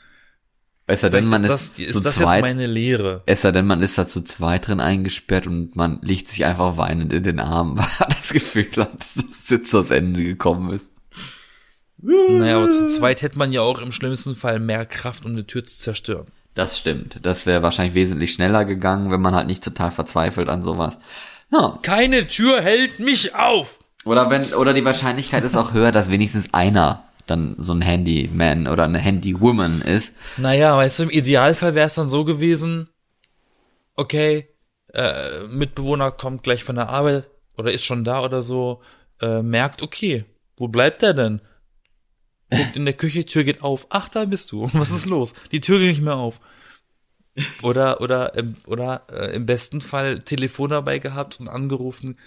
Es 0.91 1.03
sei 1.03 1.11
denn, 1.11 1.26
man 1.26 1.45
ist 1.45 1.51
ist, 1.51 1.78
das, 1.78 1.86
ist 1.86 1.93
zu 1.93 2.01
das 2.01 2.16
zweit. 2.16 2.36
jetzt 2.36 2.57
meine 2.57 2.66
Lehre? 2.66 3.22
es 3.26 3.43
sei 3.43 3.53
denn, 3.53 3.66
man 3.66 3.82
ist 3.82 3.99
da 3.99 4.09
zu 4.09 4.22
zweit 4.22 4.68
drin 4.68 4.80
eingesperrt 4.80 5.47
und 5.47 5.76
man 5.76 5.99
liegt 6.01 6.30
sich 6.30 6.47
einfach 6.47 6.78
weinend 6.78 7.12
in 7.12 7.22
den 7.22 7.41
Armen, 7.41 7.76
weil 7.78 7.86
man 8.01 8.09
das 8.09 8.30
Gefühl 8.30 8.68
hat, 8.78 8.95
dass 8.95 9.51
jetzt 9.51 9.74
das 9.74 9.91
Ende 9.91 10.24
gekommen 10.24 10.72
ist. 10.72 10.91
Naja, 12.01 12.57
aber 12.57 12.70
zu 12.70 12.86
zweit 12.86 13.22
hätte 13.22 13.39
man 13.39 13.53
ja 13.53 13.61
auch 13.61 13.82
im 13.82 13.93
schlimmsten 13.93 14.34
Fall 14.34 14.61
mehr 14.61 14.86
Kraft, 14.86 15.26
um 15.26 15.32
eine 15.32 15.47
Tür 15.47 15.64
zu 15.64 15.78
zerstören. 15.78 16.26
Das 16.55 16.78
stimmt. 16.78 17.20
Das 17.22 17.45
wäre 17.45 17.62
wahrscheinlich 17.62 17.95
wesentlich 17.95 18.32
schneller 18.32 18.64
gegangen, 18.64 19.11
wenn 19.11 19.20
man 19.20 19.34
halt 19.34 19.47
nicht 19.47 19.62
total 19.62 19.91
verzweifelt 19.91 20.49
an 20.49 20.62
sowas. 20.62 20.99
Ja. 21.53 21.78
Keine 21.82 22.26
Tür 22.28 22.62
hält 22.62 22.99
mich 22.99 23.34
auf. 23.34 23.80
Oder 24.05 24.30
wenn, 24.30 24.43
oder 24.55 24.72
die 24.72 24.84
Wahrscheinlichkeit 24.84 25.45
ist 25.45 25.57
auch 25.57 25.72
höher, 25.72 25.93
dass 25.93 26.11
wenigstens 26.11 26.55
einer 26.55 27.05
dann 27.31 27.57
so 27.59 27.72
ein 27.72 27.81
Handyman 27.81 28.66
oder 28.66 28.85
eine 28.85 28.99
Handywoman 28.99 29.83
ist. 29.83 30.14
Naja, 30.37 30.76
weißt 30.76 30.99
du, 30.99 31.03
im 31.05 31.11
Idealfall 31.11 31.74
wäre 31.74 31.87
es 31.87 31.95
dann 31.95 32.09
so 32.09 32.24
gewesen, 32.24 32.89
okay, 33.95 34.49
äh, 34.95 35.47
Mitbewohner 35.49 36.11
kommt 36.11 36.43
gleich 36.43 36.64
von 36.64 36.76
der 36.76 36.89
Arbeit 36.89 37.31
oder 37.57 37.72
ist 37.72 37.85
schon 37.85 38.05
da 38.05 38.22
oder 38.22 38.43
so, 38.43 38.81
äh, 39.20 39.43
merkt, 39.43 39.83
okay, 39.83 40.24
wo 40.57 40.68
bleibt 40.68 41.03
der 41.03 41.14
denn? 41.14 41.41
Guckt 42.51 42.76
in 42.76 42.85
der 42.85 42.95
Küche, 42.95 43.26
Tür 43.26 43.45
geht 43.45 43.62
auf. 43.62 43.87
Ach, 43.91 44.09
da 44.09 44.24
bist 44.24 44.53
du. 44.53 44.62
Was 44.72 44.91
ist 44.91 45.07
los? 45.07 45.35
Die 45.53 45.61
Tür 45.61 45.79
geht 45.79 45.89
nicht 45.89 46.03
mehr 46.03 46.16
auf. 46.16 46.41
Oder 47.62 48.01
oder 48.01 48.37
ähm, 48.37 48.57
oder 48.66 49.03
äh, 49.12 49.35
im 49.35 49.47
besten 49.47 49.81
Fall 49.81 50.20
Telefon 50.20 50.70
dabei 50.70 50.99
gehabt 50.99 51.39
und 51.39 51.47
angerufen, 51.49 52.18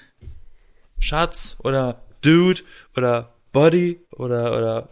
Schatz 0.99 1.57
oder 1.59 2.03
Dude 2.21 2.61
oder 2.95 3.33
Buddy 3.51 4.01
oder 4.11 4.57
oder 4.57 4.89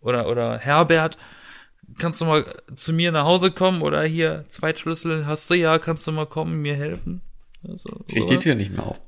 oder 0.00 0.28
oder 0.28 0.58
Herbert, 0.58 1.18
kannst 1.98 2.20
du 2.20 2.26
mal 2.26 2.44
zu 2.74 2.92
mir 2.92 3.12
nach 3.12 3.24
Hause 3.24 3.50
kommen 3.50 3.82
oder 3.82 4.02
hier 4.02 4.44
Zweitschlüssel 4.48 5.26
hast 5.26 5.48
du 5.50 5.54
ja, 5.54 5.78
kannst 5.78 6.06
du 6.06 6.12
mal 6.12 6.26
kommen 6.26 6.60
mir 6.60 6.74
helfen? 6.74 7.22
Also, 7.66 8.04
Kriegt 8.08 8.30
die 8.30 8.38
Tür 8.38 8.54
nicht 8.54 8.70
mehr 8.72 8.86
auf. 8.86 9.00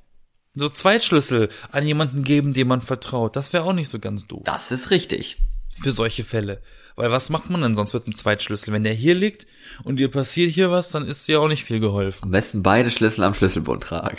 So 0.54 0.68
Zweitschlüssel 0.68 1.50
an 1.70 1.86
jemanden 1.86 2.24
geben, 2.24 2.52
dem 2.54 2.68
man 2.68 2.80
vertraut. 2.80 3.36
Das 3.36 3.52
wäre 3.52 3.62
auch 3.64 3.72
nicht 3.72 3.88
so 3.88 3.98
ganz 4.00 4.26
doof 4.26 4.42
Das 4.44 4.72
ist 4.72 4.90
richtig. 4.90 5.36
für 5.80 5.92
solche 5.92 6.24
Fälle. 6.24 6.60
Weil 6.96 7.12
was 7.12 7.30
macht 7.30 7.48
man 7.48 7.62
denn 7.62 7.76
sonst 7.76 7.94
mit 7.94 8.06
dem 8.06 8.16
Zweitschlüssel? 8.16 8.74
Wenn 8.74 8.82
der 8.82 8.94
hier 8.94 9.14
liegt 9.14 9.46
und 9.84 9.96
dir 9.96 10.10
passiert 10.10 10.50
hier 10.50 10.72
was, 10.72 10.90
dann 10.90 11.06
ist 11.06 11.28
dir 11.28 11.40
auch 11.40 11.46
nicht 11.46 11.62
viel 11.62 11.78
geholfen. 11.78 12.24
Am 12.24 12.30
besten 12.32 12.64
beide 12.64 12.90
Schlüssel 12.90 13.22
am 13.22 13.34
Schlüsselbund 13.34 13.84
tragen. 13.84 14.16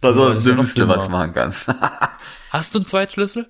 Das 0.00 0.14
Ja, 0.16 0.28
das 0.28 0.36
ist 0.38 0.46
noch 0.46 0.54
Dümmste, 0.56 0.86
was 0.86 1.04
du 1.06 1.10
machen 1.10 1.32
kannst. 1.34 1.66
Hast 2.50 2.74
du 2.74 2.78
einen 2.78 2.86
Zweitschlüssel? 2.86 3.48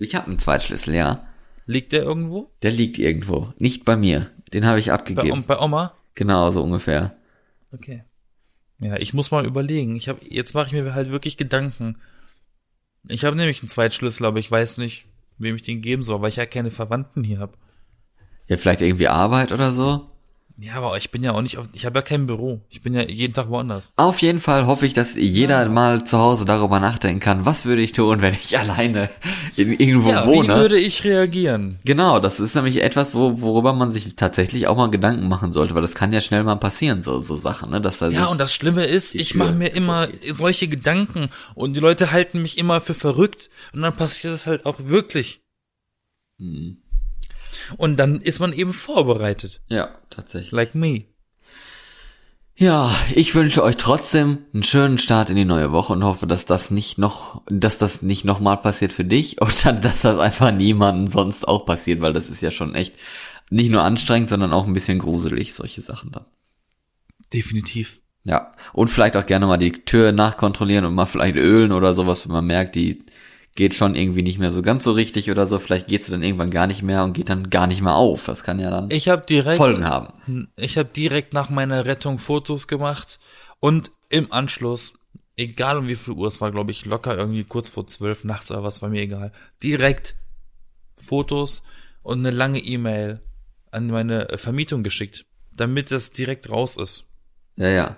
Ich 0.00 0.14
habe 0.14 0.26
einen 0.26 0.38
Zweitschlüssel, 0.38 0.94
ja. 0.94 1.26
Liegt 1.66 1.92
der 1.92 2.02
irgendwo? 2.02 2.50
Der 2.62 2.72
liegt 2.72 2.98
irgendwo. 2.98 3.52
Nicht 3.58 3.84
bei 3.84 3.96
mir. 3.96 4.30
Den 4.52 4.66
habe 4.66 4.78
ich 4.80 4.86
Bei, 4.86 4.92
abgegeben. 4.94 5.44
bei 5.46 5.58
Oma? 5.58 5.94
Genau, 6.14 6.50
so 6.50 6.62
ungefähr. 6.62 7.16
Okay. 7.72 8.04
Ja, 8.80 8.96
ich 8.96 9.14
muss 9.14 9.30
mal 9.30 9.46
überlegen. 9.46 9.94
Ich 9.94 10.08
habe 10.08 10.20
jetzt 10.28 10.54
mache 10.54 10.66
ich 10.66 10.72
mir 10.72 10.94
halt 10.94 11.10
wirklich 11.10 11.36
Gedanken. 11.36 11.98
Ich 13.08 13.24
habe 13.24 13.36
nämlich 13.36 13.60
einen 13.62 13.68
Zweitschlüssel, 13.68 14.26
aber 14.26 14.38
ich 14.38 14.50
weiß 14.50 14.78
nicht, 14.78 15.06
wem 15.38 15.54
ich 15.56 15.62
den 15.62 15.82
geben 15.82 16.02
soll, 16.02 16.20
weil 16.20 16.30
ich 16.30 16.36
ja 16.36 16.46
keine 16.46 16.70
Verwandten 16.70 17.22
hier 17.22 17.38
habe. 17.38 17.56
Ja, 18.48 18.56
vielleicht 18.56 18.80
irgendwie 18.80 19.08
Arbeit 19.08 19.52
oder 19.52 19.70
so. 19.70 20.09
Ja, 20.62 20.74
aber 20.74 20.94
ich 20.98 21.10
bin 21.10 21.22
ja 21.22 21.32
auch 21.32 21.40
nicht 21.40 21.56
auf, 21.56 21.68
ich 21.72 21.86
habe 21.86 21.98
ja 21.98 22.02
kein 22.02 22.26
Büro. 22.26 22.60
Ich 22.68 22.82
bin 22.82 22.92
ja 22.92 23.02
jeden 23.08 23.32
Tag 23.32 23.48
woanders. 23.48 23.94
Auf 23.96 24.20
jeden 24.20 24.40
Fall 24.40 24.66
hoffe 24.66 24.84
ich, 24.84 24.92
dass 24.92 25.14
jeder 25.14 25.66
mal 25.70 26.04
zu 26.04 26.18
Hause 26.18 26.44
darüber 26.44 26.80
nachdenken 26.80 27.18
kann, 27.18 27.46
was 27.46 27.64
würde 27.64 27.80
ich 27.80 27.92
tun, 27.92 28.20
wenn 28.20 28.34
ich 28.34 28.58
alleine 28.58 29.08
in 29.56 29.72
irgendwo 29.72 30.10
Ja, 30.10 30.26
wohne. 30.26 30.48
wie 30.48 30.58
würde 30.58 30.78
ich 30.78 31.02
reagieren? 31.04 31.78
Genau, 31.86 32.18
das 32.18 32.40
ist 32.40 32.54
nämlich 32.54 32.82
etwas, 32.82 33.14
wo, 33.14 33.40
worüber 33.40 33.72
man 33.72 33.90
sich 33.90 34.16
tatsächlich 34.16 34.66
auch 34.66 34.76
mal 34.76 34.90
Gedanken 34.90 35.28
machen 35.28 35.50
sollte, 35.52 35.74
weil 35.74 35.80
das 35.80 35.94
kann 35.94 36.12
ja 36.12 36.20
schnell 36.20 36.44
mal 36.44 36.56
passieren, 36.56 37.02
so, 37.02 37.20
so 37.20 37.36
Sachen, 37.36 37.70
ne, 37.70 37.80
dass 37.80 37.98
da 37.98 38.10
Ja, 38.10 38.26
und 38.26 38.38
das 38.38 38.52
Schlimme 38.54 38.84
ist, 38.84 39.14
ich 39.14 39.34
mache 39.34 39.52
mir 39.52 39.68
immer 39.68 40.08
solche 40.30 40.68
Gedanken 40.68 41.30
und 41.54 41.74
die 41.74 41.80
Leute 41.80 42.10
halten 42.10 42.42
mich 42.42 42.58
immer 42.58 42.82
für 42.82 42.92
verrückt 42.92 43.48
und 43.72 43.80
dann 43.80 43.96
passiert 43.96 44.34
es 44.34 44.46
halt 44.46 44.66
auch 44.66 44.76
wirklich. 44.78 45.40
Hm. 46.38 46.82
Und 47.76 47.98
dann 47.98 48.20
ist 48.20 48.40
man 48.40 48.52
eben 48.52 48.72
vorbereitet. 48.72 49.60
ja, 49.68 49.90
tatsächlich. 50.10 50.52
Like 50.52 50.74
me. 50.74 51.04
Ja, 52.60 52.94
ich 53.14 53.34
wünsche 53.34 53.62
euch 53.62 53.78
trotzdem 53.78 54.40
einen 54.52 54.64
schönen 54.64 54.98
Start 54.98 55.30
in 55.30 55.36
die 55.36 55.46
neue 55.46 55.72
Woche 55.72 55.94
und 55.94 56.04
hoffe, 56.04 56.26
dass 56.26 56.44
das 56.44 56.70
nicht 56.70 56.98
noch, 56.98 57.40
dass 57.46 57.78
das 57.78 58.02
nicht 58.02 58.26
nochmal 58.26 58.58
passiert 58.58 58.92
für 58.92 59.04
dich 59.04 59.40
und 59.40 59.64
dann, 59.64 59.80
dass 59.80 60.02
das 60.02 60.18
einfach 60.18 60.52
niemanden 60.52 61.08
sonst 61.08 61.48
auch 61.48 61.64
passiert, 61.64 62.02
weil 62.02 62.12
das 62.12 62.28
ist 62.28 62.42
ja 62.42 62.50
schon 62.50 62.74
echt 62.74 62.94
nicht 63.48 63.70
nur 63.70 63.82
anstrengend, 63.82 64.28
sondern 64.28 64.52
auch 64.52 64.66
ein 64.66 64.74
bisschen 64.74 64.98
gruselig, 64.98 65.54
solche 65.54 65.80
Sachen 65.80 66.12
dann. 66.12 66.26
Definitiv. 67.32 68.00
Ja, 68.24 68.52
und 68.74 68.88
vielleicht 68.88 69.16
auch 69.16 69.24
gerne 69.24 69.46
mal 69.46 69.56
die 69.56 69.72
Tür 69.72 70.12
nachkontrollieren 70.12 70.84
und 70.84 70.94
mal 70.94 71.06
vielleicht 71.06 71.36
ölen 71.36 71.72
oder 71.72 71.94
sowas, 71.94 72.26
wenn 72.26 72.32
man 72.32 72.44
merkt, 72.44 72.76
die 72.76 73.04
geht 73.54 73.74
schon 73.74 73.94
irgendwie 73.94 74.22
nicht 74.22 74.38
mehr 74.38 74.52
so 74.52 74.62
ganz 74.62 74.84
so 74.84 74.92
richtig 74.92 75.30
oder 75.30 75.46
so. 75.46 75.58
Vielleicht 75.58 75.88
geht 75.88 76.04
sie 76.04 76.12
dann 76.12 76.22
irgendwann 76.22 76.50
gar 76.50 76.66
nicht 76.66 76.82
mehr 76.82 77.04
und 77.04 77.12
geht 77.12 77.28
dann 77.28 77.50
gar 77.50 77.66
nicht 77.66 77.82
mehr 77.82 77.94
auf. 77.94 78.26
Das 78.26 78.44
kann 78.44 78.58
ja 78.58 78.70
dann 78.70 78.90
Ich 78.90 79.08
habe 79.08 79.24
direkt 79.26 79.56
Folgen 79.56 79.84
haben. 79.84 80.48
Ich 80.56 80.78
habe 80.78 80.88
direkt 80.88 81.32
nach 81.32 81.50
meiner 81.50 81.84
Rettung 81.84 82.18
Fotos 82.18 82.68
gemacht 82.68 83.18
und 83.58 83.90
im 84.08 84.32
Anschluss, 84.32 84.94
egal 85.36 85.78
um 85.78 85.88
wie 85.88 85.96
viel 85.96 86.14
Uhr 86.14 86.28
es 86.28 86.40
war, 86.40 86.50
glaube 86.50 86.70
ich, 86.70 86.84
locker 86.84 87.16
irgendwie 87.16 87.44
kurz 87.44 87.68
vor 87.68 87.86
zwölf 87.86 88.24
nachts 88.24 88.50
oder 88.50 88.62
was, 88.62 88.82
war 88.82 88.88
mir 88.88 89.02
egal, 89.02 89.32
direkt 89.62 90.16
Fotos 90.96 91.62
und 92.02 92.20
eine 92.20 92.30
lange 92.30 92.58
E-Mail 92.58 93.20
an 93.70 93.88
meine 93.88 94.28
Vermietung 94.36 94.82
geschickt, 94.82 95.26
damit 95.52 95.92
das 95.92 96.12
direkt 96.12 96.50
raus 96.50 96.76
ist. 96.76 97.06
Ja, 97.56 97.68
ja. 97.68 97.96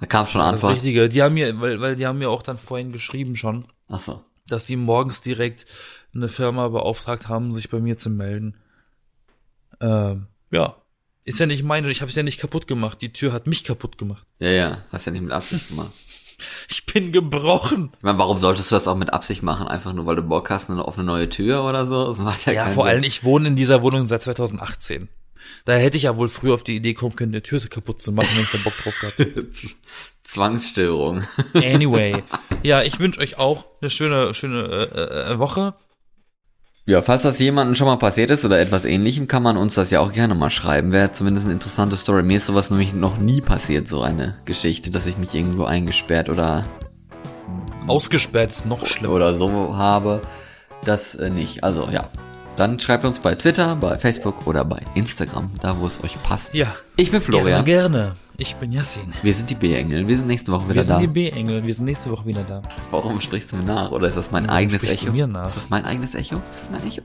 Da 0.00 0.06
kam 0.06 0.26
schon 0.26 0.40
Das 0.40 0.54
Antwort. 0.54 0.74
Richtige. 0.74 1.08
Die 1.08 1.22
haben 1.22 1.34
mir, 1.34 1.60
weil, 1.60 1.80
weil 1.80 1.96
die 1.96 2.06
haben 2.06 2.18
mir 2.18 2.30
auch 2.30 2.42
dann 2.42 2.58
vorhin 2.58 2.90
geschrieben 2.90 3.36
schon, 3.36 3.66
Ach 3.90 4.00
so. 4.00 4.24
dass 4.46 4.64
die 4.64 4.76
morgens 4.76 5.20
direkt 5.20 5.66
eine 6.14 6.28
Firma 6.28 6.68
beauftragt 6.68 7.28
haben, 7.28 7.52
sich 7.52 7.68
bei 7.68 7.78
mir 7.80 7.98
zu 7.98 8.08
melden. 8.10 8.56
Ähm, 9.80 10.26
ja. 10.50 10.76
Ist 11.24 11.38
ja 11.38 11.46
nicht 11.46 11.62
meine, 11.62 11.90
ich 11.90 12.00
habe 12.00 12.08
es 12.08 12.16
ja 12.16 12.22
nicht 12.22 12.40
kaputt 12.40 12.66
gemacht. 12.66 13.02
Die 13.02 13.12
Tür 13.12 13.32
hat 13.32 13.46
mich 13.46 13.62
kaputt 13.64 13.98
gemacht. 13.98 14.26
Ja, 14.38 14.48
ja. 14.50 14.84
Hast 14.90 15.04
ja 15.06 15.12
nicht 15.12 15.22
mit 15.22 15.32
Absicht 15.32 15.68
gemacht. 15.68 15.92
Ich 16.70 16.86
bin 16.86 17.12
gebrochen. 17.12 17.90
Ich 17.98 18.02
meine, 18.02 18.18
warum 18.18 18.38
solltest 18.38 18.70
du 18.70 18.74
das 18.74 18.88
auch 18.88 18.96
mit 18.96 19.12
Absicht 19.12 19.42
machen? 19.42 19.68
Einfach 19.68 19.92
nur, 19.92 20.06
weil 20.06 20.16
du 20.16 20.22
Bock 20.22 20.48
hast 20.48 20.70
auf 20.70 20.94
eine 20.96 21.04
neue 21.04 21.28
Tür 21.28 21.64
oder 21.64 21.86
so? 21.86 22.06
Das 22.06 22.16
macht 22.16 22.46
ja, 22.46 22.54
Ja, 22.54 22.68
vor 22.68 22.84
Sinn. 22.86 22.94
allem, 22.94 23.02
ich 23.02 23.24
wohne 23.24 23.48
in 23.48 23.56
dieser 23.56 23.82
Wohnung 23.82 24.06
seit 24.06 24.22
2018. 24.22 25.08
Da 25.66 25.74
hätte 25.74 25.98
ich 25.98 26.04
ja 26.04 26.16
wohl 26.16 26.30
früher 26.30 26.54
auf 26.54 26.64
die 26.64 26.76
Idee 26.76 26.94
kommen 26.94 27.14
können, 27.14 27.32
eine 27.32 27.42
Tür 27.42 27.60
kaputt 27.60 28.00
zu 28.00 28.12
machen, 28.12 28.28
wenn 28.34 28.42
ich 28.44 28.52
da 28.52 28.58
Bock 28.64 28.74
drauf 28.78 28.98
gehabt 29.00 29.18
Zwangsstörung. 30.24 31.24
Anyway. 31.54 32.22
Ja, 32.62 32.82
ich 32.82 33.00
wünsche 33.00 33.20
euch 33.20 33.38
auch 33.38 33.66
eine 33.80 33.90
schöne, 33.90 34.34
schöne 34.34 34.62
äh, 34.94 35.32
äh, 35.32 35.38
Woche. 35.38 35.74
Ja, 36.86 37.02
falls 37.02 37.22
das 37.22 37.38
jemandem 37.38 37.74
schon 37.74 37.86
mal 37.86 37.98
passiert 37.98 38.30
ist 38.30 38.44
oder 38.44 38.58
etwas 38.58 38.84
ähnlichem, 38.84 39.28
kann 39.28 39.42
man 39.42 39.56
uns 39.56 39.74
das 39.74 39.90
ja 39.90 40.00
auch 40.00 40.12
gerne 40.12 40.34
mal 40.34 40.50
schreiben. 40.50 40.92
Wäre 40.92 41.12
zumindest 41.12 41.46
eine 41.46 41.54
interessante 41.54 41.96
Story. 41.96 42.22
Mir 42.22 42.38
ist 42.38 42.46
sowas 42.46 42.70
nämlich 42.70 42.92
noch 42.92 43.16
nie 43.18 43.40
passiert, 43.40 43.88
so 43.88 44.02
eine 44.02 44.36
Geschichte, 44.44 44.90
dass 44.90 45.06
ich 45.06 45.16
mich 45.16 45.34
irgendwo 45.34 45.64
eingesperrt 45.64 46.28
oder, 46.28 46.64
Ausgesperrt 47.86 48.50
ist 48.50 48.66
noch 48.66 48.86
schlimmer. 48.86 49.14
oder 49.14 49.36
so 49.36 49.76
habe. 49.76 50.22
Das 50.84 51.14
äh, 51.14 51.30
nicht. 51.30 51.64
Also 51.64 51.88
ja. 51.90 52.08
Dann 52.56 52.78
schreibt 52.78 53.04
uns 53.04 53.20
bei 53.20 53.34
Twitter, 53.34 53.76
bei 53.76 53.98
Facebook 53.98 54.46
oder 54.46 54.64
bei 54.64 54.82
Instagram, 54.94 55.50
da 55.62 55.78
wo 55.78 55.86
es 55.86 56.02
euch 56.02 56.20
passt. 56.22 56.54
Ja. 56.54 56.74
Ich 56.96 57.10
bin 57.10 57.22
Florian. 57.22 57.64
Gerne, 57.64 57.98
gerne. 57.98 58.16
Ich 58.42 58.56
bin 58.56 58.72
Yassin. 58.72 59.12
Wir 59.22 59.34
sind 59.34 59.50
die 59.50 59.54
B-Engel. 59.54 60.08
Wir 60.08 60.16
sind 60.16 60.26
nächste 60.26 60.50
Woche 60.50 60.64
wieder 60.64 60.76
Wir 60.76 60.82
sind 60.84 60.94
da. 60.94 61.00
die 61.00 61.06
B-Engel. 61.08 61.62
Wir 61.62 61.74
sind 61.74 61.84
nächste 61.84 62.10
Woche 62.10 62.24
wieder 62.24 62.42
da. 62.42 62.62
Warum 62.90 63.20
sprichst 63.20 63.52
du 63.52 63.56
mir 63.56 63.64
nach? 63.64 63.90
Oder 63.90 64.06
ist 64.08 64.16
das 64.16 64.30
mein 64.30 64.44
Warum 64.44 64.56
eigenes 64.56 64.80
sprichst 64.80 65.02
du 65.02 65.06
Echo? 65.08 65.12
mir 65.14 65.26
nach? 65.26 65.48
Ist 65.48 65.56
das 65.56 65.68
mein 65.68 65.84
eigenes 65.84 66.14
Echo? 66.14 66.36
Ist 66.50 66.62
das 66.62 66.70
mein 66.70 66.82
Echo? 66.88 67.02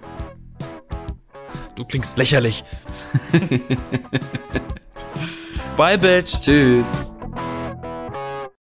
Du 1.75 1.83
klingst 1.83 2.17
lächerlich. 2.17 2.63
Bye, 5.75 5.97
Bitch. 5.97 6.39
Tschüss. 6.39 7.11